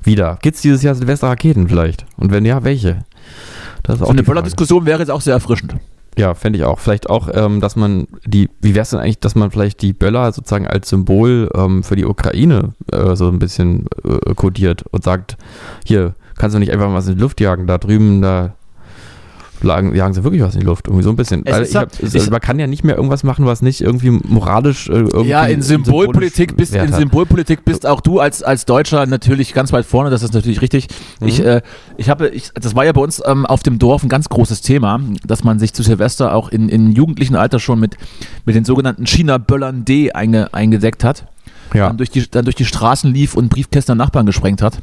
wieder. 0.02 0.38
Gibt's 0.40 0.62
dieses 0.62 0.82
Jahr 0.82 0.94
Silvester 0.94 1.28
Raketen 1.28 1.68
vielleicht? 1.68 2.06
Und 2.16 2.32
wenn 2.32 2.44
ja, 2.46 2.64
welche? 2.64 3.04
So 3.96 4.06
eine. 4.06 4.22
Böller-Diskussion 4.22 4.86
wäre 4.86 5.00
jetzt 5.00 5.10
auch 5.10 5.20
sehr 5.20 5.34
erfrischend. 5.34 5.76
Ja, 6.18 6.34
fände 6.34 6.58
ich 6.58 6.64
auch. 6.64 6.78
Vielleicht 6.78 7.08
auch, 7.08 7.28
ähm, 7.32 7.60
dass 7.60 7.76
man 7.76 8.06
die, 8.26 8.50
wie 8.60 8.74
wäre 8.74 8.82
es 8.82 8.90
denn 8.90 8.98
eigentlich, 8.98 9.20
dass 9.20 9.34
man 9.34 9.50
vielleicht 9.50 9.80
die 9.80 9.92
Böller 9.92 10.32
sozusagen 10.32 10.66
als 10.66 10.88
Symbol 10.88 11.48
ähm, 11.54 11.82
für 11.82 11.96
die 11.96 12.04
Ukraine 12.04 12.74
äh, 12.92 13.14
so 13.14 13.28
ein 13.28 13.38
bisschen 13.38 13.86
äh, 14.04 14.34
kodiert 14.34 14.84
und 14.90 15.04
sagt, 15.04 15.36
hier, 15.84 16.14
kannst 16.36 16.54
du 16.54 16.58
nicht 16.58 16.72
einfach 16.72 16.92
was 16.92 17.06
in 17.06 17.14
die 17.14 17.20
Luft 17.20 17.40
jagen, 17.40 17.66
da 17.66 17.78
drüben, 17.78 18.22
da 18.22 18.54
lagen, 19.64 19.94
jagen 19.94 20.14
sie 20.14 20.24
wirklich 20.24 20.42
was 20.42 20.54
in 20.54 20.60
die 20.60 20.66
Luft, 20.66 20.86
irgendwie 20.86 21.04
so 21.04 21.10
ein 21.10 21.16
bisschen. 21.16 21.44
Ja- 21.46 21.58
hab, 21.80 22.00
es, 22.02 22.14
ich- 22.14 22.30
man 22.30 22.40
kann 22.40 22.58
ja 22.58 22.66
nicht 22.66 22.84
mehr 22.84 22.96
irgendwas 22.96 23.22
machen, 23.24 23.46
was 23.46 23.62
nicht 23.62 23.80
irgendwie 23.80 24.10
moralisch 24.10 24.88
äh, 24.88 24.92
irgendwie 24.92 25.28
Ja, 25.28 25.44
in 25.44 25.62
Symbolpolitik 25.62 26.56
bist, 26.56 26.74
in. 26.74 26.92
Symbolpolitik 26.92 27.64
bist 27.64 27.86
auch 27.86 28.00
du 28.00 28.20
als, 28.20 28.42
als 28.42 28.64
Deutscher 28.66 29.06
natürlich 29.06 29.54
ganz 29.54 29.72
weit 29.72 29.86
vorne, 29.86 30.10
das 30.10 30.22
ist 30.22 30.34
natürlich 30.34 30.60
richtig. 30.62 30.88
Mhm. 31.20 31.28
Ich, 31.28 31.44
äh, 31.44 31.62
ich 31.96 32.08
habe, 32.10 32.28
ich, 32.28 32.50
das 32.54 32.74
war 32.74 32.84
ja 32.84 32.92
bei 32.92 33.00
uns 33.00 33.22
ähm, 33.26 33.46
auf 33.46 33.62
dem 33.62 33.78
Dorf 33.78 34.02
ein 34.02 34.08
ganz 34.08 34.28
großes 34.28 34.62
Thema, 34.62 35.00
dass 35.26 35.44
man 35.44 35.58
sich 35.58 35.72
zu 35.72 35.82
Silvester 35.82 36.34
auch 36.34 36.48
in, 36.50 36.68
in 36.68 36.92
jugendlichen 36.92 37.36
Alter 37.36 37.58
schon 37.60 37.80
mit, 37.80 37.96
mit 38.44 38.54
den 38.54 38.64
sogenannten 38.64 39.06
China-Böllern 39.06 39.84
D 39.84 40.12
einge, 40.12 40.52
eingedeckt 40.54 41.04
hat, 41.04 41.26
Ja. 41.74 41.88
dann, 41.88 41.96
durch 41.96 42.10
die, 42.10 42.28
dann 42.30 42.44
durch 42.44 42.56
die 42.56 42.64
Straßen 42.64 43.12
lief 43.12 43.34
und 43.34 43.48
Briefkästen 43.48 43.96
Nachbarn 43.96 44.26
gesprengt 44.26 44.62
hat. 44.62 44.78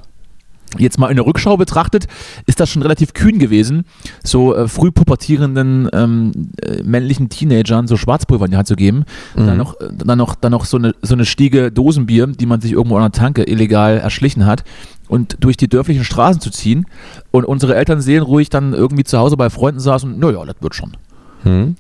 Jetzt 0.78 1.00
mal 1.00 1.10
in 1.10 1.16
der 1.16 1.26
Rückschau 1.26 1.56
betrachtet, 1.58 2.08
ist 2.46 2.60
das 2.60 2.70
schon 2.70 2.82
relativ 2.82 3.14
kühn 3.14 3.40
gewesen, 3.40 3.86
so 4.24 4.54
äh, 4.56 4.68
früh 4.68 4.92
pubertierenden 4.92 5.90
ähm, 5.94 6.32
äh, 6.62 6.84
männlichen 6.84 7.30
Teenagern 7.30 7.88
so 7.88 7.96
Schwarzpulver 7.98 8.46
in 8.46 8.52
die 8.52 8.58
Hand 8.58 8.68
zu 8.68 8.76
geben. 8.76 9.06
Dann 9.36 9.52
Mhm. 9.52 9.58
noch, 9.58 9.80
äh, 9.80 9.90
dann 9.96 10.18
noch, 10.18 10.36
dann 10.36 10.52
noch 10.52 10.66
so, 10.66 10.78
eine, 10.78 10.94
so 11.02 11.14
eine 11.14 11.26
Stiege 11.26 11.72
Dosenbier, 11.72 12.28
die 12.28 12.46
man 12.46 12.60
sich 12.62 12.74
irgendwo 12.74 12.98
an 12.98 13.04
der 13.04 13.12
Tanke 13.12 13.44
illegal 13.50 13.98
erschlichen 13.98 14.46
hat 14.46 14.64
und 15.08 15.38
durch 15.40 15.56
die 15.58 15.70
dörflichen 15.70 16.04
Straßen 16.04 16.42
zu 16.42 16.52
ziehen. 16.52 16.86
Und 17.32 17.46
unsere 17.46 17.76
Eltern 17.76 18.02
sehen 18.02 18.24
ruhig 18.24 18.50
dann 18.50 18.74
irgendwie 18.74 19.04
zu 19.06 19.18
Hause 19.18 19.38
bei 19.38 19.50
Freunden 19.50 19.80
saßen 19.80 20.14
und 20.14 20.20
naja, 20.20 20.44
das 20.46 20.56
wird 20.60 20.76
schon. 20.76 20.98
Hm. 21.44 21.76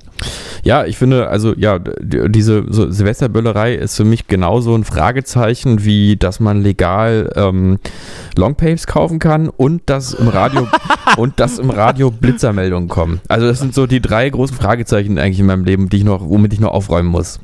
Ja, 0.63 0.85
ich 0.85 0.97
finde, 0.97 1.29
also 1.29 1.53
ja, 1.55 1.79
diese 1.79 2.65
so 2.69 2.91
Silvesterböllerei 2.91 3.75
ist 3.75 3.95
für 3.95 4.03
mich 4.03 4.27
genauso 4.27 4.75
ein 4.75 4.83
Fragezeichen, 4.83 5.85
wie 5.85 6.17
dass 6.17 6.39
man 6.39 6.61
legal 6.61 7.31
ähm, 7.35 7.77
Longpaves 8.35 8.87
kaufen 8.87 9.19
kann 9.19 9.49
und 9.49 9.83
dass 9.85 10.13
im 10.13 10.27
Radio 10.27 10.67
und 11.17 11.39
dass 11.39 11.59
im 11.59 11.69
Radio 11.69 12.11
Blitzermeldungen 12.11 12.89
kommen. 12.89 13.21
Also 13.27 13.47
das 13.47 13.59
sind 13.59 13.73
so 13.73 13.87
die 13.87 14.01
drei 14.01 14.29
großen 14.29 14.57
Fragezeichen 14.57 15.17
eigentlich 15.19 15.39
in 15.39 15.45
meinem 15.45 15.65
Leben, 15.65 15.89
die 15.89 15.97
ich 15.97 16.03
noch, 16.03 16.27
womit 16.27 16.53
ich 16.53 16.59
noch 16.59 16.71
aufräumen 16.71 17.09
muss. 17.09 17.39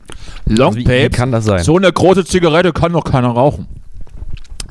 Also 0.50 0.76
wie, 0.76 0.88
wie 0.88 1.10
kann 1.10 1.32
das 1.32 1.46
sein? 1.46 1.64
So 1.64 1.78
eine 1.78 1.92
große 1.92 2.26
Zigarette 2.26 2.74
kann 2.74 2.94
doch 2.94 3.04
keiner 3.04 3.30
rauchen. 3.30 3.68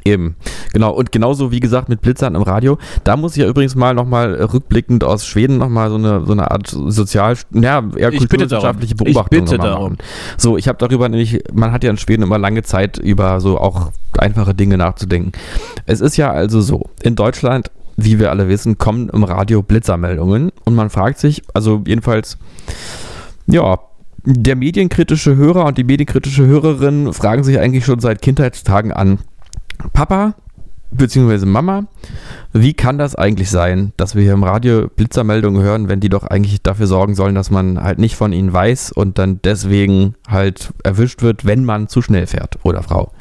Eben, 0.05 0.37
genau. 0.73 0.93
Und 0.93 1.13
genauso 1.13 1.53
wie 1.53 1.61
gesagt 1.61 1.89
mit 1.89 2.01
Blitzern 2.01 2.35
im 2.35 2.43
Radio. 2.43 2.79
Da 3.05 3.17
muss 3.17 3.37
ich 3.37 3.43
ja 3.43 3.49
übrigens 3.49 3.75
mal 3.75 3.95
nochmal 3.95 4.35
rückblickend 4.35 5.05
aus 5.05 5.27
Schweden 5.27 5.59
nochmal 5.59 5.91
so 5.91 5.97
eine, 5.97 6.25
so 6.27 6.33
eine 6.33 6.51
Art 6.51 6.67
sozial, 6.69 7.37
ja, 7.53 7.83
eher 7.97 8.11
kulturwissenschaftliche 8.11 8.95
darum. 8.95 9.09
Ich 9.09 9.15
Beobachtung 9.15 9.45
bitte 9.45 9.59
darum. 9.59 9.93
machen. 9.93 9.99
So, 10.39 10.57
ich 10.57 10.67
habe 10.67 10.79
darüber 10.79 11.09
nämlich, 11.09 11.43
man 11.53 11.73
hat 11.73 11.85
ja 11.85 11.91
in 11.91 11.99
Schweden 11.99 12.23
immer 12.23 12.39
lange 12.39 12.63
Zeit 12.63 12.99
über 12.99 13.41
so 13.41 13.59
auch 13.59 13.93
einfache 14.19 14.55
Dinge 14.55 14.77
nachzudenken. 14.77 15.33
Es 15.87 16.01
ist 16.01 16.17
ja 16.17 16.31
also 16.31 16.61
so, 16.61 16.91
in 17.03 17.15
Deutschland, 17.15 17.71
wie 17.97 18.19
wir 18.19 18.31
alle 18.31 18.49
wissen, 18.49 18.79
kommen 18.79 19.09
im 19.09 19.23
Radio 19.23 19.63
Blitzermeldungen 19.63 20.51
und 20.65 20.75
man 20.75 20.91
fragt 20.91 21.19
sich, 21.19 21.43
also 21.55 21.83
jedenfalls, 21.87 22.39
ja, 23.47 23.79
der 24.25 24.57
medienkritische 24.57 25.37
Hörer 25.37 25.67
und 25.67 25.79
die 25.79 25.85
medienkritische 25.85 26.47
Hörerin 26.47 27.13
fragen 27.13 27.43
sich 27.43 27.59
eigentlich 27.59 27.85
schon 27.85 27.99
seit 28.01 28.23
Kindheitstagen 28.23 28.93
an, 28.93 29.19
Papa 29.93 30.35
bzw. 30.93 31.47
Mama, 31.47 31.85
wie 32.53 32.75
kann 32.75 32.99
das 32.99 33.15
eigentlich 33.15 33.51
sein, 33.51 33.93
dass 33.97 34.15
wir 34.15 34.23
hier 34.23 34.35
im 34.35 34.45
Radio 34.45 34.89
Blitzermeldungen 34.89 35.63
hören, 35.63 35.89
wenn 35.89 36.01
die 36.01 36.09
doch 36.09 36.25
eigentlich 36.25 36.63
dafür 36.63 36.87
sorgen 36.87 37.15
sollen, 37.15 37.35
dass 37.35 37.51
man 37.51 37.83
halt 37.83 37.99
nicht 37.99 38.17
von 38.17 38.33
ihnen 38.33 38.53
weiß 38.53 38.93
und 38.93 39.19
dann 39.19 39.41
deswegen 39.43 40.15
halt 40.29 40.73
erwischt 40.85 41.23
wird, 41.23 41.45
wenn 41.45 41.65
man 41.65 41.89
zu 41.89 42.03
schnell 42.03 42.27
fährt 42.27 42.59
oder 42.63 42.83
Frau. 42.83 43.13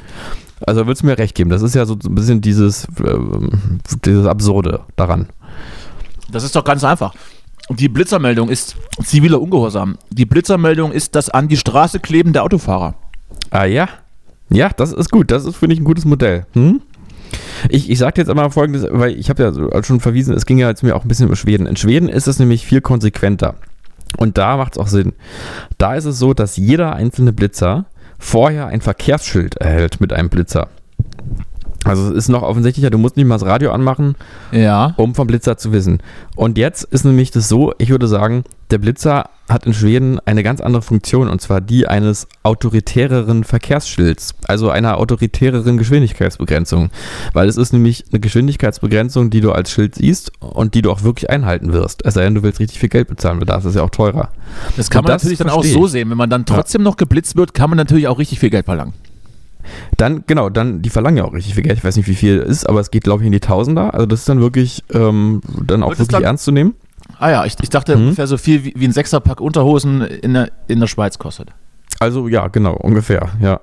Also 0.65 0.85
würdest 0.85 1.01
du 1.01 1.07
mir 1.07 1.17
recht 1.17 1.35
geben, 1.35 1.49
das 1.49 1.61
ist 1.61 1.73
ja 1.73 1.85
so 1.85 1.95
ein 1.95 2.15
bisschen 2.15 2.41
dieses, 2.41 2.87
ähm, 3.03 3.49
dieses 4.05 4.27
Absurde 4.27 4.81
daran. 4.95 5.27
Das 6.31 6.43
ist 6.43 6.55
doch 6.55 6.63
ganz 6.63 6.83
einfach. 6.83 7.13
Die 7.69 7.89
Blitzermeldung 7.89 8.49
ist 8.49 8.75
ziviler 9.03 9.41
Ungehorsam. 9.41 9.97
Die 10.09 10.25
Blitzermeldung 10.25 10.91
ist 10.91 11.15
das 11.15 11.29
an 11.29 11.47
die 11.47 11.57
Straße 11.57 11.99
kleben 11.99 12.33
der 12.33 12.43
Autofahrer. 12.43 12.95
Ah 13.49 13.65
ja. 13.65 13.87
Ja, 14.51 14.69
das 14.75 14.91
ist 14.91 15.11
gut. 15.11 15.31
Das 15.31 15.45
ist, 15.45 15.55
finde 15.55 15.73
ich, 15.73 15.79
ein 15.79 15.85
gutes 15.85 16.05
Modell. 16.05 16.45
Hm? 16.53 16.81
Ich, 17.69 17.89
ich 17.89 17.97
sage 17.97 18.19
jetzt 18.19 18.29
einmal 18.29 18.51
folgendes, 18.51 18.85
weil 18.89 19.17
ich 19.17 19.29
habe 19.29 19.43
ja 19.43 19.83
schon 19.83 19.99
verwiesen, 19.99 20.35
es 20.35 20.45
ging 20.45 20.57
ja 20.57 20.67
jetzt 20.67 20.83
mir 20.83 20.95
auch 20.95 21.03
ein 21.03 21.07
bisschen 21.07 21.29
um 21.29 21.35
Schweden. 21.35 21.67
In 21.67 21.77
Schweden 21.77 22.09
ist 22.09 22.27
es 22.27 22.39
nämlich 22.39 22.65
viel 22.65 22.81
konsequenter. 22.81 23.55
Und 24.17 24.37
da 24.37 24.57
macht 24.57 24.73
es 24.73 24.77
auch 24.77 24.87
Sinn. 24.87 25.13
Da 25.77 25.95
ist 25.95 26.05
es 26.05 26.19
so, 26.19 26.33
dass 26.33 26.57
jeder 26.57 26.93
einzelne 26.93 27.31
Blitzer 27.31 27.85
vorher 28.19 28.67
ein 28.67 28.81
Verkehrsschild 28.81 29.55
erhält 29.55 30.01
mit 30.01 30.11
einem 30.11 30.29
Blitzer. 30.29 30.67
Also 31.83 32.09
es 32.09 32.15
ist 32.15 32.29
noch 32.29 32.43
offensichtlicher, 32.43 32.89
du 32.91 32.97
musst 32.99 33.17
nicht 33.17 33.25
mal 33.25 33.35
das 33.35 33.45
Radio 33.45 33.71
anmachen, 33.71 34.15
Ja. 34.51 34.93
um 34.97 35.15
vom 35.15 35.25
Blitzer 35.27 35.57
zu 35.57 35.71
wissen. 35.71 35.99
Und 36.35 36.57
jetzt 36.57 36.83
ist 36.83 37.05
nämlich 37.05 37.31
das 37.31 37.49
so, 37.49 37.73
ich 37.79 37.89
würde 37.89 38.07
sagen, 38.07 38.43
der 38.69 38.77
Blitzer 38.77 39.29
hat 39.49 39.65
in 39.65 39.73
Schweden 39.73 40.19
eine 40.25 40.43
ganz 40.43 40.61
andere 40.61 40.81
Funktion 40.81 41.27
und 41.27 41.41
zwar 41.41 41.59
die 41.59 41.87
eines 41.87 42.27
autoritäreren 42.43 43.43
Verkehrsschilds, 43.43 44.35
also 44.47 44.69
einer 44.69 44.97
autoritäreren 44.97 45.77
Geschwindigkeitsbegrenzung. 45.77 46.89
Weil 47.33 47.49
es 47.49 47.57
ist 47.57 47.73
nämlich 47.73 48.05
eine 48.11 48.19
Geschwindigkeitsbegrenzung, 48.21 49.29
die 49.29 49.41
du 49.41 49.51
als 49.51 49.71
Schild 49.71 49.95
siehst 49.95 50.31
und 50.39 50.73
die 50.75 50.81
du 50.81 50.91
auch 50.91 51.03
wirklich 51.03 51.29
einhalten 51.29 51.73
wirst. 51.73 52.05
Es 52.05 52.13
sei 52.13 52.23
denn, 52.23 52.35
du 52.35 52.43
willst 52.43 52.59
richtig 52.59 52.79
viel 52.79 52.89
Geld 52.89 53.07
bezahlen, 53.07 53.39
weil 53.39 53.45
da 53.47 53.57
ist 53.57 53.65
es 53.65 53.75
ja 53.75 53.81
auch 53.83 53.89
teurer. 53.89 54.29
Das 54.77 54.89
kann 54.89 54.99
Und 54.99 55.05
man 55.09 55.13
das 55.15 55.23
natürlich 55.23 55.39
dann 55.39 55.49
auch 55.49 55.63
so 55.63 55.87
sehen. 55.87 56.09
Wenn 56.09 56.17
man 56.17 56.29
dann 56.29 56.45
trotzdem 56.45 56.83
noch 56.83 56.95
geblitzt 56.95 57.35
wird, 57.35 57.53
kann 57.53 57.69
man 57.69 57.77
natürlich 57.77 58.07
auch 58.07 58.19
richtig 58.19 58.39
viel 58.39 58.51
Geld 58.51 58.65
verlangen. 58.65 58.93
Dann, 59.97 60.23
genau, 60.27 60.49
dann, 60.49 60.81
die 60.81 60.89
verlangen 60.89 61.17
ja 61.17 61.23
auch 61.25 61.33
richtig 61.33 61.55
viel 61.55 61.63
Geld. 61.63 61.77
Ich 61.77 61.83
weiß 61.83 61.95
nicht, 61.97 62.07
wie 62.07 62.15
viel 62.15 62.39
es 62.39 62.49
ist, 62.49 62.69
aber 62.69 62.79
es 62.79 62.91
geht, 62.91 63.03
glaube 63.03 63.23
ich, 63.23 63.27
in 63.27 63.31
die 63.31 63.39
Tausender. 63.39 63.93
Also 63.93 64.05
das 64.05 64.21
ist 64.21 64.29
dann 64.29 64.39
wirklich, 64.41 64.83
ähm, 64.93 65.41
dann 65.65 65.83
auch 65.83 65.89
Wird 65.89 65.99
wirklich 65.99 66.23
ernst 66.23 66.45
zu 66.45 66.51
nehmen. 66.51 66.73
Ah 67.19 67.29
ja, 67.29 67.45
ich, 67.45 67.55
ich 67.61 67.69
dachte 67.69 67.95
Mhm. 67.95 68.03
ungefähr 68.03 68.27
so 68.27 68.37
viel 68.37 68.63
wie, 68.63 68.73
wie 68.75 68.85
ein 68.85 68.91
Sechserpack 68.93 69.41
Unterhosen 69.41 70.01
in 70.01 70.33
der, 70.33 70.51
in 70.67 70.79
der 70.79 70.87
Schweiz 70.87 71.19
kostet. 71.19 71.49
Also 71.99 72.27
ja, 72.27 72.47
genau, 72.47 72.73
ungefähr, 72.73 73.29
ja. 73.41 73.59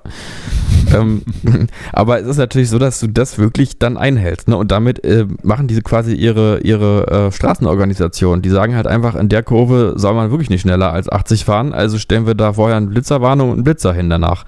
ähm, 0.95 1.23
aber 1.91 2.21
es 2.21 2.27
ist 2.27 2.37
natürlich 2.37 2.69
so, 2.69 2.79
dass 2.79 2.99
du 3.01 3.07
das 3.07 3.37
wirklich 3.37 3.79
dann 3.79 3.97
einhältst. 3.97 4.47
Ne? 4.47 4.55
Und 4.55 4.71
damit 4.71 5.03
äh, 5.03 5.25
machen 5.43 5.67
diese 5.67 5.81
quasi 5.81 6.13
ihre, 6.13 6.61
ihre 6.61 7.27
äh, 7.27 7.31
Straßenorganisation. 7.33 8.41
Die 8.41 8.49
sagen 8.49 8.75
halt 8.75 8.87
einfach, 8.87 9.15
in 9.15 9.27
der 9.27 9.43
Kurve 9.43 9.93
soll 9.97 10.13
man 10.13 10.31
wirklich 10.31 10.49
nicht 10.49 10.61
schneller 10.61 10.93
als 10.93 11.09
80 11.11 11.43
fahren. 11.43 11.73
Also 11.73 11.97
stellen 11.97 12.27
wir 12.27 12.35
da 12.35 12.53
vorher 12.53 12.77
eine 12.77 12.87
Blitzerwarnung 12.87 13.49
und 13.49 13.55
einen 13.55 13.63
Blitzer 13.65 13.93
hin 13.93 14.09
danach. 14.09 14.45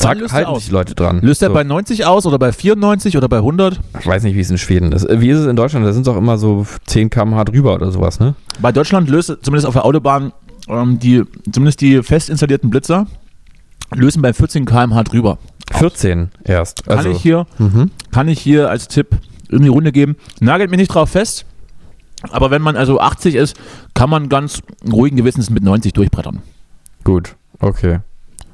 Zack, 0.00 0.20
er 0.20 0.32
halten 0.32 0.48
aus? 0.50 0.58
sich 0.58 0.66
die 0.68 0.72
Leute 0.72 0.94
dran. 0.94 1.20
Löst 1.20 1.42
er 1.42 1.48
So. 1.48 1.54
bei 1.54 1.64
90 1.64 2.06
aus 2.06 2.26
oder 2.26 2.38
bei 2.38 2.52
94 2.52 3.16
oder 3.16 3.28
bei 3.28 3.38
100? 3.38 3.80
Ich 4.00 4.06
weiß 4.06 4.22
nicht, 4.22 4.34
wie 4.34 4.40
es 4.40 4.50
in 4.50 4.58
Schweden 4.58 4.92
ist. 4.92 5.04
Äh, 5.04 5.20
Wie 5.20 5.30
ist 5.30 5.38
es 5.38 5.46
in 5.46 5.56
Deutschland? 5.56 5.84
Da 5.86 5.92
sind 5.92 6.02
es 6.02 6.08
auch 6.08 6.16
immer 6.16 6.38
so 6.38 6.66
10 6.86 7.10
km/h 7.10 7.44
drüber 7.44 7.74
oder 7.74 7.90
sowas, 7.92 8.18
ne? 8.20 8.34
Bei 8.60 8.72
Deutschland 8.72 9.08
löst 9.08 9.28
zumindest 9.42 9.66
auf 9.66 9.74
der 9.74 9.84
Autobahn 9.84 10.32
ähm, 10.68 10.98
die, 10.98 11.22
zumindest 11.52 11.80
die 11.80 12.02
fest 12.02 12.30
installierten 12.30 12.70
Blitzer 12.70 13.06
lösen 13.94 14.22
bei 14.22 14.32
14 14.32 14.64
km/h 14.66 15.02
drüber. 15.04 15.38
14 15.72 16.30
erst. 16.44 16.84
Kann 16.84 16.98
Also, 16.98 17.10
ich 17.10 17.20
hier 17.22 17.46
mhm. 17.58 17.90
kann 18.10 18.28
ich 18.28 18.40
hier 18.40 18.70
als 18.70 18.88
Tipp 18.88 19.16
in 19.50 19.62
die 19.62 19.68
Runde 19.68 19.92
geben. 19.92 20.16
Nagelt 20.40 20.70
mich 20.70 20.78
nicht 20.78 20.94
drauf 20.94 21.10
fest, 21.10 21.44
aber 22.30 22.50
wenn 22.50 22.62
man 22.62 22.76
also 22.76 23.00
80 23.00 23.34
ist, 23.34 23.56
kann 23.94 24.10
man 24.10 24.28
ganz 24.28 24.62
ruhigen 24.90 25.16
Gewissens 25.16 25.50
mit 25.50 25.62
90 25.64 25.92
durchbrettern. 25.92 26.40
Gut, 27.04 27.34
okay. 27.60 27.98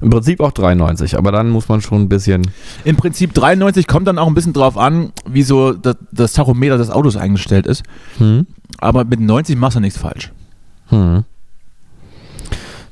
Im 0.00 0.10
Prinzip 0.10 0.40
auch 0.40 0.52
93, 0.52 1.16
aber 1.16 1.32
dann 1.32 1.48
muss 1.48 1.68
man 1.68 1.80
schon 1.80 2.02
ein 2.02 2.08
bisschen. 2.08 2.42
Im 2.84 2.96
Prinzip 2.96 3.32
93 3.32 3.86
kommt 3.86 4.06
dann 4.06 4.18
auch 4.18 4.26
ein 4.26 4.34
bisschen 4.34 4.52
drauf 4.52 4.76
an, 4.76 5.12
wie 5.26 5.42
so 5.42 5.72
das, 5.72 5.96
das 6.12 6.32
Tachometer 6.34 6.76
des 6.76 6.90
Autos 6.90 7.16
eingestellt 7.16 7.66
ist. 7.66 7.82
Hm. 8.18 8.46
Aber 8.78 9.04
mit 9.04 9.20
90 9.20 9.56
machst 9.56 9.76
du 9.76 9.80
nichts 9.80 9.98
falsch. 9.98 10.32
Hm. 10.88 11.24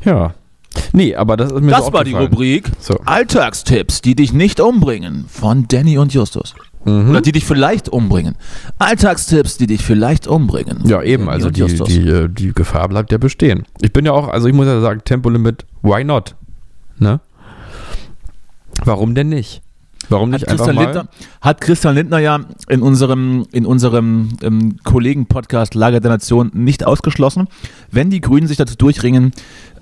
Ja. 0.05 0.35
Nee, 0.93 1.15
aber 1.15 1.37
das 1.37 1.53
ist 1.53 1.61
mir 1.61 1.71
Das 1.71 1.87
so 1.87 1.93
war 1.93 2.05
die. 2.05 2.15
Rubrik 2.15 2.71
So. 2.81 2.99
Alltagstipps, 3.05 4.01
die 4.01 4.15
dich 4.15 4.33
nicht 4.33 4.61
umbringen 4.61 5.27
von 5.29 5.67
Danny 5.69 5.99
und 5.99 6.13
Justus. 6.13 6.55
Mhm. 6.85 7.11
Oder 7.11 7.21
die 7.21 7.33
dich 7.33 7.45
vielleicht 7.45 7.89
umbringen. 7.89 8.37
Alltagstipps, 8.79 9.57
die 9.57 9.67
dich 9.67 9.83
vielleicht 9.83 10.27
umbringen. 10.27 10.81
Ja, 10.85 11.03
eben, 11.03 11.29
also 11.29 11.51
die, 11.51 11.61
Justus. 11.61 11.89
die, 11.89 12.07
äh, 12.09 12.29
die 12.29 12.53
Gefahr 12.53 12.89
bleibt 12.89 13.11
ja 13.13 13.19
bestehen. 13.19 13.65
Ich 13.81 13.93
bin 13.93 14.05
ja 14.05 14.13
auch, 14.13 14.29
also 14.29 14.49
ich 14.49 14.55
muss 14.55 14.67
ja 14.67 14.81
sagen, 14.81 15.01
Tempolimit, 15.05 15.65
why 15.83 16.05
not? 16.05 16.35
Ne? 16.99 17.21
Warum 18.85 19.15
denn 19.15 19.29
nicht? 19.29 19.63
Warum 20.09 20.33
Hat 20.33 20.41
nicht 20.41 20.49
einfach 20.49 20.67
Christian? 20.67 20.85
Lindner, 20.85 21.09
hat 21.41 21.61
Christian 21.61 21.95
Lindner 21.95 22.19
ja 22.19 22.41
in 22.69 22.83
unserem, 22.83 23.47
in 23.53 23.67
unserem 23.67 24.37
ähm, 24.43 24.77
Kollegen-Podcast 24.85 25.75
Lager 25.75 26.01
der 26.01 26.11
Nation 26.11 26.51
nicht 26.55 26.87
ausgeschlossen. 26.87 27.49
Wenn 27.91 28.11
die 28.11 28.21
Grünen 28.21 28.47
sich 28.47 28.57
dazu 28.57 28.77
durchringen, 28.77 29.33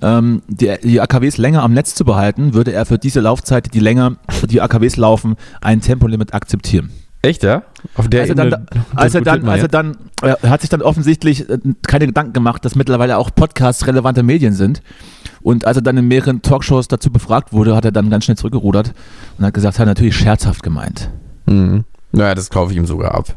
ähm, 0.00 0.42
die, 0.48 0.72
die 0.82 1.00
AKWs 1.00 1.38
länger 1.38 1.62
am 1.62 1.72
Netz 1.72 1.94
zu 1.94 2.04
behalten, 2.04 2.54
würde 2.54 2.72
er 2.72 2.86
für 2.86 2.98
diese 2.98 3.20
Laufzeit, 3.20 3.74
die 3.74 3.80
länger 3.80 4.16
die 4.48 4.60
AKWs 4.60 4.96
laufen, 4.96 5.36
ein 5.60 5.80
Tempolimit 5.80 6.34
akzeptieren. 6.34 6.90
Echt, 7.22 7.44
ja? 7.44 7.62
Auf 7.94 8.08
der 8.08 8.22
als 8.22 8.30
er 8.30 8.34
dann, 8.34 8.46
Ebene 8.48 8.66
als 8.96 9.14
er 9.14 9.20
dann, 9.20 9.48
als 9.48 9.62
er 9.62 9.68
dann, 9.68 9.96
er 10.22 10.50
hat 10.50 10.60
sich 10.60 10.70
dann 10.70 10.82
offensichtlich 10.82 11.48
äh, 11.48 11.58
keine 11.86 12.06
Gedanken 12.06 12.32
gemacht, 12.32 12.64
dass 12.64 12.74
mittlerweile 12.74 13.16
auch 13.16 13.30
Podcasts 13.34 13.86
relevante 13.86 14.24
Medien 14.24 14.54
sind. 14.54 14.82
Und 15.42 15.64
als 15.66 15.76
er 15.76 15.82
dann 15.82 15.96
in 15.96 16.06
mehreren 16.08 16.42
Talkshows 16.42 16.88
dazu 16.88 17.10
befragt 17.10 17.52
wurde, 17.52 17.74
hat 17.74 17.84
er 17.84 17.92
dann 17.92 18.10
ganz 18.10 18.24
schnell 18.24 18.36
zurückgerudert 18.36 18.92
und 19.38 19.44
hat 19.44 19.54
gesagt, 19.54 19.78
hat 19.78 19.86
natürlich 19.86 20.16
scherzhaft 20.16 20.62
gemeint. 20.62 21.10
Mhm. 21.46 21.84
Naja, 22.12 22.34
das 22.34 22.50
kaufe 22.50 22.72
ich 22.72 22.78
ihm 22.78 22.86
sogar 22.86 23.14
ab. 23.14 23.36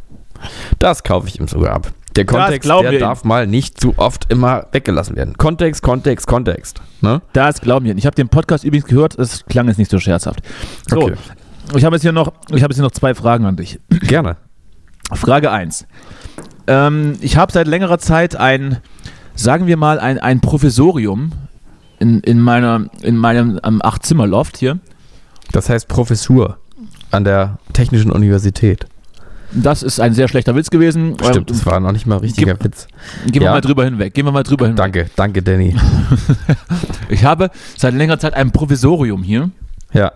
Das 0.80 1.04
kaufe 1.04 1.28
ich 1.28 1.40
ihm 1.40 1.48
sogar 1.48 1.74
ab. 1.74 1.92
Der 2.16 2.26
Kontext, 2.26 2.70
der 2.70 2.82
wir 2.84 2.94
ihm. 2.94 3.00
darf 3.00 3.24
mal 3.24 3.46
nicht 3.48 3.80
zu 3.80 3.94
oft 3.98 4.32
immer 4.32 4.68
weggelassen 4.72 5.16
werden. 5.16 5.36
Kontext, 5.38 5.82
Kontext, 5.82 6.28
Kontext. 6.28 6.82
Ne? 7.02 7.22
Das 7.34 7.60
glauben 7.60 7.86
wir. 7.86 7.98
Ich 7.98 8.06
habe 8.06 8.16
den 8.16 8.30
Podcast 8.30 8.64
übrigens 8.64 8.88
gehört, 8.88 9.18
es 9.20 9.46
klang 9.46 9.68
jetzt 9.68 9.78
nicht 9.78 9.92
so 9.92 10.00
scherzhaft. 10.00 10.40
So, 10.90 10.98
Okay. 11.02 11.16
ich 11.76 11.84
habe 11.84 11.96
jetzt 11.96 12.04
hier 12.04 12.12
noch, 12.14 12.32
ich 12.50 12.64
habe 12.64 12.72
jetzt 12.72 12.76
hier 12.78 12.84
noch 12.84 12.92
zwei 12.92 13.16
Fragen 13.16 13.46
an 13.46 13.58
dich. 13.58 13.80
Gerne. 13.90 14.38
Frage 15.14 15.52
1. 15.52 15.88
Ähm, 16.68 17.14
ich 17.22 17.38
habe 17.38 17.52
seit 17.52 17.68
längerer 17.68 17.98
Zeit 17.98 18.36
ein, 18.36 18.78
sagen 19.36 19.68
wir 19.68 19.76
mal, 19.78 20.00
ein, 20.00 20.18
ein 20.18 20.40
Provisorium 20.42 21.32
in, 22.00 22.20
in, 22.22 22.40
meiner, 22.40 22.86
in 23.02 23.18
meinem 23.18 23.60
ähm, 23.64 23.82
Acht-Zimmer-Loft 23.84 24.58
hier. 24.58 24.80
Das 25.52 25.70
heißt 25.70 25.88
Professur 25.88 26.58
an 27.12 27.24
der 27.24 27.60
Technischen 27.74 28.12
Universität. 28.12 28.86
Das 29.54 29.84
ist 29.84 30.00
ein 30.02 30.14
sehr 30.14 30.28
schlechter 30.28 30.56
Witz 30.56 30.70
gewesen. 30.70 31.16
Stimmt, 31.22 31.36
Ähm, 31.38 31.46
das 31.48 31.66
war 31.66 31.80
noch 31.80 31.92
nicht 31.94 32.06
mal 32.06 32.16
ein 32.16 32.22
richtiger 32.22 32.62
Witz. 32.62 32.88
Gehen 33.26 33.36
wir 33.36 33.44
Ja. 33.44 33.52
mal 33.52 33.62
drüber 33.62 33.86
hinweg. 33.86 34.14
Gehen 34.14 34.26
wir 34.26 34.32
mal 34.32 34.44
drüber 34.44 34.66
hinweg. 34.68 34.78
Danke, 34.78 35.10
danke, 35.16 35.42
Danny. 35.42 35.76
Ich 37.10 37.24
habe 37.24 37.52
seit 37.78 37.94
längerer 37.94 38.20
Zeit 38.20 38.34
ein 38.34 38.52
Provisorium 38.52 39.22
hier, 39.24 39.52
Ja. 39.94 40.12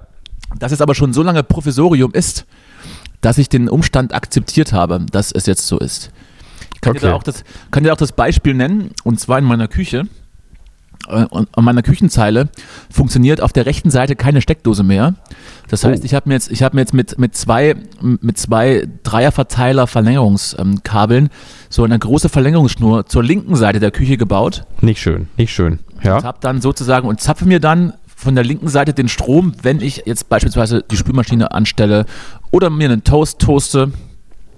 das 0.57 0.71
jetzt 0.71 0.81
aber 0.81 0.95
schon 0.95 1.13
so 1.13 1.21
lange 1.23 1.43
Provisorium 1.43 2.11
ist, 2.13 2.45
dass 3.21 3.37
ich 3.37 3.47
den 3.49 3.69
Umstand 3.69 4.13
akzeptiert 4.13 4.73
habe, 4.73 5.05
dass 5.11 5.31
es 5.31 5.45
jetzt 5.45 5.67
so 5.67 5.77
ist. 5.77 6.11
Ich 6.73 6.81
kann, 6.81 6.93
dir, 6.93 6.99
Okay. 6.99 7.07
da 7.09 7.13
auch 7.13 7.23
das, 7.23 7.43
kann 7.71 7.83
dir 7.83 7.93
auch 7.93 7.97
das 7.97 8.11
Beispiel 8.13 8.53
nennen, 8.55 8.91
und 9.03 9.19
zwar 9.19 9.37
in 9.39 9.45
meiner 9.45 9.67
Küche. 9.67 10.07
Äh, 11.07 11.25
an 11.31 11.63
meiner 11.63 11.81
Küchenzeile 11.81 12.49
funktioniert 12.91 13.41
auf 13.41 13.53
der 13.53 13.65
rechten 13.65 13.89
Seite 13.89 14.15
keine 14.15 14.41
Steckdose 14.41 14.83
mehr. 14.83 15.15
Das 15.69 15.83
heißt, 15.83 16.03
Oh. 16.03 16.05
ich 16.05 16.13
habe 16.13 16.29
mir 16.29 16.35
jetzt, 16.35 16.51
ich 16.51 16.61
habe 16.61 16.75
mir 16.75 16.81
jetzt 16.81 16.93
mit, 16.93 17.17
mit 17.17 17.35
zwei, 17.35 17.75
mit 18.01 18.37
zwei 18.37 18.87
Dreierverteiler 19.03 19.87
Verlängerungskabeln 19.87 21.29
so 21.69 21.83
eine 21.83 21.97
große 21.97 22.29
Verlängerungsschnur 22.29 23.05
zur 23.05 23.23
linken 23.23 23.55
Seite 23.55 23.79
der 23.79 23.91
Küche 23.91 24.17
gebaut. 24.17 24.65
Nicht 24.81 25.01
schön, 25.01 25.27
nicht 25.37 25.53
schön. 25.53 25.79
Ja. 26.03 26.17
Und 26.17 26.23
hab 26.25 26.41
dann 26.41 26.61
sozusagen 26.61 27.07
und 27.07 27.21
zapfe 27.21 27.45
mir 27.45 27.59
dann 27.59 27.93
von 28.15 28.35
der 28.35 28.43
linken 28.43 28.67
Seite 28.67 28.93
den 28.93 29.07
Strom, 29.07 29.53
wenn 29.61 29.79
ich 29.81 30.03
jetzt 30.05 30.27
beispielsweise 30.29 30.83
die 30.83 30.97
Spülmaschine 30.97 31.51
anstelle 31.53 32.05
oder 32.51 32.69
mir 32.69 32.89
einen 32.89 33.03
Toast 33.03 33.39
toaste, 33.39 33.91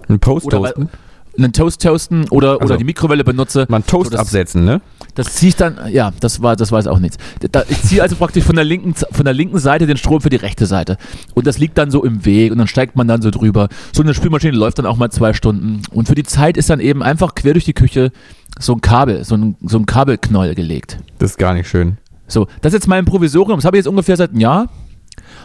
Ein 0.09 0.19
Post 0.19 0.47
oder 0.47 0.57
toasten. 0.57 0.89
Einen 1.37 1.53
Toast 1.53 1.81
toasten 1.81 2.27
oder, 2.29 2.53
Also, 2.53 2.65
oder 2.65 2.77
die 2.77 2.83
Mikrowelle 2.83 3.23
benutze. 3.23 3.65
Man 3.69 3.85
Toast 3.85 4.11
so, 4.11 4.17
das, 4.17 4.21
absetzen, 4.27 4.65
ne? 4.65 4.81
Das 5.15 5.33
ziehe 5.35 5.49
ich 5.49 5.55
dann, 5.55 5.77
ja, 5.91 6.11
das 6.19 6.41
war, 6.41 6.55
das 6.55 6.71
jetzt 6.71 6.87
auch 6.87 6.99
nichts. 6.99 7.17
Da, 7.51 7.63
ich 7.67 7.81
ziehe 7.81 8.01
also 8.01 8.15
praktisch 8.15 8.43
von 8.43 8.55
der, 8.55 8.65
linken, 8.65 8.93
von 8.93 9.25
der 9.25 9.33
linken 9.33 9.59
Seite 9.59 9.87
den 9.87 9.97
Strom 9.97 10.21
für 10.21 10.29
die 10.29 10.35
rechte 10.37 10.65
Seite. 10.65 10.97
Und 11.33 11.47
das 11.47 11.57
liegt 11.57 11.77
dann 11.77 11.91
so 11.91 12.03
im 12.03 12.25
Weg 12.25 12.51
und 12.51 12.57
dann 12.57 12.67
steigt 12.67 12.95
man 12.95 13.07
dann 13.07 13.21
so 13.21 13.31
drüber. 13.31 13.69
So 13.93 14.03
eine 14.03 14.13
Spülmaschine 14.13 14.55
läuft 14.55 14.79
dann 14.79 14.85
auch 14.85 14.97
mal 14.97 15.09
zwei 15.09 15.33
Stunden. 15.33 15.81
Und 15.91 16.07
für 16.07 16.15
die 16.15 16.23
Zeit 16.23 16.57
ist 16.57 16.69
dann 16.69 16.79
eben 16.79 17.03
einfach 17.03 17.35
quer 17.35 17.53
durch 17.53 17.65
die 17.65 17.73
Küche 17.73 18.11
so 18.59 18.73
ein 18.73 18.81
Kabel, 18.81 19.23
so 19.23 19.35
ein, 19.35 19.55
so 19.65 19.77
ein 19.77 19.85
Kabelknäuel 19.85 20.55
gelegt. 20.55 20.99
Das 21.19 21.31
ist 21.31 21.37
gar 21.37 21.53
nicht 21.53 21.67
schön. 21.69 21.97
So, 22.27 22.47
das 22.61 22.71
ist 22.73 22.79
jetzt 22.81 22.87
mein 22.87 23.05
Provisorium. 23.05 23.57
Das 23.57 23.65
habe 23.65 23.77
ich 23.77 23.79
jetzt 23.79 23.87
ungefähr 23.89 24.15
seit 24.17 24.31
einem 24.31 24.39
Jahr. 24.39 24.69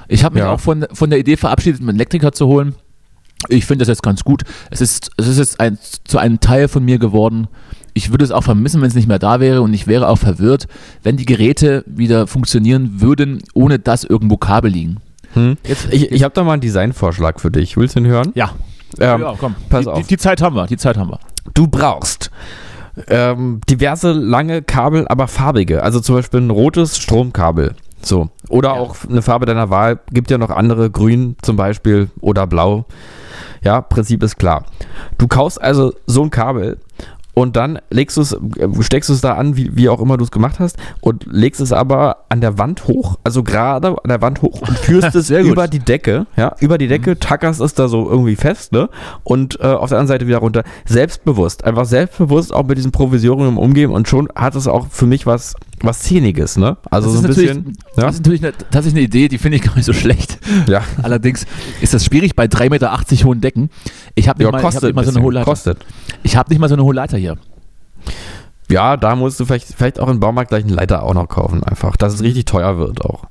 Ich 0.08 0.22
habe 0.24 0.34
mich 0.34 0.42
Ja. 0.44 0.50
auch 0.52 0.60
von, 0.60 0.86
von 0.92 1.10
der 1.10 1.18
Idee 1.18 1.36
verabschiedet, 1.36 1.80
einen 1.80 1.90
Elektriker 1.90 2.30
zu 2.32 2.46
holen. 2.46 2.74
Ich 3.48 3.66
finde 3.66 3.82
das 3.82 3.88
jetzt 3.88 4.02
ganz 4.02 4.24
gut. 4.24 4.42
Es 4.70 4.80
ist, 4.80 5.10
es 5.16 5.26
ist 5.28 5.38
jetzt 5.38 5.60
ein, 5.60 5.78
zu 6.04 6.18
einem 6.18 6.40
Teil 6.40 6.68
von 6.68 6.84
mir 6.84 6.98
geworden. 6.98 7.48
Ich 7.94 8.10
würde 8.10 8.24
es 8.24 8.30
auch 8.30 8.42
vermissen, 8.44 8.80
wenn 8.80 8.88
es 8.88 8.94
nicht 8.94 9.08
mehr 9.08 9.18
da 9.18 9.40
wäre. 9.40 9.62
Und 9.62 9.72
ich 9.74 9.86
wäre 9.86 10.08
auch 10.08 10.16
verwirrt, 10.18 10.66
wenn 11.02 11.16
die 11.16 11.26
Geräte 11.26 11.84
wieder 11.86 12.26
funktionieren 12.26 13.00
würden, 13.00 13.42
ohne 13.54 13.78
dass 13.78 14.04
irgendwo 14.04 14.36
Kabel 14.36 14.70
liegen. 14.70 14.96
Hm? 15.34 15.56
Jetzt, 15.66 15.92
Ich, 15.92 16.10
ich 16.10 16.22
habe 16.22 16.34
da 16.34 16.44
mal 16.44 16.54
einen 16.54 16.60
Designvorschlag 16.62 17.40
für 17.40 17.50
dich. 17.50 17.76
Willst 17.76 17.94
du 17.94 18.00
ihn 18.00 18.06
hören? 18.06 18.32
ja, 18.34 18.50
Ähm, 18.98 19.20
ja, 19.20 19.34
komm. 19.38 19.54
pass 19.68 19.84
die, 19.84 19.90
auf. 19.90 19.98
Die, 20.00 20.06
die 20.06 20.16
Zeit 20.18 20.40
haben 20.42 20.56
wir. 20.56 20.66
Die 20.66 20.76
Zeit 20.76 20.96
haben 20.96 21.10
wir. 21.10 21.20
Du 21.54 21.66
brauchst 21.68 22.30
ähm, 23.08 23.60
diverse 23.68 24.12
lange 24.12 24.62
Kabel, 24.62 25.06
aber 25.08 25.28
farbige. 25.28 25.82
Also 25.82 26.00
zum 26.00 26.14
Beispiel 26.16 26.40
ein 26.40 26.50
rotes 26.50 26.96
Stromkabel. 26.98 27.74
So. 28.02 28.28
Oder 28.48 28.70
Ja. 28.70 28.74
auch 28.76 28.96
eine 29.08 29.22
Farbe 29.22 29.46
deiner 29.46 29.68
Wahl. 29.70 29.98
Gibt 30.12 30.30
ja 30.30 30.38
noch 30.38 30.50
andere, 30.50 30.90
grün 30.90 31.36
zum 31.42 31.56
Beispiel 31.56 32.08
oder 32.20 32.46
blau. 32.46 32.86
Ja, 33.66 33.80
Prinzip 33.80 34.22
ist 34.22 34.36
klar. 34.36 34.64
Du 35.18 35.26
kaufst 35.26 35.60
also 35.60 35.92
so 36.06 36.22
ein 36.22 36.30
Kabel 36.30 36.78
und 37.38 37.54
dann 37.54 37.78
legst 37.90 38.16
du 38.16 38.22
es, 38.22 38.32
äh, 38.32 38.38
steckst 38.80 39.10
du 39.10 39.12
es 39.12 39.20
da 39.20 39.34
an, 39.34 39.56
wie, 39.58 39.76
wie 39.76 39.90
auch 39.90 40.00
immer 40.00 40.16
du 40.16 40.24
es 40.24 40.30
gemacht 40.30 40.58
hast, 40.58 40.78
und 41.02 41.26
legst 41.30 41.60
es 41.60 41.70
aber 41.70 42.24
an 42.30 42.40
der 42.40 42.56
Wand 42.56 42.88
hoch, 42.88 43.18
also 43.24 43.42
gerade 43.42 43.88
an 43.88 44.08
der 44.08 44.22
Wand 44.22 44.40
hoch 44.40 44.62
und 44.62 44.78
führst 44.78 45.14
es 45.14 45.28
über 45.28 45.68
die 45.68 45.80
Decke, 45.80 46.26
ja, 46.36 46.54
über 46.60 46.78
die 46.78 46.88
Decke, 46.88 47.18
tackerst 47.18 47.60
es 47.60 47.74
da 47.74 47.88
so 47.88 48.08
irgendwie 48.08 48.36
fest, 48.36 48.72
ne? 48.72 48.88
Und 49.22 49.60
äh, 49.60 49.64
auf 49.64 49.90
der 49.90 49.98
anderen 49.98 50.06
Seite 50.08 50.26
wieder 50.26 50.38
runter. 50.38 50.64
Selbstbewusst, 50.86 51.64
einfach 51.64 51.84
selbstbewusst 51.84 52.54
auch 52.54 52.66
mit 52.66 52.78
diesem 52.78 52.90
Provisorium 52.92 53.58
umgehen 53.58 53.90
und 53.90 54.08
schon 54.08 54.28
hat 54.34 54.54
es 54.54 54.66
auch 54.66 54.86
für 54.88 55.04
mich 55.04 55.26
was, 55.26 55.54
was 55.82 55.98
Szeniges, 55.98 56.56
ne? 56.56 56.78
Also 56.90 57.08
Das 57.12 57.20
so 57.20 57.26
ein 57.26 57.30
ist 57.30 57.36
natürlich- 57.36 57.64
bisschen, 57.64 57.78
Das 57.96 58.14
ist 58.14 58.20
natürlich 58.20 58.42
eine, 58.44 58.52
tatsächlich 58.70 58.94
eine 58.94 59.02
Idee, 59.02 59.28
die 59.28 59.36
finde 59.36 59.56
ich 59.58 59.62
gar 59.62 59.74
nicht 59.76 59.84
so 59.84 59.92
schlecht. 59.92 60.38
ja, 60.68 60.80
Allerdings 61.02 61.44
ist 61.82 61.92
das 61.92 62.04
schwierig 62.04 62.34
bei 62.34 62.46
3,80 62.46 62.70
Meter 62.70 62.98
hohen 63.26 63.40
Decken. 63.42 63.68
Ich 64.14 64.28
habe 64.28 64.38
nicht, 64.38 64.46
ja, 64.46 64.52
mal, 64.52 64.58
ich 64.66 64.76
hab 64.76 64.82
nicht 64.82 64.94
mal 64.94 65.04
so 65.04 65.10
eine 65.10 65.18
ein 65.18 65.22
hohe 65.24 65.32
Leiter. 65.34 65.44
kostet. 65.44 65.84
Ich 66.22 66.36
habe 66.36 66.48
nicht 66.48 66.58
mal 66.60 66.68
so 66.68 66.74
eine 66.76 66.84
hohe 66.84 66.94
Leiter 66.94 67.18
hier. 67.18 67.25
Ja, 68.68 68.96
da 68.96 69.14
musst 69.14 69.38
du 69.38 69.44
vielleicht, 69.44 69.66
vielleicht 69.66 70.00
auch 70.00 70.08
im 70.08 70.20
Baumarkt 70.20 70.50
gleich 70.50 70.64
einen 70.64 70.74
Leiter 70.74 71.02
auch 71.02 71.14
noch 71.14 71.28
kaufen, 71.28 71.62
einfach, 71.62 71.96
dass 71.96 72.14
es 72.14 72.22
richtig 72.22 72.46
teuer 72.46 72.78
wird 72.78 73.00
auch. 73.04 73.24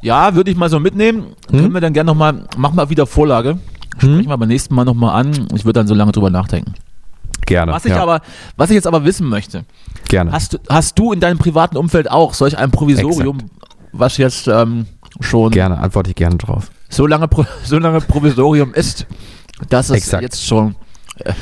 Ja, 0.00 0.34
würde 0.34 0.50
ich 0.50 0.56
mal 0.56 0.68
so 0.68 0.80
mitnehmen. 0.80 1.34
Hm? 1.50 1.60
Können 1.60 1.74
wir 1.74 1.80
dann 1.80 1.92
gerne 1.92 2.08
nochmal, 2.08 2.44
machen 2.56 2.76
wir 2.76 2.90
wieder 2.90 3.06
Vorlage. 3.06 3.58
Sprechen 3.96 4.28
wir 4.28 4.36
beim 4.36 4.48
nächsten 4.48 4.74
Mal 4.74 4.84
nochmal 4.84 5.18
an. 5.20 5.48
Ich 5.54 5.64
würde 5.64 5.80
dann 5.80 5.86
so 5.86 5.94
lange 5.94 6.12
drüber 6.12 6.30
nachdenken. 6.30 6.74
Gerne. 7.46 7.72
Was 7.72 7.84
ich, 7.84 7.90
ja, 7.92 8.02
aber, 8.02 8.20
was 8.56 8.70
ich 8.70 8.74
jetzt 8.74 8.86
aber 8.86 9.04
wissen 9.04 9.28
möchte, 9.28 9.64
gerne. 10.08 10.32
hast 10.32 10.54
du, 10.54 10.58
hast 10.68 10.98
du 10.98 11.12
in 11.12 11.20
deinem 11.20 11.38
privaten 11.38 11.76
Umfeld 11.76 12.10
auch 12.10 12.34
solch 12.34 12.56
ein 12.56 12.70
Provisorium, 12.70 13.38
was 13.92 14.16
jetzt 14.16 14.48
ähm, 14.48 14.86
schon 15.20 15.50
Gerne, 15.50 15.78
antworte 15.78 16.10
ich 16.10 16.16
gerne 16.16 16.36
drauf. 16.36 16.70
so 16.88 17.06
lange, 17.06 17.28
so 17.64 17.78
lange 17.78 18.00
Provisorium 18.00 18.72
ist, 18.72 19.06
dass 19.68 19.90
es 19.90 19.96
Exakt. 19.96 20.22
jetzt 20.22 20.46
schon, 20.46 20.74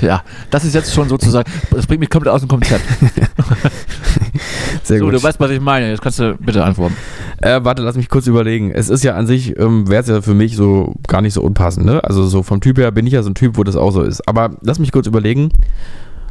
ja, 0.01 0.23
das 0.51 0.64
ist 0.64 0.75
jetzt 0.75 0.93
schon 0.95 1.09
sozusagen, 1.09 1.51
das 1.70 1.87
bringt 1.87 2.01
mich 2.01 2.11
komplett 2.11 2.33
aus 2.35 2.41
dem 2.43 2.49
Konzept. 2.49 2.83
Sehr 4.85 4.99
So, 4.99 5.05
gut. 5.07 5.14
du 5.14 5.23
weißt, 5.23 5.39
was 5.41 5.51
ich 5.51 5.61
meine. 5.61 5.89
Jetzt 5.91 6.03
kannst 6.03 6.18
du 6.18 6.35
bitte 6.39 6.64
antworten. 6.64 6.97
Äh, 7.39 7.61
warte, 7.62 7.83
lass 7.83 7.97
mich 7.97 8.09
kurz 8.09 8.27
überlegen. 8.27 8.70
Es 8.70 8.89
ist 8.89 9.05
ja 9.05 9.14
an 9.14 9.27
sich, 9.27 9.59
ähm, 9.59 9.89
wäre 9.89 10.03
es 10.03 10.09
ja 10.09 10.20
für 10.23 10.35
mich 10.35 10.57
so 10.57 10.95
gar 11.07 11.20
nicht 11.23 11.35
so 11.35 11.43
unpassend, 11.43 11.87
ne? 11.87 12.03
Also 12.05 12.27
so 12.27 12.43
vom 12.43 12.61
Typ 12.61 12.79
her 12.79 12.91
bin 12.91 13.07
ich 13.07 13.12
ja 13.12 13.23
so 13.23 13.31
ein 13.31 13.35
Typ, 13.35 13.57
wo 13.57 13.64
das 13.64 13.77
auch 13.77 13.91
so 13.91 14.03
ist. 14.03 14.27
Aber 14.29 14.57
lass 14.62 14.79
mich 14.79 14.93
kurz 14.93 15.07
überlegen. 15.07 15.51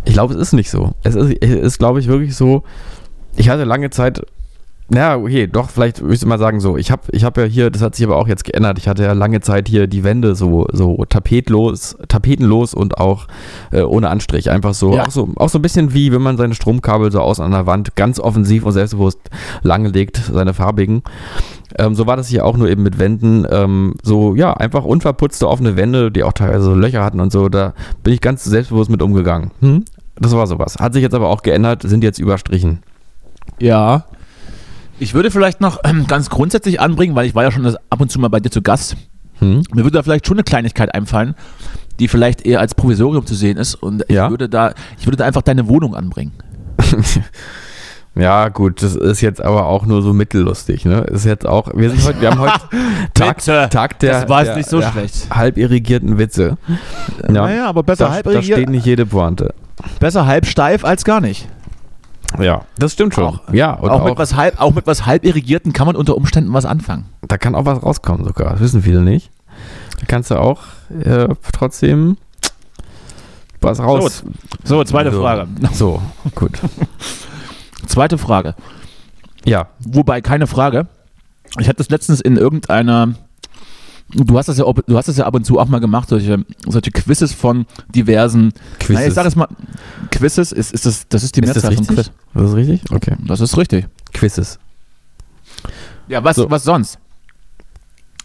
Ich 0.06 0.14
glaube, 0.14 0.34
es 0.34 0.39
ist 0.39 0.54
nicht 0.54 0.70
so. 0.70 0.94
Es 1.04 1.16
ist, 1.16 1.36
es 1.42 1.50
ist 1.52 1.78
glaube 1.80 2.00
ich, 2.00 2.08
wirklich 2.08 2.36
so. 2.36 2.64
Ich 3.36 3.50
hatte 3.50 3.64
lange 3.64 3.89
Zeit. 3.89 4.22
Na, 4.94 5.16
okay, 5.16 5.48
doch, 5.48 5.70
vielleicht 5.70 6.02
würde 6.02 6.16
ich 6.16 6.26
mal 6.26 6.38
sagen 6.38 6.60
so. 6.60 6.76
Ich 6.76 6.92
habe 6.92 7.04
ich 7.12 7.24
hab 7.24 7.38
ja 7.38 7.46
hier, 7.46 7.70
das 7.70 7.82
hat 7.82 7.96
sich 7.96 8.06
aber 8.06 8.18
auch 8.18 8.28
jetzt 8.28 8.44
geändert. 8.44 8.78
Ich 8.78 8.89
hatte 8.89 9.04
ja 9.04 9.14
lange 9.14 9.39
Zeit 9.39 9.70
hier 9.70 9.88
die 9.88 10.04
Wände 10.04 10.36
so, 10.36 10.68
so 10.74 11.06
tapetlos, 11.08 11.96
tapetenlos 12.10 12.74
und 12.74 12.98
auch 12.98 13.28
äh, 13.72 13.84
ohne 13.84 14.10
Anstrich. 14.10 14.52
Einfach 14.52 14.74
so, 14.74 14.94
Ja. 14.94 15.04
auch 15.06 15.12
so, 15.12 15.30
auch 15.38 15.48
so 15.48 15.60
ein 15.60 15.62
bisschen 15.62 15.94
wie 15.94 16.12
wenn 16.12 16.22
man 16.22 16.36
seine 16.36 16.56
Stromkabel 16.56 17.10
so 17.10 17.22
außen 17.22 17.42
an 17.42 17.52
der 17.52 17.66
Wand 17.68 17.96
ganz 17.96 18.20
offensiv 18.20 18.66
und 18.66 18.74
selbstbewusst 18.74 19.20
langlegt, 19.64 20.18
seine 20.30 20.54
farbigen. 20.54 21.04
Ähm, 21.80 21.96
so 21.96 22.06
war 22.06 22.18
das 22.18 22.28
hier 22.28 22.46
auch 22.46 22.58
nur 22.58 22.68
eben 22.70 22.84
mit 22.84 23.00
Wänden. 23.00 23.48
Ähm, 23.50 23.96
so, 24.04 24.36
ja, 24.36 24.54
einfach 24.56 24.84
unverputzte 24.84 25.48
offene 25.48 25.78
Wände, 25.78 26.12
die 26.12 26.24
auch 26.26 26.34
teilweise 26.34 26.64
so 26.64 26.74
Löcher 26.76 27.02
hatten 27.06 27.22
und 27.22 27.32
so. 27.32 27.48
Da 27.48 27.74
bin 28.04 28.14
ich 28.14 28.20
ganz 28.20 28.44
selbstbewusst 28.44 28.89
mit 28.89 29.02
umgegangen. 29.02 29.52
Hm? 29.62 29.86
Das 30.20 30.36
war 30.36 30.46
sowas. 30.48 30.76
Hat 30.80 30.92
sich 30.92 31.02
jetzt 31.02 31.16
aber 31.16 31.30
auch 31.30 31.44
geändert, 31.44 31.84
sind 31.84 32.04
jetzt 32.04 32.20
überstrichen. 32.20 32.80
Ja. 33.58 34.04
Ich 35.02 35.16
würde 35.16 35.32
vielleicht 35.32 35.62
noch 35.62 35.80
ähm, 35.84 36.06
ganz 36.06 36.30
grundsätzlich 36.30 36.80
anbringen, 36.80 37.16
weil 37.16 37.26
ich 37.26 37.34
war 37.34 37.41
ja 37.43 37.52
schon 37.52 37.64
das 37.64 37.76
ab 37.89 37.99
und 38.02 38.12
zu 38.12 38.20
mal 38.20 38.28
bei 38.28 38.39
dir 38.39 38.52
zu 38.52 38.62
Gast. 38.62 38.95
Hm? 39.39 39.64
Mir 39.74 39.84
würde 39.84 39.97
da 39.97 40.04
vielleicht 40.04 40.28
schon 40.28 40.38
eine 40.38 40.43
Kleinigkeit 40.43 40.93
einfallen, 40.93 41.34
die 41.99 42.08
vielleicht 42.08 42.45
eher 42.45 42.60
als 42.60 42.76
Provisorium 42.76 43.26
zu 43.26 43.34
sehen 43.34 43.58
ist. 43.58 43.74
Und 43.74 44.04
ich 44.08 44.16
Ja. 44.16 44.30
würde 44.30 44.47
da, 44.47 44.74
ich 44.99 45.08
würde 45.08 45.18
da 45.18 45.26
einfach 45.26 45.41
deine 45.41 45.68
Wohnung 45.68 45.95
anbringen. 45.95 46.34
Ja, 48.14 48.49
gut, 48.49 48.84
das 48.84 48.93
ist 48.97 49.22
jetzt 49.22 49.41
aber 49.41 49.68
auch 49.68 49.86
nur 49.86 50.02
so 50.02 50.12
mittellustig, 50.12 50.84
ne? 50.84 50.99
Ist 51.04 51.24
jetzt 51.24 51.47
auch, 51.47 51.70
wir 51.74 51.89
sind 51.89 52.04
heute, 52.06 52.20
wir 52.20 52.32
haben 52.32 52.39
heute 52.41 52.60
Tag, 53.14 53.38
Bitte. 53.38 53.68
Tag 53.72 53.99
der, 53.99 54.12
Das 54.20 54.30
war 54.30 54.43
jetzt 54.43 54.58
nicht 54.58 54.68
so 54.70 54.82
der 54.82 54.91
schlecht. 54.91 55.34
halb 55.34 55.56
irrigierten 55.58 56.18
Witze. 56.18 56.58
Ja, 57.26 57.32
Naja, 57.32 57.68
aber 57.68 57.84
besser 57.84 58.08
da, 58.08 58.12
halb 58.12 58.26
da 58.26 58.32
irrigiert- 58.32 58.58
steht 58.58 58.70
nicht 58.70 58.86
jede 58.86 59.06
Pointe. 59.06 59.54
Besser 60.02 60.26
halb 60.26 60.45
steif 60.45 60.84
als 60.84 61.06
gar 61.06 61.22
nicht. 61.22 61.47
Ja, 62.39 62.65
das 62.77 62.93
stimmt 62.93 63.15
schon. 63.15 63.25
Auch, 63.25 63.53
ja, 63.53 63.77
auch, 63.77 63.89
auch, 63.89 64.05
mit 64.05 64.17
was 64.17 64.36
halb, 64.36 64.59
auch 64.59 64.73
mit 64.73 64.88
was 64.88 65.05
halb 65.05 65.25
irrigierten 65.25 65.73
kann 65.73 65.88
man 65.88 65.95
unter 65.95 66.15
Umständen 66.15 66.53
was 66.53 66.65
anfangen. 66.65 67.05
da 67.27 67.38
kann 67.38 67.55
auch 67.55 67.65
was 67.65 67.84
rauskommen 67.84 68.25
sogar. 68.25 68.51
Das 68.51 68.61
wissen 68.61 68.84
viele 68.84 69.01
nicht. 69.01 69.32
Da 69.99 70.05
kannst 70.07 70.32
du 70.32 70.39
auch 70.39 70.61
äh, 71.03 71.27
trotzdem 71.53 72.17
was 73.61 73.79
raus. 73.79 74.23
So, 74.63 74.84
zweite 74.84 75.11
so. 75.11 75.21
Frage. 75.21 75.47
So, 75.73 76.01
gut. 76.36 76.59
Zweite 77.88 78.17
Frage. 78.17 78.55
Ja, 79.43 79.67
Wobei, 79.79 80.21
keine 80.21 80.47
Frage. 80.47 80.88
Ich 81.59 81.67
hatte 81.67 81.77
das 81.77 81.89
letztens 81.89 82.21
in 82.21 82.38
irgendeiner. 82.38 83.15
Du 84.14 84.38
hast 84.38 84.47
das 84.49 84.57
ja, 84.57 84.66
du 84.66 84.97
hast 84.97 85.07
das 85.07 85.18
ja 85.18 85.26
ab 85.26 85.36
und 85.36 85.45
zu 85.45 85.59
auch 85.59 85.68
mal 85.68 85.80
gemacht, 85.80 86.09
solche, 86.09 86.43
solche 86.68 86.91
Quizzes 86.91 87.34
von 87.34 87.66
diversen. 87.95 88.51
Quizzes. 88.80 88.95
Naja, 88.95 89.07
ich 89.07 89.14
sag 89.14 89.26
es 89.26 89.36
mal, 89.36 89.47
Quizzes 90.12 90.51
ist, 90.51 90.74
ist 90.74 90.86
das, 90.86 91.07
das 91.07 91.24
ist 91.24 91.36
die 91.36 91.41
ist 91.41 91.55
das 91.55 91.64
Mehrzahl 91.64 91.76
von 91.76 91.86
richtig? 91.95 92.05
Quiz. 92.07 92.12
Das 92.34 92.49
ist 92.49 92.55
richtig? 92.55 92.91
Okay. 92.91 93.16
Das 93.26 93.39
ist 93.41 93.57
richtig. 93.57 93.88
Quizzes. 94.14 94.59
Ja, 96.07 96.24
was, 96.24 96.36
So. 96.36 96.49
was 96.49 96.64
sonst? 96.64 96.99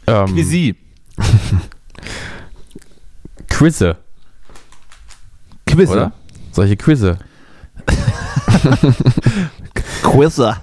Ähm, 0.09 0.26
Quizzy. 0.26 0.74
Quizze, 3.49 3.97
Quizze. 5.66 5.93
oder? 5.93 6.12
Solche 6.53 6.76
Quizze. 6.76 7.18
Quizze. 10.03 10.57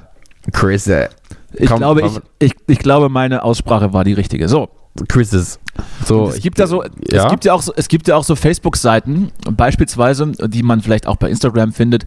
Quizze. 0.51 1.09
Ich, 1.53 1.69
Komm, 1.69 1.78
glaube, 1.78 2.01
ich, 2.01 2.13
komm. 2.13 2.21
ich, 2.39 2.53
ich 2.67 2.80
glaube, 2.80 3.09
meine 3.09 3.43
Aussprache 3.43 3.93
war 3.93 4.03
die 4.03 4.13
richtige. 4.13 4.47
So. 4.47 4.69
Quizzes. 5.07 5.59
So, 6.05 6.27
es 6.29 6.37
ich- 6.37 6.43
gibt 6.43 6.59
ja 6.59 6.67
so, 6.67 6.83
ja? 6.83 6.89
es 7.25 7.29
gibt 7.31 7.45
ja 7.45 7.53
auch 7.53 7.61
so, 7.63 7.73
es 7.75 7.87
gibt 7.87 8.07
ja 8.07 8.15
auch 8.15 8.23
so 8.23 8.35
Facebook-Seiten, 8.35 9.31
beispielsweise, 9.51 10.31
die 10.45 10.61
man 10.61 10.81
vielleicht 10.81 11.07
auch 11.07 11.15
bei 11.15 11.29
Instagram 11.29 11.73
findet, 11.73 12.05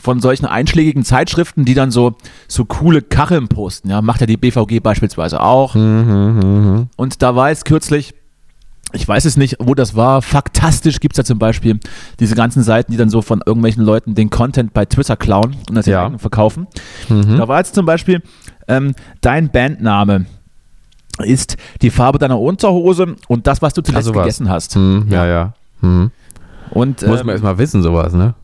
von 0.00 0.20
solchen 0.20 0.46
einschlägigen 0.46 1.04
Zeitschriften, 1.04 1.64
die 1.64 1.74
dann 1.74 1.90
so, 1.90 2.14
so 2.46 2.64
coole 2.64 3.02
Kacheln 3.02 3.48
posten. 3.48 3.90
Ja, 3.90 4.02
macht 4.02 4.20
ja 4.20 4.26
die 4.26 4.36
BVG 4.36 4.78
beispielsweise 4.80 5.40
auch. 5.40 5.74
Mhm, 5.74 6.88
Und 6.96 7.22
da 7.22 7.34
war 7.34 7.50
es 7.50 7.64
kürzlich, 7.64 8.14
ich 8.92 9.06
weiß 9.06 9.24
es 9.24 9.36
nicht, 9.36 9.56
wo 9.58 9.74
das 9.74 9.96
war, 9.96 10.22
faktastisch 10.22 11.00
gibt 11.00 11.14
es 11.14 11.18
ja 11.18 11.24
zum 11.24 11.38
Beispiel 11.40 11.78
diese 12.20 12.34
ganzen 12.36 12.62
Seiten, 12.62 12.92
die 12.92 12.98
dann 12.98 13.10
so 13.10 13.20
von 13.20 13.42
irgendwelchen 13.44 13.84
Leuten 13.84 14.14
den 14.14 14.30
Content 14.30 14.72
bei 14.72 14.84
Twitter 14.84 15.16
klauen 15.16 15.56
und 15.68 15.74
das 15.74 15.86
Ja. 15.86 16.08
ja. 16.08 16.18
verkaufen. 16.18 16.68
Mhm. 17.08 17.36
Da 17.36 17.48
war 17.48 17.58
jetzt 17.58 17.74
zum 17.74 17.84
Beispiel 17.84 18.22
ähm, 18.68 18.94
dein 19.20 19.50
Bandname 19.50 20.26
ist 21.22 21.56
die 21.82 21.90
Farbe 21.90 22.18
deiner 22.18 22.40
Unterhose 22.40 23.16
und 23.28 23.46
das, 23.46 23.62
was 23.62 23.74
du 23.74 23.82
zuletzt 23.82 24.06
sowas. 24.06 24.22
gegessen 24.24 24.48
hast. 24.48 24.74
Hm, 24.74 25.06
ja, 25.10 25.26
ja. 25.26 25.52
Hm. 25.80 26.10
Und, 26.70 27.02
Muss 27.06 27.20
ähm, 27.20 27.26
man 27.26 27.34
erstmal 27.34 27.58
wissen, 27.58 27.82
sowas, 27.82 28.12
ne? 28.12 28.34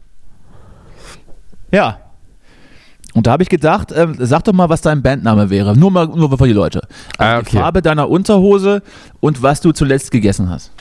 Ja. 1.71 1.99
Und 3.13 3.27
da 3.29 3.33
habe 3.33 3.43
ich 3.45 3.49
gedacht, 3.49 3.93
ähm, 3.95 4.17
sag 4.19 4.43
doch 4.45 4.53
mal, 4.53 4.69
was 4.69 4.81
dein 4.81 5.03
Bandname 5.03 5.51
wäre. 5.51 5.77
Nur 5.77 5.91
mal 5.91 6.07
nur 6.09 6.37
für 6.37 6.47
die 6.47 6.53
Leute. 6.53 6.81
Ah, 7.19 7.41
Die 7.41 7.47
okay. 7.49 7.59
Farbe 7.59 7.81
deiner 7.83 8.09
Unterhose 8.11 8.83
und 9.21 9.43
was 9.43 9.61
du 9.61 9.73
zuletzt 9.73 10.11
gegessen 10.11 10.51
hast. 10.51 10.73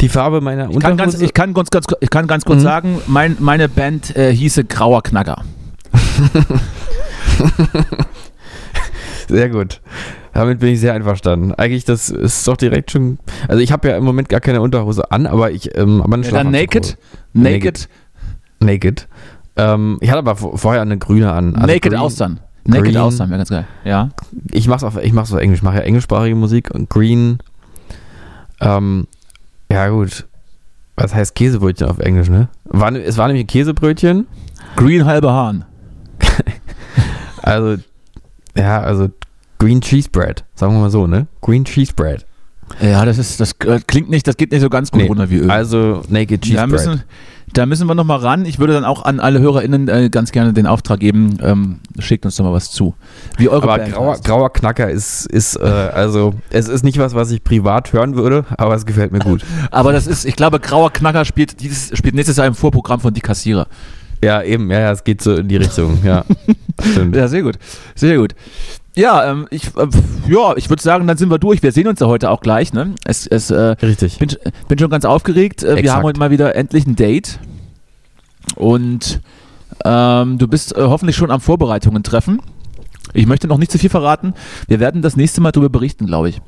Die 0.00 0.08
Farbe 0.08 0.40
meiner 0.40 0.70
Ich 0.70 0.78
kann 0.80 0.92
Unterhose. 0.92 1.18
ganz, 1.18 1.20
ich 1.20 1.34
kann 1.34 1.54
ganz, 1.54 1.70
ganz, 1.70 1.86
ich 2.00 2.10
kann 2.10 2.26
ganz 2.26 2.44
kurz 2.44 2.58
Mhm. 2.60 2.64
sagen, 2.64 3.02
mein, 3.06 3.36
meine 3.38 3.68
Band 3.68 4.16
äh, 4.16 4.34
hieße 4.34 4.64
Grauer 4.64 5.02
Knacker. 5.02 5.42
sehr 9.28 9.50
gut. 9.50 9.80
Damit 10.32 10.60
bin 10.60 10.70
ich 10.70 10.80
sehr 10.80 10.92
einverstanden. 10.94 11.52
Eigentlich, 11.54 11.84
das 11.84 12.10
ist 12.10 12.46
doch 12.46 12.56
direkt 12.56 12.90
schon. 12.90 13.18
Also, 13.48 13.60
ich 13.62 13.72
habe 13.72 13.88
ja 13.88 13.96
im 13.96 14.04
Moment 14.04 14.28
gar 14.28 14.40
keine 14.40 14.60
Unterhose 14.60 15.10
an, 15.10 15.26
aber 15.26 15.50
ich. 15.50 15.76
Ähm, 15.76 16.02
aber 16.02 16.14
eine 16.14 16.26
Ja, 16.26 16.32
dann. 16.32 16.50
Naked. 16.50 16.96
Naked. 17.32 17.88
Naked. 18.60 19.08
Ähm, 19.56 19.98
ich 20.00 20.08
hatte 20.10 20.18
aber 20.20 20.36
vor- 20.36 20.56
vorher 20.58 20.82
eine 20.82 20.98
grüne 20.98 21.32
an. 21.32 21.54
Also 21.56 21.66
Naked 21.66 21.82
green- 21.92 21.96
Austern. 21.96 22.40
Naked 22.64 22.84
Green. 22.84 22.96
Austern 22.98 23.30
wäre 23.30 23.38
ganz 23.38 23.48
geil. 23.48 23.66
Ja. 23.84 24.10
Ich 24.52 24.68
mach's 24.68 24.84
auf, 24.84 24.98
ich 25.02 25.12
mach's 25.12 25.32
auf 25.32 25.38
Englisch. 25.40 25.60
Ich 25.60 25.62
mache 25.64 25.76
ja 25.76 25.82
englischsprachige 25.82 26.34
Musik 26.36 26.70
und 26.74 26.90
Green. 26.90 27.38
Ähm, 28.60 29.06
ja, 29.72 29.88
gut. 29.88 30.26
Was 30.96 31.14
heißt 31.14 31.34
Käsebrötchen 31.34 31.88
auf 31.88 31.98
Englisch, 32.00 32.28
ne? 32.28 32.48
War, 32.64 32.92
es 32.92 33.16
war 33.16 33.26
nämlich 33.28 33.44
ein 33.44 33.46
Käsebrötchen. 33.48 34.26
Green 34.76 35.04
halbe 35.06 35.30
Hahn. 35.32 35.64
Also, 37.42 37.76
ja, 38.56 38.80
also 38.80 39.08
Green 39.58 39.80
Cheese 39.80 40.08
Bread. 40.10 40.44
Sagen 40.54 40.72
wir 40.74 40.80
mal 40.80 40.90
so, 40.90 41.06
ne? 41.06 41.26
Green 41.40 41.64
Cheese 41.64 41.92
Bread. 41.94 42.24
Ja, 42.80 43.04
das 43.04 43.18
ist, 43.18 43.40
das 43.40 43.52
äh, 43.64 43.80
klingt 43.86 44.10
nicht, 44.10 44.26
das 44.26 44.36
geht 44.36 44.52
nicht 44.52 44.60
so 44.60 44.68
ganz 44.68 44.90
gut 44.90 45.00
Nee, 45.00 45.08
runter 45.08 45.30
wie 45.30 45.38
Öl. 45.38 45.50
Also 45.50 46.02
Naked 46.08 46.42
Cheese 46.42 46.56
da 46.56 46.66
Bread. 46.66 46.72
müssen, 46.72 47.02
da 47.54 47.66
müssen 47.66 47.86
wir 47.86 47.94
nochmal 47.94 48.18
ran. 48.18 48.44
Ich 48.44 48.58
würde 48.58 48.74
dann 48.74 48.84
auch 48.84 49.04
an 49.04 49.20
alle 49.20 49.40
HörerInnen 49.40 49.88
äh, 49.88 50.10
ganz 50.10 50.32
gerne 50.32 50.52
den 50.52 50.66
Auftrag 50.66 51.00
geben, 51.00 51.38
ähm, 51.42 51.80
schickt 51.98 52.24
uns 52.24 52.36
doch 52.36 52.44
mal 52.44 52.52
was 52.52 52.70
zu. 52.70 52.94
Wie 53.36 53.48
eure 53.48 53.62
aber 53.62 53.78
grauer, 53.84 54.18
grauer 54.18 54.52
Knacker 54.52 54.90
ist, 54.90 55.26
ist 55.26 55.56
äh, 55.56 55.64
also, 55.64 56.34
es 56.50 56.68
ist 56.68 56.84
nicht 56.84 56.98
was, 56.98 57.14
was 57.14 57.30
ich 57.30 57.42
privat 57.42 57.92
hören 57.92 58.16
würde, 58.16 58.44
aber 58.56 58.74
es 58.74 58.84
gefällt 58.86 59.12
mir 59.12 59.20
gut. 59.20 59.44
Aber 59.70 59.92
das 59.92 60.06
ist, 60.06 60.24
ich 60.24 60.36
glaube, 60.36 60.60
Grauer 60.60 60.92
Knacker 60.92 61.24
spielt, 61.24 61.60
dieses, 61.60 61.96
spielt 61.96 62.14
nächstes 62.14 62.36
Jahr 62.36 62.46
im 62.46 62.54
Vorprogramm 62.54 63.00
von 63.00 63.14
Die 63.14 63.20
Kassierer. 63.20 63.66
Ja, 64.22 64.42
eben, 64.42 64.70
ja, 64.70 64.80
ja, 64.80 64.92
es 64.92 65.04
geht 65.04 65.22
so 65.22 65.34
in 65.34 65.48
die 65.48 65.56
Richtung, 65.56 65.98
ja. 66.04 66.24
Stimmt. 66.92 67.16
Ja, 67.16 67.28
sehr 67.28 67.42
gut. 67.42 67.58
Sehr 67.94 68.16
gut. 68.18 68.34
Ja, 68.94 69.30
ähm, 69.30 69.46
ich, 69.50 69.66
äh, 69.76 69.88
ja, 70.28 70.56
ich 70.56 70.68
würde 70.70 70.82
sagen, 70.82 71.06
dann 71.06 71.16
sind 71.16 71.30
wir 71.30 71.38
durch. 71.38 71.62
Wir 71.62 71.70
sehen 71.72 71.86
uns 71.86 72.00
ja 72.00 72.08
heute 72.08 72.30
auch 72.30 72.40
gleich. 72.40 72.72
Ne? 72.72 72.94
Es, 73.04 73.26
es, 73.26 73.50
äh, 73.50 73.76
Richtig. 73.80 74.18
bin, 74.18 74.30
bin 74.66 74.78
schon 74.78 74.90
ganz 74.90 75.04
aufgeregt. 75.04 75.62
Äh, 75.62 75.68
wir 75.68 75.76
Exakt. 75.78 75.96
haben 75.98 76.04
heute 76.04 76.18
mal 76.18 76.30
wieder 76.30 76.56
endlich 76.56 76.86
ein 76.86 76.96
Date. 76.96 77.38
Und 78.56 79.20
ähm, 79.84 80.38
du 80.38 80.48
bist 80.48 80.76
äh, 80.76 80.82
hoffentlich 80.82 81.16
schon 81.16 81.30
am 81.30 81.40
Vorbereitungen 81.40 82.02
treffen. 82.02 82.40
Ich 83.14 83.26
möchte 83.26 83.46
noch 83.46 83.58
nicht 83.58 83.70
zu 83.70 83.78
viel 83.78 83.90
verraten. 83.90 84.34
Wir 84.66 84.80
werden 84.80 85.00
das 85.00 85.16
nächste 85.16 85.40
Mal 85.40 85.52
darüber 85.52 85.70
berichten, 85.70 86.06
glaube 86.06 86.30
ich. 86.30 86.40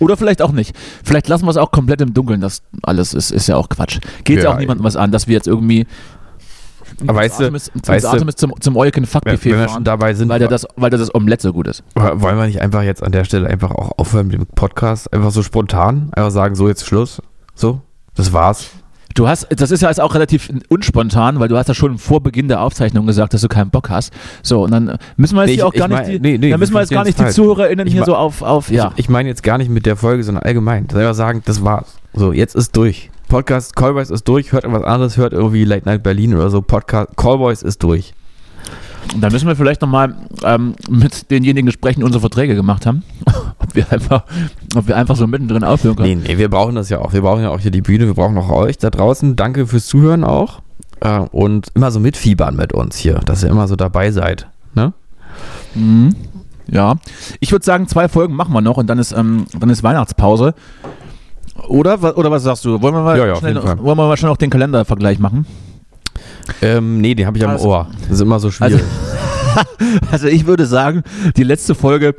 Oder 0.00 0.16
vielleicht 0.16 0.42
auch 0.42 0.52
nicht. 0.52 0.76
Vielleicht 1.02 1.28
lassen 1.28 1.44
wir 1.44 1.50
es 1.50 1.56
auch 1.56 1.72
komplett 1.72 2.00
im 2.00 2.14
Dunkeln. 2.14 2.40
Das 2.40 2.62
alles 2.82 3.14
ist, 3.14 3.32
ist 3.32 3.48
ja 3.48 3.56
auch 3.56 3.68
Quatsch. 3.68 3.98
Geht 4.24 4.38
ja, 4.38 4.44
Ja, 4.44 4.54
auch 4.54 4.58
niemandem 4.58 4.84
was 4.84 4.96
an, 4.96 5.10
dass 5.10 5.26
wir 5.26 5.34
jetzt 5.34 5.48
irgendwie 5.48 5.86
Aber 7.06 7.14
weißt 7.18 7.40
du, 7.40 7.52
weißt 7.52 8.06
Artemis 8.06 8.36
zum, 8.36 8.54
zum 8.60 8.76
Eugen 8.76 9.06
Fuckbuffet 9.06 9.52
wenn 9.52 9.60
wir 9.60 9.68
schon 9.68 9.84
dabei 9.84 10.14
sind, 10.14 10.28
weil 10.28 10.38
der, 10.38 10.48
das, 10.48 10.66
weil 10.76 10.90
der 10.90 10.98
das 10.98 11.14
Omelett 11.14 11.40
so 11.40 11.52
gut 11.52 11.68
ist. 11.68 11.84
wollen 11.94 12.36
wir 12.36 12.46
nicht 12.46 12.60
einfach 12.60 12.82
jetzt 12.82 13.02
an 13.02 13.12
der 13.12 13.24
Stelle 13.24 13.46
einfach 13.48 13.70
auch 13.70 13.92
aufhören 13.98 14.26
mit 14.28 14.36
dem 14.36 14.46
Podcast? 14.46 15.12
Einfach 15.12 15.30
so 15.30 15.42
spontan, 15.42 16.10
einfach 16.12 16.30
sagen, 16.30 16.54
so 16.54 16.68
jetzt 16.68 16.84
Schluss. 16.86 17.22
So, 17.54 17.80
das 18.14 18.32
war's. 18.32 18.70
Du 19.14 19.26
hast, 19.26 19.48
das 19.50 19.70
ist 19.72 19.80
ja 19.80 19.88
jetzt 19.88 20.00
auch 20.00 20.14
relativ 20.14 20.48
unspontan, 20.68 21.40
weil 21.40 21.48
du 21.48 21.56
hast 21.56 21.66
ja 21.66 21.74
schon 21.74 21.98
vor 21.98 22.22
Beginn 22.22 22.46
der 22.46 22.60
Aufzeichnung 22.60 23.04
gesagt, 23.06 23.34
dass 23.34 23.40
du 23.40 23.48
keinen 23.48 23.70
Bock 23.70 23.90
hast. 23.90 24.12
So, 24.42 24.62
und 24.64 24.70
dann 24.70 24.96
müssen 25.16 25.34
wir 25.34 25.42
jetzt 25.42 25.48
Nee, 25.48 25.54
ich- 25.56 25.62
auch 25.64 25.72
gar 25.72 25.88
ich 25.90 25.96
nicht, 25.96 26.02
mein- 26.02 26.10
die, 26.12 26.20
nee, 26.20 26.38
nee, 26.38 26.50
dann 26.50 26.60
müssen 26.60 26.74
wir 26.74 26.80
jetzt 26.80 26.90
gar 26.92 27.04
nicht 27.04 27.18
die. 27.18 27.26
ZuhörerInnen 27.26 27.86
Ich 27.88 27.94
hier 27.94 28.04
so 28.04 28.14
auf, 28.14 28.42
auf 28.42 28.70
ja. 28.70 28.92
Ich, 28.94 29.04
ich 29.04 29.08
meine 29.08 29.28
jetzt 29.28 29.42
gar 29.42 29.58
nicht 29.58 29.70
mit 29.70 29.86
der 29.86 29.96
Folge, 29.96 30.22
sondern 30.22 30.44
allgemein. 30.44 30.88
Selber 30.88 31.14
sagen, 31.14 31.42
das 31.46 31.64
war's. 31.64 31.96
So, 32.12 32.32
jetzt 32.32 32.54
ist 32.54 32.76
durch. 32.76 33.10
Podcast 33.28 33.76
Callboys 33.76 34.10
ist 34.10 34.26
durch, 34.26 34.52
hört 34.52 34.64
irgendwas 34.64 34.86
anderes, 34.86 35.16
hört 35.16 35.32
irgendwie 35.32 35.64
Late 35.64 35.86
Night 35.86 36.02
Berlin 36.02 36.34
oder 36.34 36.50
so. 36.50 36.62
Podcast 36.62 37.16
Callboys 37.16 37.62
ist 37.62 37.82
durch. 37.82 38.14
Dann 39.20 39.32
müssen 39.32 39.46
wir 39.46 39.56
vielleicht 39.56 39.80
nochmal 39.80 40.14
ähm, 40.44 40.74
mit 40.88 41.30
denjenigen 41.30 41.70
sprechen, 41.70 42.00
die 42.00 42.04
unsere 42.04 42.20
Verträge 42.20 42.54
gemacht 42.54 42.86
haben. 42.86 43.02
ob, 43.58 43.74
wir 43.74 43.90
einfach, 43.92 44.24
ob 44.74 44.88
wir 44.88 44.96
einfach 44.96 45.16
so 45.16 45.26
mittendrin 45.26 45.64
aufhören 45.64 45.96
können. 45.96 46.22
Nee, 46.22 46.28
nee, 46.28 46.38
wir 46.38 46.48
brauchen 46.48 46.74
das 46.74 46.88
ja 46.88 46.98
auch. 46.98 47.12
Wir 47.12 47.22
brauchen 47.22 47.42
ja 47.42 47.50
auch 47.50 47.60
hier 47.60 47.70
die 47.70 47.80
Bühne, 47.80 48.06
wir 48.06 48.14
brauchen 48.14 48.36
auch 48.38 48.50
euch 48.50 48.78
da 48.78 48.90
draußen. 48.90 49.36
Danke 49.36 49.66
fürs 49.66 49.86
Zuhören 49.86 50.24
auch. 50.24 50.62
Äh, 51.00 51.18
und 51.18 51.68
immer 51.74 51.90
so 51.90 52.00
mitfiebern 52.00 52.56
mit 52.56 52.72
uns 52.72 52.96
hier, 52.96 53.14
dass 53.24 53.42
ihr 53.42 53.50
immer 53.50 53.68
so 53.68 53.76
dabei 53.76 54.10
seid. 54.10 54.48
Ne? 54.74 54.92
Mhm. 55.74 56.14
Ja. 56.66 56.96
Ich 57.40 57.52
würde 57.52 57.64
sagen, 57.64 57.88
zwei 57.88 58.08
Folgen 58.08 58.34
machen 58.34 58.52
wir 58.52 58.60
noch 58.60 58.76
und 58.76 58.88
dann 58.88 58.98
ist, 58.98 59.12
ähm, 59.12 59.46
dann 59.58 59.70
ist 59.70 59.82
Weihnachtspause. 59.82 60.54
Oder, 61.66 62.16
oder 62.16 62.30
was 62.30 62.42
sagst 62.44 62.64
du? 62.64 62.80
Wollen 62.80 62.94
wir 62.94 63.02
mal, 63.02 63.18
Ja, 63.18 63.26
ja, 63.26 63.36
schnell, 63.36 63.56
wollen 63.56 63.98
wir 63.98 64.06
mal 64.06 64.16
schnell 64.16 64.30
noch 64.30 64.36
den 64.36 64.50
Kalendervergleich 64.50 65.18
machen? 65.18 65.46
Ähm, 66.62 67.00
nee, 67.00 67.14
den 67.14 67.26
habe 67.26 67.36
ich 67.36 67.44
am 67.44 67.50
Also- 67.50 67.68
Ohr. 67.68 67.86
Das 68.02 68.12
ist 68.12 68.20
immer 68.20 68.38
so 68.40 68.50
schwierig. 68.50 68.82
Also 70.12 70.28
ich 70.28 70.46
würde 70.46 70.66
sagen, 70.66 71.02
die 71.36 71.42
letzte 71.42 71.74
Folge 71.74 72.14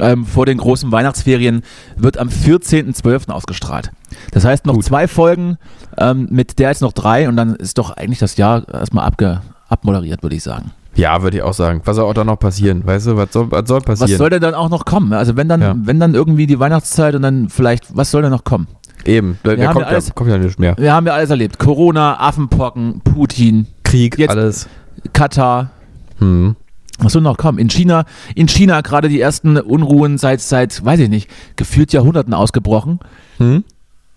ähm, 0.00 0.24
vor 0.24 0.44
den 0.46 0.58
großen 0.58 0.90
Weihnachtsferien 0.90 1.62
wird 1.96 2.18
am 2.18 2.28
14.12. 2.28 3.30
ausgestrahlt. 3.30 3.92
Das 4.32 4.44
heißt 4.44 4.66
noch 4.66 4.74
Gut. 4.74 4.84
zwei 4.84 5.06
Folgen, 5.06 5.56
ähm, 5.98 6.26
mit 6.30 6.58
der 6.58 6.70
jetzt 6.70 6.82
noch 6.82 6.92
drei 6.92 7.28
und 7.28 7.36
dann 7.36 7.54
ist 7.54 7.78
doch 7.78 7.90
eigentlich 7.96 8.18
das 8.18 8.36
Jahr 8.38 8.66
erstmal 8.72 9.04
abge 9.06 9.40
abmoderiert, 9.68 10.22
würde 10.24 10.34
ich 10.34 10.42
sagen. 10.42 10.72
Ja, 10.96 11.22
würde 11.22 11.36
ich 11.36 11.42
auch 11.44 11.52
sagen. 11.54 11.80
Was 11.84 11.94
soll 11.96 12.06
auch 12.06 12.14
da 12.14 12.24
noch 12.24 12.38
passieren? 12.40 12.84
Weißt 12.84 13.06
du, 13.06 13.16
was 13.16 13.32
soll, 13.32 13.50
was 13.52 13.68
soll 13.68 13.80
passieren? 13.82 14.10
Was 14.10 14.18
soll 14.18 14.30
denn 14.30 14.40
dann 14.42 14.54
auch 14.54 14.68
noch 14.68 14.84
kommen? 14.84 15.12
Also 15.12 15.36
wenn 15.36 15.48
dann, 15.48 15.60
Ja. 15.62 15.74
wenn 15.76 16.00
dann 16.00 16.14
irgendwie 16.14 16.46
die 16.48 16.58
Weihnachtszeit 16.58 17.14
und 17.14 17.22
dann 17.22 17.50
vielleicht, 17.50 17.94
was 17.96 18.10
soll 18.10 18.22
denn 18.22 18.32
noch 18.32 18.42
kommen? 18.44 18.66
Eben, 19.06 19.38
da, 19.42 19.56
da 19.56 19.72
kommt, 19.72 19.80
ja 19.80 19.86
alles- 19.86 20.14
kommt 20.14 20.30
ja 20.30 20.38
nicht 20.38 20.58
mehr. 20.58 20.74
Wir 20.78 20.92
haben 20.92 21.06
ja 21.06 21.14
alles 21.14 21.30
erlebt. 21.30 21.58
Corona, 21.58 22.18
Affenpocken, 22.20 23.00
Putin, 23.02 23.66
Krieg, 23.82 24.18
Jetzt- 24.18 24.30
alles. 24.30 24.68
Katar. 25.12 25.70
Hm. 26.18 26.56
Was 26.98 27.12
soll 27.14 27.22
noch 27.22 27.38
kommen? 27.38 27.58
In 27.58 27.68
China, 27.70 28.04
in 28.34 28.46
China 28.46 28.82
gerade 28.82 29.08
die 29.08 29.20
ersten 29.20 29.56
Unruhen 29.56 30.18
seit, 30.18 30.40
seit, 30.42 30.84
weiß 30.84 31.00
ich 31.00 31.08
nicht, 31.08 31.30
gefühlt 31.56 31.92
Jahrhunderten 31.94 32.34
ausgebrochen. 32.34 33.00
Hm? 33.38 33.64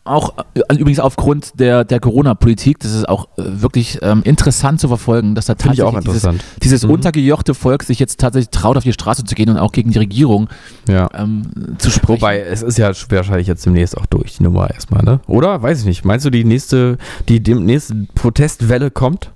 Auch 0.05 0.33
äh, 0.53 0.61
übrigens 0.75 0.99
aufgrund 0.99 1.57
der, 1.61 1.85
der 1.85 2.01
Corona-Politik, 2.01 2.77
das 2.79 2.93
ist 2.93 3.07
auch 3.07 3.29
äh, 3.37 3.43
wirklich 3.45 3.99
ähm, 4.01 4.21
interessant 4.25 4.81
zu 4.81 4.89
verfolgen, 4.89 5.33
dass 5.33 5.45
da 5.45 5.55
tatsächlich 5.55 6.03
dieses, 6.03 6.27
dieses 6.61 6.83
Mhm. 6.83 6.89
untergejochte 6.91 7.53
Volk 7.53 7.83
sich 7.83 7.99
jetzt 7.99 8.19
tatsächlich 8.19 8.49
traut, 8.49 8.75
auf 8.75 8.83
die 8.83 8.91
Straße 8.91 9.23
zu 9.23 9.33
gehen 9.33 9.49
und 9.49 9.57
auch 9.57 9.71
gegen 9.71 9.91
die 9.91 9.99
Regierung 9.99 10.49
Ja. 10.89 11.09
ähm, 11.13 11.43
zu 11.77 11.89
sprechen. 11.89 12.21
Wobei, 12.21 12.41
es 12.41 12.61
ist 12.61 12.77
ja 12.77 12.91
wahrscheinlich 13.09 13.47
jetzt 13.47 13.65
demnächst 13.65 13.97
auch 13.97 14.05
durch, 14.05 14.35
die 14.37 14.43
Nummer 14.43 14.69
erstmal, 14.69 15.03
ne? 15.03 15.21
Oder? 15.27 15.61
Weiß 15.61 15.79
ich 15.79 15.85
nicht. 15.85 16.03
Meinst 16.03 16.25
du, 16.25 16.29
die 16.31 16.43
nächste, 16.43 16.97
die 17.29 17.41
demnächst 17.41 17.93
Protestwelle 18.13 18.91
kommt? 18.91 19.31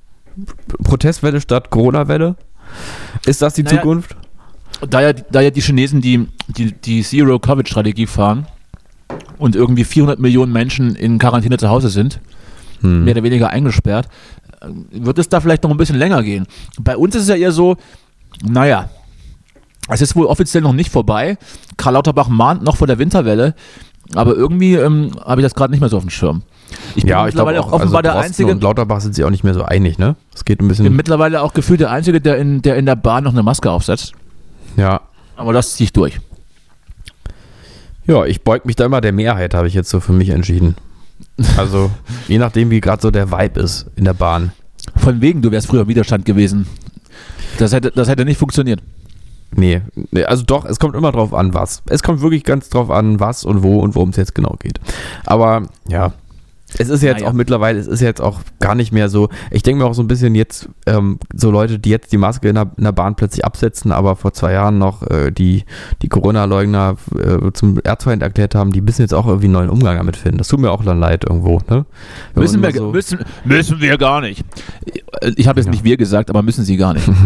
Protestwelle 0.84 1.40
statt 1.42 1.70
Corona-Welle? 1.70 2.36
Ist 3.26 3.42
das 3.42 3.54
die 3.54 3.64
Naja, 3.64 3.78
Zukunft? 3.78 4.16
da 4.90 5.02
ja, 5.02 5.14
da 5.14 5.40
ja 5.42 5.50
die 5.50 5.62
Chinesen 5.62 6.02
die, 6.02 6.28
die, 6.50 6.74
die 6.74 7.02
Zero-Covid-Strategie 7.04 8.06
fahren 8.06 8.46
und 9.38 9.56
irgendwie 9.56 9.84
400 9.84 10.20
Millionen 10.20 10.52
Menschen 10.52 10.96
in 10.96 11.20
Quarantäne 11.20 11.58
zu 11.58 11.70
Hause 11.70 11.90
sind, 11.90 12.20
Hm. 12.82 13.06
mehr 13.06 13.16
oder 13.16 13.24
weniger 13.24 13.50
eingesperrt, 13.50 14.08
äh, 14.62 14.68
wird 14.92 15.18
es 15.18 15.30
da 15.30 15.40
vielleicht 15.42 15.64
noch 15.64 15.72
ein 15.72 15.78
bisschen 15.78 15.98
länger 15.98 16.22
gehen. 16.22 16.46
Bei 16.80 16.96
uns 16.96 17.16
ist 17.16 17.24
es 17.24 17.28
ja 17.30 17.36
eher 17.36 17.52
so, 17.52 17.76
naja, 18.44 18.90
es 19.90 20.02
ist 20.02 20.16
wohl 20.16 20.26
offiziell 20.26 20.62
noch 20.62 20.74
nicht 20.74 20.92
vorbei. 20.92 21.38
Karl 21.78 21.94
Lauterbach 21.94 22.28
mahnt 22.28 22.62
noch 22.64 22.76
vor 22.76 22.88
der 22.88 23.00
Winterwelle, 23.00 23.56
aber 24.14 24.36
irgendwie 24.36 24.76
ähm, 24.76 25.12
habe 25.26 25.42
ich 25.42 25.46
das 25.46 25.56
gerade 25.56 25.72
nicht 25.72 25.80
mehr 25.80 25.90
so 25.90 25.98
auf 25.98 26.04
dem 26.04 26.10
Schirm. 26.10 26.44
Ich 26.96 27.04
bin 27.04 27.10
Ja, 27.10 27.28
ich 27.28 27.34
glaube 27.34 27.60
auch, 27.60 27.68
auch 27.68 27.74
offenbar 27.74 28.00
also 28.00 28.12
der 28.14 28.16
Einzige, 28.18 28.52
und 28.52 28.62
Lauterbach 28.62 29.00
sind 29.02 29.16
sich 29.16 29.24
auch 29.24 29.30
nicht 29.30 29.44
mehr 29.44 29.54
so 29.54 29.64
einig, 29.64 29.98
ne? 29.98 30.16
Es 30.36 30.44
geht 30.46 30.60
ein 30.60 30.68
bin 30.68 30.68
bisschen, 30.68 30.96
mittlerweile 30.96 31.42
auch 31.42 31.54
gefühlt 31.54 31.80
der 31.80 31.90
Einzige, 31.92 32.20
der 32.22 32.38
in, 32.38 32.62
der 32.62 32.76
in 32.76 32.86
der 32.86 32.96
Bahn 32.96 33.24
noch 33.24 33.32
eine 33.32 33.44
Maske 33.44 33.72
aufsetzt. 33.72 34.14
ja. 34.76 35.02
Aber 35.40 35.54
das 35.54 35.76
ziehe 35.76 35.86
ich 35.86 35.94
durch. 35.94 36.20
Ja, 38.08 38.26
ich 38.26 38.42
beug 38.42 38.66
mich 38.66 38.76
da 38.76 38.86
immer 38.86 39.02
der 39.02 39.12
Mehrheit, 39.12 39.54
habe 39.54 39.68
ich 39.68 39.74
jetzt 39.74 39.90
so 39.90 40.00
für 40.00 40.14
mich 40.14 40.30
entschieden. 40.30 40.76
Also, 41.58 41.92
je 42.28 42.38
nachdem, 42.38 42.70
wie 42.70 42.80
gerade 42.80 43.02
so 43.02 43.12
der 43.12 43.32
Vibe 43.32 43.60
ist 43.60 43.88
in 43.96 44.06
der 44.06 44.14
Bahn. 44.14 44.54
Von 44.96 45.22
wegen, 45.22 45.42
du 45.42 45.52
wärst 45.52 45.68
früher 45.68 45.82
im 45.82 45.88
Widerstand 45.88 46.26
gewesen. 46.26 46.68
Das 47.60 47.74
hätte, 47.74 47.92
das 47.92 48.08
hätte 48.08 48.24
nicht 48.24 48.38
funktioniert. 48.38 48.82
Nee, 49.56 49.82
nee, 50.12 50.24
also 50.24 50.44
doch, 50.44 50.66
es 50.66 50.80
kommt 50.80 50.96
immer 50.96 51.12
drauf 51.12 51.34
an, 51.34 51.54
was. 51.54 51.82
Es 51.88 52.04
kommt 52.04 52.22
wirklich 52.22 52.44
ganz 52.44 52.70
drauf 52.70 52.90
an, 52.90 53.20
was 53.20 53.46
und 53.46 53.64
wo 53.64 53.80
und 53.80 53.96
worum 53.96 54.10
es 54.10 54.18
jetzt 54.18 54.36
genau 54.36 54.56
geht. 54.60 54.80
Aber 55.26 55.64
ja, 55.88 56.14
es 56.78 56.90
ist 56.90 57.02
jetzt 57.02 57.20
Naja. 57.20 57.30
auch 57.30 57.34
mittlerweile, 57.34 57.80
es 57.80 57.88
ist 57.88 58.02
jetzt 58.02 58.20
auch 58.22 58.42
gar 58.60 58.76
nicht 58.76 58.92
mehr 58.92 59.08
so. 59.08 59.30
Ich 59.52 59.64
denke 59.64 59.82
mir 59.84 59.90
auch 59.90 59.94
so 59.94 60.04
ein 60.04 60.08
bisschen 60.08 60.36
jetzt, 60.36 60.68
ähm, 60.86 61.18
so 61.34 61.50
Leute, 61.50 61.80
die 61.80 61.90
jetzt 61.90 62.12
die 62.12 62.18
Maske 62.18 62.50
in 62.50 62.56
der, 62.56 62.72
in 62.78 62.84
der 62.84 62.92
Bahn 62.92 63.16
plötzlich 63.16 63.46
absetzen, 63.46 63.94
aber 63.94 64.18
vor 64.18 64.34
zwei 64.34 64.52
Jahren 64.52 64.78
noch 64.78 65.02
äh, 65.10 65.32
die, 65.32 65.64
die 66.02 66.10
Corona-Leugner 66.10 66.98
äh, 67.18 67.52
zum 67.54 67.80
Erzfeind 67.84 68.22
erklärt 68.22 68.54
haben, 68.54 68.74
die 68.74 68.82
müssen 68.82 69.02
jetzt 69.02 69.14
auch 69.14 69.26
irgendwie 69.28 69.46
einen 69.46 69.54
neuen 69.54 69.70
Umgang 69.70 69.96
damit 69.98 70.18
finden. 70.18 70.40
Das 70.40 70.50
tut 70.50 70.60
mir 70.60 70.70
auch 70.72 70.84
dann 70.84 71.00
leid 71.00 71.24
irgendwo. 71.24 71.62
Ne? 71.70 71.86
Müssen 72.36 72.62
wir, 72.62 72.72
so- 72.74 72.92
müssen, 72.92 73.20
müssen 73.46 73.80
wir 73.80 73.98
gar 73.98 74.20
nicht. 74.20 74.44
Ich 75.38 75.48
habe 75.48 75.60
jetzt 75.62 75.68
Ja. 75.68 75.72
nicht 75.72 75.84
wir 75.86 75.96
gesagt, 75.98 76.30
aber 76.30 76.42
müssen 76.44 76.66
sie 76.66 76.76
gar 76.78 76.94
nicht. 76.94 77.10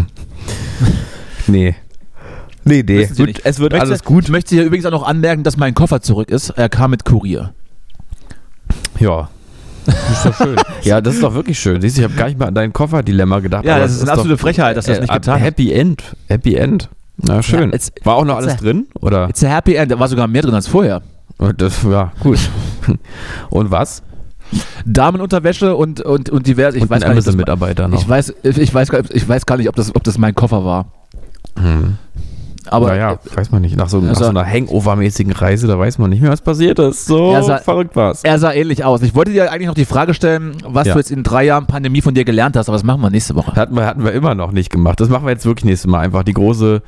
Nee. 1.48 1.76
Nee, 2.64 2.84
nee. 2.88 3.06
Gut, 3.08 3.42
es 3.44 3.60
wird 3.60 3.72
Möchte- 3.74 3.88
alles 3.88 4.04
gut. 4.04 4.26
Ich 4.26 4.30
möchte 4.30 4.54
hier 4.56 4.64
übrigens 4.66 4.86
auch 4.86 4.92
noch 4.92 5.04
anmerken, 5.04 5.44
dass 5.44 5.58
mein 5.58 5.74
Koffer 5.74 6.02
zurück 6.02 6.30
ist. 6.30 6.52
Er 6.52 6.70
kam 6.70 6.92
mit 6.92 7.06
Kurier. 7.06 7.54
Ja. 9.02 9.30
Ist 9.88 10.26
doch 10.26 10.36
schön. 10.38 10.56
ja, 10.84 11.02
das 11.02 11.16
ist 11.16 11.24
doch 11.24 11.34
wirklich 11.34 11.60
schön. 11.60 11.82
Siehst 11.82 11.98
du, 11.98 12.02
ich 12.02 12.08
habe 12.08 12.16
gar 12.16 12.28
nicht 12.28 12.38
mal 12.40 12.48
an 12.48 12.54
dein 12.56 12.72
Koffer-Dilemma 12.72 13.40
gedacht. 13.40 13.66
Ja, 13.66 13.80
das 13.80 13.92
es 13.92 13.98
ist 13.98 14.04
eine 14.04 14.12
absolute 14.12 14.38
Frechheit, 14.38 14.78
dass 14.78 14.86
das 14.86 15.00
nicht 15.00 15.12
getan 15.12 15.36
hat. 15.36 15.42
Happy 15.42 15.74
End. 15.74 16.04
Happy 16.28 16.56
End. 16.56 16.88
Na, 17.18 17.42
schön. 17.44 17.70
Ja, 17.72 17.76
it's- 17.76 17.92
War 18.04 18.16
auch 18.16 18.26
noch 18.26 18.38
alles 18.38 18.54
a- 18.54 18.58
drin? 18.58 18.88
Oder? 19.00 19.28
It's 19.30 19.44
a 19.44 19.48
happy 19.48 19.76
end. 19.76 19.92
Da 19.92 20.00
war 20.00 20.08
sogar 20.08 20.28
mehr 20.28 20.42
drin 20.42 20.54
als 20.56 20.68
vorher. 20.68 21.02
Das, 21.58 21.84
ja, 21.84 22.12
gut. 22.20 22.40
Und 23.50 23.70
was? 23.72 24.02
Damenunterwäsche 24.86 25.76
und, 25.76 26.02
und, 26.02 26.30
und 26.30 26.46
divers. 26.48 26.76
Ich 26.76 26.82
Und 26.84 26.90
weiß 26.90 27.04
ein 27.04 27.10
das- 27.16 27.26
Amazon-Mitarbeiter 27.26 27.88
noch. 27.88 28.00
ich 28.02 28.08
weiß, 28.10 28.34
ich, 28.44 28.74
weiß, 28.74 28.90
gar- 28.90 29.04
ich 29.10 29.28
weiß 29.28 29.46
gar 29.46 29.58
nicht, 29.58 29.70
ob 29.70 29.76
das, 29.76 29.96
ob 29.96 30.04
das 30.04 30.18
mein 30.18 30.36
Koffer 30.36 30.66
war. 30.66 30.86
Hm. 31.58 31.98
Aber 32.72 32.88
naja, 32.88 33.20
weiß 33.36 33.52
man 33.52 33.62
nicht. 33.62 33.76
Nach 33.76 33.90
so, 33.90 34.00
nach 34.00 34.10
Also- 34.10 34.24
so 34.24 34.30
einer 34.30 34.46
Hangover-mäßigen 34.46 35.34
Reise, 35.34 35.68
da 35.68 35.78
weiß 35.78 35.98
man 36.00 36.10
nicht 36.10 36.22
mehr, 36.22 36.32
was 36.32 36.42
passiert 36.42 36.80
ist. 36.80 37.06
So 37.06 37.32
Er 37.34 37.44
sah- 37.44 37.58
verrückt 37.60 37.96
war's. 37.96 38.24
er 38.24 38.40
sah 38.40 38.54
ähnlich 38.54 38.84
aus. 38.86 39.02
Ich 39.02 39.14
wollte 39.14 39.32
dir 39.32 39.52
eigentlich 39.52 39.68
noch 39.68 39.76
die 39.76 39.86
Frage 39.86 40.14
stellen, 40.14 40.54
was 40.66 40.88
Ja. 40.88 40.94
du 40.94 41.00
jetzt 41.00 41.12
in 41.12 41.22
drei 41.24 41.44
Jahren 41.46 41.68
Pandemie 41.68 42.02
von 42.02 42.14
dir 42.14 42.24
gelernt 42.26 42.56
hast, 42.56 42.70
aber 42.70 42.78
das 42.78 42.84
machen 42.84 43.02
wir 43.02 43.10
nächste 43.10 43.36
Woche. 43.36 43.54
Hatten 43.56 43.76
wir, 43.76 43.86
hatten 43.86 44.04
wir 44.04 44.14
immer 44.14 44.36
noch 44.36 44.52
nicht 44.54 44.70
gemacht. 44.72 45.00
Das 45.02 45.10
machen 45.10 45.26
wir 45.26 45.32
jetzt 45.32 45.46
wirklich 45.46 45.66
nächstes 45.66 45.92
Mal. 45.92 46.00
Einfach 46.00 46.24
die 46.24 46.34
große 46.34 46.82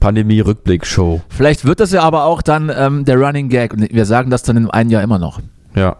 Pandemie-Rückblick-Show. 0.00 1.22
Vielleicht 1.28 1.64
wird 1.64 1.80
das 1.80 1.92
ja 1.92 2.02
aber 2.02 2.24
auch 2.24 2.42
dann 2.42 2.70
ähm, 2.74 3.04
der 3.04 3.16
Running 3.18 3.48
Gag 3.48 3.72
und 3.72 3.90
wir 3.92 4.04
sagen 4.04 4.30
das 4.30 4.42
dann 4.42 4.56
in 4.56 4.70
einem 4.70 4.90
Jahr 4.90 5.02
immer 5.02 5.18
noch. 5.18 5.40
Ja. 5.74 5.96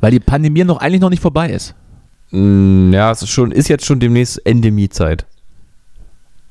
Weil 0.00 0.12
die 0.12 0.20
Pandemie 0.20 0.64
noch 0.64 0.78
eigentlich 0.80 1.00
noch 1.00 1.10
nicht 1.10 1.22
vorbei 1.22 1.50
ist. 1.50 1.74
Mm, 2.30 2.92
Ja, 2.92 3.10
es 3.10 3.22
ist 3.22 3.30
schon, 3.30 3.50
ist 3.50 3.68
jetzt 3.68 3.84
schon 3.84 3.98
demnächst 4.00 4.44
Endemiezeit. 4.46 5.26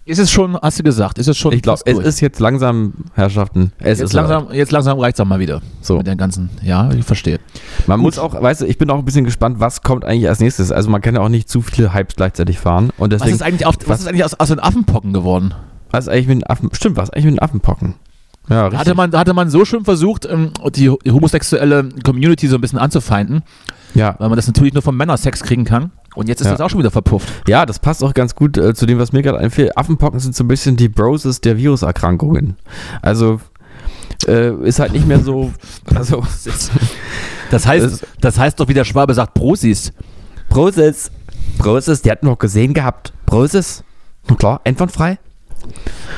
Ist 0.09 0.17
es 0.17 0.31
schon, 0.31 0.57
hast 0.59 0.79
du 0.79 0.83
gesagt, 0.83 1.19
ist 1.19 1.27
es 1.27 1.37
schon 1.37 1.53
Ich 1.53 1.61
glaube, 1.61 1.81
es 1.85 1.97
ist 1.99 2.19
jetzt 2.19 2.39
langsam, 2.39 2.93
Herrschaften, 3.13 3.73
es 3.77 3.99
jetzt 3.99 4.01
ist 4.09 4.13
langsam, 4.13 4.47
jetzt 4.51 4.71
langsam 4.71 4.97
reicht 4.99 5.17
es 5.17 5.19
auch 5.21 5.25
mal 5.25 5.39
wieder. 5.39 5.61
So. 5.81 5.97
Mit 5.97 6.07
der 6.07 6.15
ganzen, 6.15 6.49
ja, 6.63 6.89
ich 6.91 7.05
verstehe. 7.05 7.39
Man 7.85 7.99
Gut. 7.99 8.05
muss 8.05 8.17
auch, 8.19 8.41
weißt 8.41 8.61
du, 8.61 8.65
ich 8.65 8.79
bin 8.79 8.89
auch 8.89 8.97
ein 8.97 9.05
bisschen 9.05 9.23
gespannt, 9.23 9.59
was 9.59 9.83
kommt 9.83 10.05
eigentlich 10.05 10.27
als 10.27 10.39
nächstes. 10.39 10.71
Also 10.71 10.89
man 10.89 11.01
kann 11.01 11.13
ja 11.13 11.21
auch 11.21 11.29
nicht 11.29 11.47
zu 11.47 11.61
viele 11.61 11.93
Hypes 11.93 12.15
gleichzeitig 12.15 12.57
fahren. 12.57 12.89
Und 12.97 13.13
Was 13.13 13.19
deswegen, 13.19 13.35
ist 13.35 13.41
eigentlich, 13.43 13.65
auf, 13.67 13.75
was 13.81 13.87
was- 13.87 13.99
ist 14.01 14.07
eigentlich 14.07 14.25
aus, 14.25 14.33
aus 14.33 14.47
den 14.47 14.59
Affenpocken 14.59 15.13
geworden? 15.13 15.53
was 15.91 16.05
ist 16.05 16.09
eigentlich 16.13 16.27
mit 16.27 16.35
den 16.41 16.47
Affen, 16.47 16.69
stimmt, 16.73 16.97
was 16.97 17.05
ist 17.09 17.13
eigentlich 17.13 17.25
mit 17.25 17.33
den 17.35 17.39
Affenpocken? 17.43 17.93
Ja, 18.49 18.63
richtig. 18.63 18.79
Hatte 18.79 18.95
man, 18.95 19.11
hatte 19.13 19.33
man 19.33 19.49
so 19.49 19.63
schön 19.65 19.83
versucht, 19.85 20.25
ähm, 20.25 20.51
die 20.75 20.89
homosexuelle 20.89 21.89
Community 22.03 22.47
so 22.47 22.55
ein 22.55 22.61
bisschen 22.61 22.79
anzufeinden, 22.79 23.43
ja. 23.93 24.15
weil 24.19 24.29
man 24.29 24.35
das 24.35 24.47
natürlich 24.47 24.73
nur 24.73 24.81
von 24.81 24.95
Männern 24.97 25.17
Sex 25.17 25.41
kriegen 25.43 25.65
kann. 25.65 25.91
Und 26.15 26.27
jetzt 26.27 26.41
ist 26.41 26.47
Ja. 26.47 26.53
das 26.53 26.61
auch 26.61 26.69
schon 26.69 26.79
wieder 26.79 26.91
verpufft. 26.91 27.31
ja, 27.47 27.65
das 27.65 27.79
passt 27.79 28.03
auch 28.03 28.13
ganz 28.13 28.33
gut 28.35 28.57
äh, 28.57 28.73
zu 28.73 28.85
dem, 28.87 28.97
was 28.97 29.11
mir 29.13 29.21
gerade 29.21 29.37
einfällt. 29.37 29.77
Affenpocken 29.77 30.19
sind 30.19 30.35
so 30.35 30.43
ein 30.43 30.47
bisschen 30.47 30.75
die 30.75 30.89
Broses 30.89 31.41
der 31.41 31.57
Viruserkrankungen. 31.57 32.55
Also 33.01 33.39
äh, 34.27 34.51
ist 34.65 34.79
halt 34.79 34.91
nicht 34.93 35.07
mehr 35.07 35.19
so, 35.19 35.53
also 35.95 36.23
Das 37.51 37.65
heißt, 37.67 38.05
das 38.21 38.37
heißt 38.39 38.59
doch, 38.59 38.67
wie 38.67 38.73
der 38.73 38.85
Schwabe 38.85 39.13
sagt, 39.13 39.33
Prosis. 39.35 39.93
Broses, 40.49 41.11
Broses, 41.59 42.01
die 42.01 42.09
hatten 42.11 42.25
wir 42.27 42.31
auch 42.33 42.39
gesehen 42.39 42.73
gehabt. 42.73 43.13
Broses, 43.25 43.83
na 44.27 44.35
klar, 44.35 44.61
einwandfrei. 44.65 45.19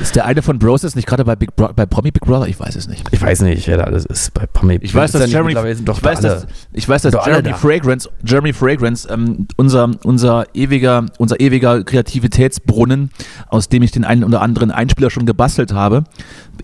Ist 0.00 0.16
der 0.16 0.24
eine 0.24 0.42
von 0.42 0.58
Broses 0.58 0.96
nicht 0.96 1.06
gerade 1.06 1.24
bei, 1.24 1.36
Big 1.36 1.54
Bro 1.54 1.72
bei 1.74 1.86
Promi 1.86 2.10
Big 2.10 2.22
Brother? 2.22 2.48
Ich 2.48 2.58
weiß 2.58 2.76
es 2.76 2.88
nicht. 2.88 3.06
Ich 3.12 3.22
weiß 3.22 3.42
nicht, 3.42 3.66
wer 3.68 3.76
da 3.76 3.84
alles 3.84 4.04
ist 4.04 4.34
bei 4.34 4.46
Pommy. 4.46 4.78
Ich 4.80 4.94
weiß, 4.94 5.12
dass 5.12 5.30
Jeremy, 5.30 5.52
ich 5.52 5.56
weiß, 6.02 6.20
dass, 6.20 6.46
ich 6.72 6.88
weiß, 6.88 7.02
dass 7.02 7.14
Jeremy 7.26 7.50
da. 7.50 7.54
Fragrance, 7.56 8.10
Jeremy 8.24 8.52
Fragrance 8.52 9.08
ähm, 9.08 9.46
unser, 9.56 9.90
unser, 10.04 10.46
ewiger, 10.54 11.06
unser 11.18 11.40
ewiger 11.40 11.84
Kreativitätsbrunnen, 11.84 13.10
aus 13.48 13.68
dem 13.68 13.82
ich 13.82 13.90
den 13.92 14.04
einen 14.04 14.24
oder 14.24 14.42
anderen 14.42 14.70
Einspieler 14.70 15.10
schon 15.10 15.26
gebastelt 15.26 15.72
habe, 15.72 16.04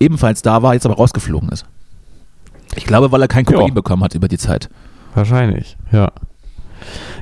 ebenfalls 0.01 0.43
da 0.43 0.62
war, 0.62 0.74
jetzt 0.74 0.87
aber 0.87 0.97
rausgeflogen 0.97 1.49
ist. 1.51 1.64
Ich 2.76 2.85
glaube, 2.85 3.12
weil 3.12 3.22
er 3.22 3.29
kein 3.29 3.45
Kokain 3.45 3.74
bekommen 3.74 4.05
hat 4.05 4.14
über 4.14 4.29
die 4.29 4.39
Zeit. 4.39 4.68
Wahrscheinlich, 5.14 5.76
ja. 5.93 6.12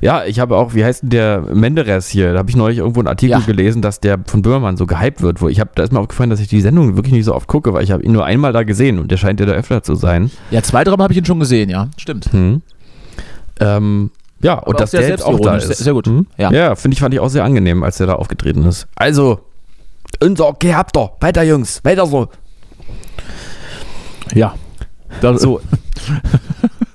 Ja, 0.00 0.24
ich 0.24 0.40
habe 0.40 0.56
auch, 0.56 0.74
wie 0.74 0.84
heißt 0.84 1.02
denn 1.02 1.10
der 1.10 1.40
Menderes 1.40 2.08
hier? 2.08 2.32
Da 2.32 2.38
habe 2.40 2.50
ich 2.50 2.56
neulich 2.56 2.78
irgendwo 2.78 3.00
einen 3.00 3.08
Artikel 3.08 3.32
Ja. 3.38 3.40
gelesen, 3.40 3.82
dass 3.82 4.00
der 4.00 4.18
von 4.26 4.42
Böhmermann 4.42 4.76
so 4.76 4.86
gehypt 4.86 5.22
wird. 5.22 5.40
Wo 5.40 5.48
ich 5.48 5.58
habe, 5.60 5.70
da 5.74 5.82
ist 5.82 5.92
mir 5.92 6.00
aufgefallen, 6.00 6.30
dass 6.30 6.40
ich 6.40 6.48
die 6.48 6.60
Sendung 6.60 6.96
wirklich 6.96 7.12
nicht 7.14 7.24
so 7.24 7.34
oft 7.34 7.46
gucke, 7.48 7.72
weil 7.72 7.82
ich 7.84 7.90
habe 7.92 8.02
ihn 8.02 8.12
nur 8.12 8.24
einmal 8.24 8.52
da 8.52 8.62
gesehen 8.62 8.98
und 8.98 9.10
der 9.10 9.16
scheint 9.16 9.40
ja 9.40 9.46
da 9.46 9.52
öfter 9.52 9.82
zu 9.82 9.94
sein. 9.94 10.30
Ja, 10.50 10.62
zwei, 10.62 10.84
dreimal 10.84 11.04
habe 11.04 11.12
ich 11.14 11.18
ihn 11.18 11.24
schon 11.24 11.40
gesehen, 11.40 11.70
ja. 11.70 11.88
Stimmt. 11.96 12.30
Hm. 12.32 12.62
Ähm, 13.60 14.10
ja, 14.42 14.58
Aber 14.58 14.68
und 14.68 14.80
dass 14.80 14.90
der 14.90 15.08
jetzt 15.08 15.24
auch 15.24 15.40
da 15.40 15.56
ist. 15.56 15.66
sehr- 15.68 15.76
sehr 15.76 15.92
gut. 15.94 16.06
Hm? 16.06 16.26
Ja. 16.36 16.50
Ja, 16.52 16.74
finde 16.74 16.94
ich, 16.94 17.00
fand 17.00 17.14
ich 17.14 17.20
auch 17.20 17.28
sehr 17.28 17.44
angenehm, 17.44 17.82
als 17.82 17.96
der 17.96 18.06
da 18.06 18.14
aufgetreten 18.14 18.64
ist. 18.64 18.86
Also, 18.96 19.40
unser 20.20 20.54
Gehabter. 20.58 21.12
Weiter, 21.20 21.42
Jungs. 21.42 21.82
Weiter 21.84 22.06
so. 22.06 22.28
Ja. 24.34 24.54
Da, 25.20 25.38
So. 25.38 25.60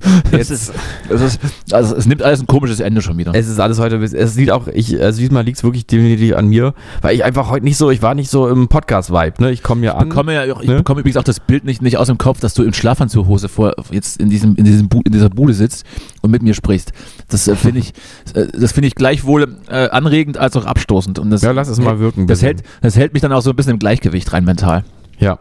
Es, 0.31 0.49
ist, 0.49 0.73
es, 1.09 1.21
ist, 1.21 1.39
also 1.73 1.95
es 1.95 2.05
nimmt 2.05 2.21
alles 2.23 2.39
ein 2.41 2.47
komisches 2.47 2.79
Ende 2.79 3.01
schon 3.01 3.17
wieder. 3.17 3.33
Es 3.35 3.47
ist 3.47 3.59
alles 3.59 3.79
heute, 3.79 3.97
es 3.97 4.33
sieht 4.33 4.49
auch, 4.51 4.67
ich, 4.67 4.99
also 5.01 5.19
diesmal 5.19 5.43
liegt 5.43 5.57
es 5.57 5.63
wirklich 5.63 5.85
definitiv 5.85 6.35
an 6.35 6.47
mir, 6.47 6.73
weil 7.01 7.15
ich 7.15 7.23
einfach 7.23 7.49
heute 7.49 7.65
nicht 7.65 7.77
so, 7.77 7.89
ich 7.91 8.01
war 8.01 8.15
nicht 8.15 8.29
so 8.29 8.47
im 8.47 8.67
Podcast-Vibe, 8.67 9.41
ne? 9.43 9.51
Ich 9.51 9.61
komme 9.61 9.85
ja 9.85 9.93
Ich 9.93 9.97
an. 9.99 10.09
bekomme, 10.09 10.33
ja 10.33 10.53
auch, 10.53 10.61
ich 10.61 10.69
Ne? 10.69 10.77
bekomme 10.77 11.01
übrigens 11.01 11.17
auch 11.17 11.23
das 11.23 11.39
Bild 11.39 11.65
nicht, 11.65 11.81
nicht 11.81 11.97
aus 11.97 12.07
dem 12.07 12.17
Kopf, 12.17 12.39
dass 12.39 12.53
du 12.53 12.63
in 12.63 12.73
Schlafanzughose 12.73 13.49
vor 13.49 13.73
jetzt 13.91 14.19
in 14.19 14.29
diesem 14.29 14.55
in 14.55 14.63
diesem 14.63 14.87
Bu 14.89 15.01
in 15.05 15.11
dieser 15.11 15.29
Bude 15.29 15.53
sitzt 15.53 15.85
und 16.21 16.31
mit 16.31 16.41
mir 16.43 16.53
sprichst. 16.53 16.91
Das 17.29 17.47
äh, 17.47 17.55
finde 17.55 17.79
ich 17.79 17.93
äh, 18.33 18.47
das 18.57 18.71
finde 18.71 18.87
ich 18.87 18.95
gleichwohl 18.95 19.57
äh, 19.69 19.89
anregend 19.89 20.37
als 20.37 20.55
auch 20.55 20.65
abstoßend 20.65 21.19
und 21.19 21.29
das 21.29 21.41
Ja, 21.41 21.51
lass 21.51 21.67
es 21.67 21.79
mal 21.79 21.99
wirken, 21.99 22.27
Das 22.27 22.41
hält 22.41 22.63
das 22.81 22.95
hält 22.95 23.13
mich 23.13 23.21
dann 23.21 23.33
auch 23.33 23.41
so 23.41 23.49
ein 23.51 23.55
bisschen 23.55 23.73
im 23.73 23.79
Gleichgewicht 23.79 24.31
rein 24.33 24.45
mental. 24.45 24.83
Ja. 25.19 25.39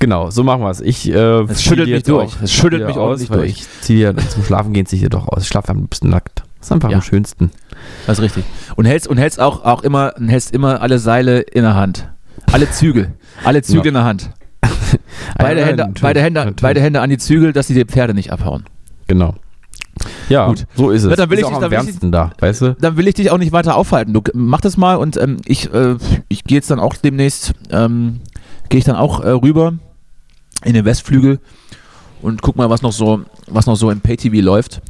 Genau, 0.00 0.30
so 0.30 0.44
machen 0.44 0.62
wir 0.62 0.70
es. 0.70 0.80
Ich, 0.80 1.08
äh, 1.10 1.42
Es 1.42 1.62
schüttelt 1.62 1.88
mich 1.88 2.02
durch. 2.04 2.32
Es 2.42 2.52
schüttelt 2.52 2.86
mich 2.86 2.96
aus, 2.96 3.02
ordentlich 3.02 3.30
weil 3.30 3.38
durch. 3.38 3.50
Ich 3.50 3.66
ziehe 3.80 4.12
ja 4.12 4.16
zum 4.16 4.44
Schlafen 4.44 4.72
gehen, 4.72 4.86
ziehe 4.86 5.02
ich 5.02 5.08
doch 5.08 5.26
aus. 5.28 5.42
Ich 5.42 5.48
schlafe 5.48 5.70
am 5.70 5.80
liebsten 5.80 6.08
nackt. 6.08 6.42
Das 6.58 6.68
ist 6.68 6.72
einfach 6.72 6.90
Ja. 6.90 6.96
am 6.96 7.02
schönsten. 7.02 7.50
Das 8.06 8.18
ist 8.18 8.24
richtig. 8.24 8.44
Und 8.76 8.84
hältst 8.84 9.08
und 9.08 9.16
hältst 9.18 9.40
auch 9.40 9.64
auch 9.64 9.82
immer 9.82 10.12
hältst 10.24 10.52
immer 10.54 10.80
alle 10.82 10.98
Seile 10.98 11.40
in 11.40 11.62
der 11.62 11.74
Hand. 11.74 12.08
Alle 12.52 12.70
Zügel, 12.70 13.12
alle 13.44 13.62
Zügel 13.62 13.84
Ja. 13.84 13.88
in 13.88 13.94
der 13.94 14.04
Hand. 14.04 14.30
Beide 15.38 15.64
Hände, 15.64 15.82
natürlich, 15.84 16.00
beide 16.02 16.20
Hände, 16.22 16.54
beide 16.60 16.80
Hände 16.80 17.00
an 17.00 17.10
die 17.10 17.18
Zügel, 17.18 17.52
dass 17.52 17.66
die 17.66 17.74
die 17.74 17.84
Pferde 17.84 18.14
nicht 18.14 18.32
abhauen. 18.32 18.64
Genau. 19.06 19.34
Ja, 20.28 20.46
Gut. 20.46 20.66
so 20.74 20.90
ist 20.90 21.04
es. 21.04 21.16
Dann 21.16 21.28
will 21.30 21.38
ist 21.38 21.40
ich 21.40 21.46
auch 21.46 21.50
dich- 21.60 21.68
dann 21.68 21.86
will 21.86 21.88
ich 22.04 22.10
da, 22.10 22.30
weißt 22.38 22.62
du? 22.62 22.76
dann 22.80 22.96
will 22.96 23.08
ich 23.08 23.14
dich 23.14 23.30
auch 23.30 23.38
nicht 23.38 23.52
weiter 23.52 23.76
aufhalten. 23.76 24.12
Du 24.12 24.22
mach 24.34 24.60
das 24.60 24.76
mal 24.76 24.96
und 24.96 25.16
ähm, 25.16 25.38
ich, 25.44 25.72
äh, 25.74 25.96
ich 26.28 26.44
gehe 26.44 26.56
jetzt 26.56 26.70
dann 26.70 26.78
auch 26.80 26.94
demnächst, 26.94 27.52
ähm, 27.70 28.20
gehe 28.68 28.78
ich 28.78 28.84
dann 28.84 28.96
auch 28.96 29.20
äh, 29.20 29.30
rüber 29.30 29.74
in 30.64 30.74
den 30.74 30.84
Westflügel 30.84 31.40
und 32.20 32.42
guck 32.42 32.56
mal, 32.56 32.70
was 32.70 32.82
noch 32.82 32.92
so, 32.92 33.24
was 33.46 33.66
noch 33.66 33.76
so 33.76 33.90
im 33.90 34.00
Pay-TV 34.00 34.44
läuft. 34.44 34.80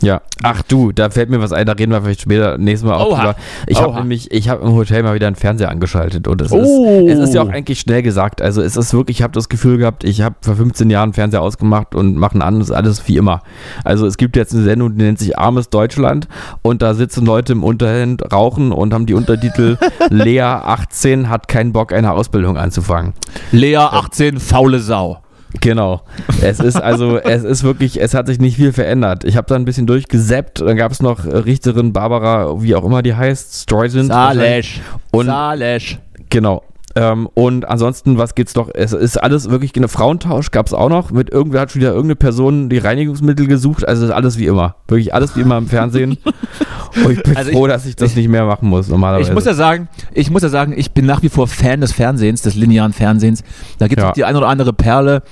Ja. 0.00 0.20
Ach 0.44 0.62
du, 0.62 0.92
da 0.92 1.10
fällt 1.10 1.28
mir 1.30 1.40
was 1.40 1.52
ein, 1.52 1.66
da 1.66 1.72
reden 1.72 1.90
wir 1.90 2.00
vielleicht 2.02 2.20
später 2.20 2.56
nächstes 2.58 2.88
Mal 2.88 2.96
auch 2.96 3.10
Oha. 3.12 3.16
drüber. 3.16 3.36
Ich 3.66 3.80
habe 3.80 3.94
nämlich, 3.98 4.30
ich 4.30 4.48
habe 4.48 4.64
im 4.64 4.72
Hotel 4.74 5.02
mal 5.02 5.14
wieder 5.14 5.26
einen 5.26 5.34
Fernseher 5.36 5.70
angeschaltet 5.70 6.28
und 6.28 6.40
es, 6.40 6.52
Oh. 6.52 7.04
ist, 7.08 7.12
es 7.14 7.18
ist 7.28 7.34
ja 7.34 7.42
auch 7.42 7.48
eigentlich 7.48 7.80
schnell 7.80 8.02
gesagt. 8.02 8.40
Also 8.40 8.62
es 8.62 8.76
ist 8.76 8.94
wirklich, 8.94 9.18
ich 9.18 9.22
habe 9.22 9.32
das 9.32 9.48
Gefühl 9.48 9.78
gehabt, 9.78 10.04
ich 10.04 10.22
habe 10.22 10.36
vor 10.40 10.54
15 10.54 10.88
Jahren 10.90 11.04
einen 11.08 11.12
Fernseher 11.14 11.42
ausgemacht 11.42 11.94
und 11.96 12.16
machen 12.16 12.42
an, 12.42 12.60
ist 12.60 12.70
alles 12.70 13.06
wie 13.08 13.16
immer. 13.16 13.42
Also 13.84 14.06
es 14.06 14.16
gibt 14.16 14.36
jetzt 14.36 14.54
eine 14.54 14.62
Sendung, 14.62 14.96
die 14.96 15.04
nennt 15.04 15.18
sich 15.18 15.36
Armes 15.38 15.68
Deutschland 15.70 16.28
und 16.62 16.80
da 16.82 16.94
sitzen 16.94 17.26
Leute 17.26 17.52
im 17.52 17.64
Unterhemd, 17.64 18.32
rauchen 18.32 18.70
und 18.72 18.94
haben 18.94 19.06
die 19.06 19.14
Untertitel 19.14 19.76
Lea 20.10 20.40
18 20.42 21.28
hat 21.28 21.48
keinen 21.48 21.72
Bock, 21.72 21.92
eine 21.92 22.12
Ausbildung 22.12 22.56
anzufangen. 22.56 23.14
Lea 23.50 23.76
18, 23.78 24.38
faule 24.38 24.78
Sau. 24.78 25.18
Genau. 25.60 26.02
Es 26.42 26.60
ist 26.60 26.76
also, 26.76 27.18
es 27.18 27.42
ist 27.42 27.62
wirklich, 27.64 28.00
es 28.00 28.14
hat 28.14 28.26
sich 28.26 28.38
nicht 28.38 28.56
viel 28.56 28.72
verändert. 28.72 29.24
Ich 29.24 29.36
habe 29.36 29.46
da 29.46 29.54
ein 29.54 29.64
bisschen 29.64 29.86
durchgesappt. 29.86 30.60
Dann 30.60 30.76
gab 30.76 30.92
es 30.92 31.00
noch 31.00 31.24
äh, 31.24 31.36
Richterin 31.38 31.92
Barbara, 31.92 32.60
wie 32.62 32.74
auch 32.74 32.84
immer 32.84 33.02
die 33.02 33.14
heißt, 33.14 33.62
Streusand. 33.62 34.08
Salesch. 34.08 34.80
Und- 35.10 35.26
Salesch. 35.26 35.98
Genau. 36.30 36.62
Ähm, 36.94 37.28
und 37.34 37.66
ansonsten, 37.68 38.16
was 38.18 38.34
geht's 38.34 38.54
noch? 38.54 38.70
Es 38.74 38.92
ist 38.92 39.18
alles 39.22 39.50
wirklich, 39.50 39.76
eine 39.76 39.88
Frauentausch 39.88 40.50
gab 40.50 40.66
es 40.66 40.72
auch 40.72 40.88
noch. 40.88 41.10
Mit 41.10 41.30
irgendwer 41.30 41.60
hat 41.60 41.70
schon 41.72 41.80
wieder 41.80 41.90
irgendeine 41.90 42.16
Person 42.16 42.68
die 42.70 42.78
Reinigungsmittel 42.78 43.46
gesucht. 43.46 43.86
Also 43.86 44.04
es 44.04 44.08
ist 44.10 44.14
alles 44.14 44.38
wie 44.38 44.46
immer. 44.46 44.76
Wirklich 44.88 45.12
alles 45.14 45.36
wie 45.36 45.42
immer 45.42 45.58
im 45.58 45.66
Fernsehen. 45.68 46.16
und 47.04 47.10
ich 47.12 47.22
bin 47.22 47.36
Also 47.36 47.50
ich- 47.50 47.56
froh, 47.56 47.66
dass 47.66 47.84
ich 47.86 47.94
das 47.94 48.16
nicht 48.16 48.28
mehr 48.28 48.46
machen 48.46 48.68
muss 48.68 48.88
normalerweise. 48.88 49.28
Ich 49.28 49.34
muss 49.34 49.44
ja 49.44 49.54
sagen, 49.54 49.88
ich 50.14 50.30
muss 50.30 50.42
ja 50.42 50.48
sagen, 50.48 50.72
ich 50.76 50.92
bin 50.92 51.04
nach 51.06 51.22
wie 51.22 51.28
vor 51.28 51.46
Fan 51.46 51.80
des 51.82 51.92
Fernsehens, 51.92 52.42
des 52.42 52.54
linearen 52.54 52.92
Fernsehens. 52.94 53.42
Da 53.78 53.86
gibt 53.86 54.00
es 54.00 54.06
Ja. 54.06 54.12
die 54.12 54.24
eine 54.24 54.38
oder 54.38 54.48
andere 54.48 54.72
Perle. 54.72 55.22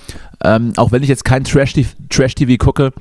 Ähm, 0.44 0.74
auch 0.76 0.92
wenn 0.92 1.02
ich 1.02 1.08
jetzt 1.08 1.24
kein 1.24 1.44
Trash-TV 1.44 1.88
Trash 2.10 2.34
gucke, 2.58 2.92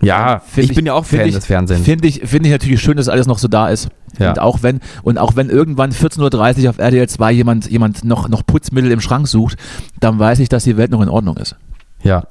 ja, 0.00 0.40
find 0.46 0.70
ich, 0.70 0.76
bin 0.76 0.86
ja 0.86 0.92
auch 0.94 1.04
find 1.04 1.20
Fan 1.22 1.28
ich- 1.30 1.34
des 1.34 1.46
Fernsehens. 1.46 1.84
Finde 1.84 2.06
ich, 2.06 2.20
finde 2.24 2.48
ich 2.48 2.52
natürlich 2.52 2.80
schön, 2.80 2.96
dass 2.96 3.08
alles 3.08 3.26
noch 3.26 3.38
so 3.38 3.48
da 3.48 3.68
ist. 3.68 3.88
Ja. 4.18 4.30
Und 4.30 4.38
auch 4.40 4.62
wenn, 4.62 4.80
und 5.02 5.18
auch 5.18 5.36
wenn 5.36 5.50
irgendwann 5.50 5.92
14.30 5.92 6.64
Uhr 6.64 6.70
auf 6.70 6.78
RTL 6.78 7.08
2 7.08 7.32
jemand, 7.32 7.70
jemand 7.70 8.04
noch, 8.04 8.28
noch 8.28 8.44
Putzmittel 8.46 8.90
im 8.90 9.00
Schrank 9.00 9.28
sucht, 9.28 9.58
dann 10.00 10.18
weiß 10.18 10.38
ich, 10.40 10.48
dass 10.48 10.64
die 10.64 10.76
Welt 10.76 10.90
noch 10.90 11.02
in 11.02 11.08
Ordnung 11.08 11.36
ist. 11.36 11.56
Ja. 12.02 12.24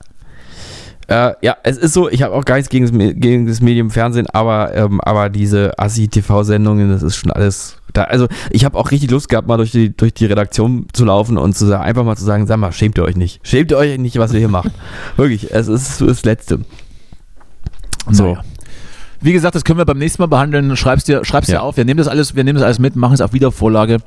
Äh, 1.07 1.33
ja, 1.41 1.57
es 1.63 1.77
ist 1.77 1.93
so, 1.93 2.09
ich 2.09 2.23
habe 2.23 2.33
auch 2.33 2.45
gar 2.45 2.55
nichts 2.55 2.69
gegen 2.69 2.85
das, 2.85 2.93
gegen 3.19 3.45
das 3.45 3.61
Medium 3.61 3.89
Fernsehen, 3.89 4.27
aber, 4.27 4.73
ähm, 4.73 5.01
aber 5.01 5.29
diese 5.29 5.77
Assi-TV-Sendungen, 5.77 6.89
das 6.89 7.03
ist 7.03 7.17
schon 7.17 7.31
alles. 7.31 7.77
Da, 7.91 8.05
also 8.05 8.27
ich 8.49 8.65
habe 8.65 8.77
auch 8.77 8.89
richtig 8.89 9.11
Lust 9.11 9.29
gehabt, 9.29 9.47
mal 9.47 9.57
durch 9.57 9.71
die, 9.71 9.95
durch 9.95 10.13
die 10.13 10.25
Redaktion 10.25 10.87
zu 10.93 11.05
laufen 11.05 11.37
und 11.37 11.55
zu 11.55 11.65
sagen, 11.65 11.83
einfach 11.83 12.03
mal 12.03 12.15
zu 12.15 12.23
sagen, 12.23 12.47
sag 12.47 12.57
mal, 12.57 12.71
schämt 12.71 12.97
ihr 12.97 13.03
euch 13.03 13.17
nicht. 13.17 13.45
Schämt 13.45 13.71
ihr 13.71 13.77
euch 13.77 13.97
nicht, 13.97 14.17
was 14.17 14.33
ihr 14.33 14.39
hier 14.39 14.47
macht. 14.47 14.71
Wirklich, 15.17 15.51
es 15.51 15.67
ist 15.67 16.01
das 16.01 16.23
Letzte. 16.23 16.61
So. 18.09 18.23
Naja. 18.23 18.43
Wie 19.23 19.31
gesagt, 19.31 19.55
das 19.55 19.63
können 19.63 19.77
wir 19.79 19.85
beim 19.85 19.97
nächsten 19.97 20.21
Mal 20.21 20.27
behandeln. 20.27 20.75
Schreib's 20.75 21.05
dir, 21.05 21.23
schreib's 21.23 21.47
Ja. 21.47 21.59
dir 21.59 21.63
auf. 21.63 21.77
Wir 21.77 21.85
nehmen 21.85 21.97
das 21.97 22.09
alles, 22.09 22.35
wir 22.35 22.43
nehmen 22.43 22.55
das 22.57 22.63
alles 22.65 22.77
mit, 22.79 22.97
machen 22.97 23.13
es 23.13 23.21
auf 23.21 23.31
Wiedervorlage. 23.31 23.99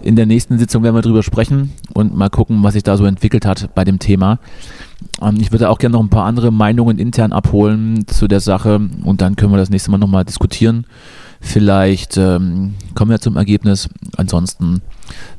In 0.00 0.16
der 0.16 0.24
nächsten 0.24 0.58
Sitzung 0.58 0.82
werden 0.82 0.94
wir 0.94 1.02
drüber 1.02 1.22
sprechen 1.22 1.72
und 1.92 2.16
mal 2.16 2.30
gucken, 2.30 2.62
was 2.62 2.72
sich 2.72 2.82
da 2.82 2.96
so 2.96 3.04
entwickelt 3.04 3.44
hat 3.44 3.74
bei 3.74 3.84
dem 3.84 3.98
Thema. 3.98 4.38
Ähm, 5.20 5.36
ich 5.40 5.52
würde 5.52 5.68
auch 5.68 5.78
gerne 5.78 5.92
noch 5.92 6.02
ein 6.02 6.08
paar 6.08 6.24
andere 6.24 6.50
Meinungen 6.50 6.98
intern 6.98 7.32
abholen 7.32 8.06
zu 8.06 8.28
der 8.28 8.40
Sache 8.40 8.80
und 9.04 9.20
dann 9.20 9.36
können 9.36 9.52
wir 9.52 9.58
das 9.58 9.70
nächste 9.70 9.90
Mal 9.90 9.98
nochmal 9.98 10.24
diskutieren. 10.24 10.86
Vielleicht 11.40 12.16
ähm, 12.16 12.74
kommen 12.94 13.10
wir 13.10 13.20
zum 13.20 13.36
Ergebnis. 13.36 13.88
Ansonsten 14.16 14.80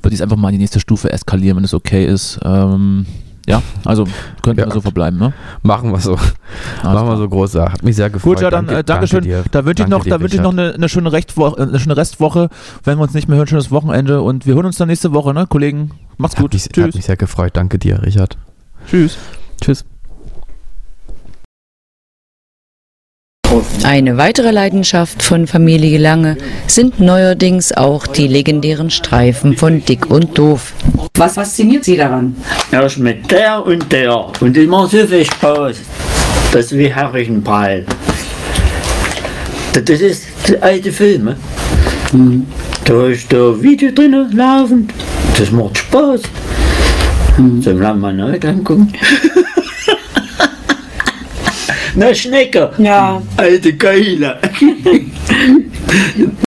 würde 0.02 0.14
ich 0.14 0.20
es 0.20 0.22
einfach 0.22 0.38
mal 0.38 0.50
in 0.50 0.54
die 0.54 0.60
nächste 0.60 0.80
Stufe 0.80 1.12
eskalieren, 1.12 1.58
wenn 1.58 1.64
es 1.64 1.74
okay 1.74 2.06
ist. 2.06 2.40
Ähm, 2.46 3.06
ja, 3.48 3.62
also 3.86 4.06
könnten 4.42 4.62
Ja. 4.62 4.68
wir 4.68 4.74
so 4.74 4.82
verbleiben, 4.82 5.20
ne? 5.20 5.34
Machen 5.62 5.92
wir 5.92 6.00
so. 6.00 6.14
Alles 6.14 6.84
Machen 6.84 7.08
wir 7.10 7.18
so 7.18 7.30
groß. 7.30 7.56
Hat 7.56 7.84
mich 7.84 7.96
sehr 7.96 8.10
gefreut. 8.10 8.36
Gut, 8.36 8.42
ja, 8.44 8.50
dann 8.50 8.66
Danke- 8.68 8.80
äh, 8.80 8.84
Dankeschön. 8.84 9.24
danke. 9.30 9.50
Da 9.52 9.66
wünsche 9.66 9.84
ich 9.84 9.90
noch, 9.90 10.04
dir, 10.04 10.10
da 10.12 10.20
wünsche 10.22 10.36
ich 10.36 10.42
noch 10.42 10.52
eine, 10.54 10.74
eine 10.74 10.90
schöne 10.90 11.12
Rechtwoche, 11.12 11.62
eine 11.62 11.80
schöne 11.80 11.98
Restwoche. 11.98 12.50
Wenn 12.84 12.98
wir 12.98 13.04
uns 13.04 13.14
nicht 13.14 13.28
mehr 13.28 13.38
hören, 13.38 13.48
schönes 13.48 13.72
Wochenende 13.72 14.22
und 14.22 14.46
wir 14.46 14.56
hören 14.56 14.66
uns 14.66 14.78
dann 14.78 14.88
nächste 14.88 15.14
Woche, 15.14 15.34
ne, 15.34 15.46
Kollegen? 15.48 15.92
Macht's 16.18 16.36
Hat 16.36 16.42
gut. 16.44 16.54
mich, 16.54 16.64
hat 16.66 16.74
Tschüss. 16.74 16.96
mich 16.96 17.06
sehr 17.06 17.18
gefreut. 17.18 17.52
Danke 17.56 17.78
dir, 17.80 18.02
Richard. 18.02 18.38
Tschüss. 18.88 19.18
Tschüss. 19.62 19.86
Eine 23.84 24.18
weitere 24.18 24.50
Leidenschaft 24.50 25.22
von 25.22 25.46
Familie 25.46 26.00
Lange 26.00 26.38
sind 26.66 27.00
neuerdings 27.00 27.72
auch 27.72 28.08
die 28.08 28.28
legendären 28.28 28.90
Streifen 28.90 29.56
von 29.56 29.86
Dick 29.86 30.10
und 30.10 30.36
Doof. 30.38 30.74
Was 31.16 31.36
fasziniert 31.36 31.84
Sie 31.84 31.96
daran? 31.96 32.36
Er 32.72 32.84
ist 32.86 32.98
mit 32.98 33.30
der 33.30 33.64
und 33.64 33.92
der 33.92 34.32
und 34.42 34.58
immer 34.58 34.88
so 34.88 35.06
viel 35.06 35.26
Spaß. 35.26 35.78
Das 36.52 36.66
ist 36.66 36.78
wie 36.78 36.88
Herrichenball. 36.88 37.86
Das 39.74 39.84
das 39.86 40.02
ist 40.02 40.24
die 40.48 40.58
alte 40.60 40.92
Filme. 40.92 41.36
Da 42.86 43.08
ist 43.08 43.32
der 43.32 43.62
Video 43.62 43.92
drin 43.92 44.32
laufend. 44.34 44.92
Das 45.38 45.52
macht 45.52 45.78
Spaß. 45.78 46.22
Sollen 47.62 47.80
wir 47.80 47.94
mal 47.94 48.24
heute 48.24 48.50
angucken? 48.50 48.94
Na 51.96 52.14
Schnecke, 52.14 52.72
Ja, 52.78 53.22
alte 53.38 53.78
Keule. 53.78 54.40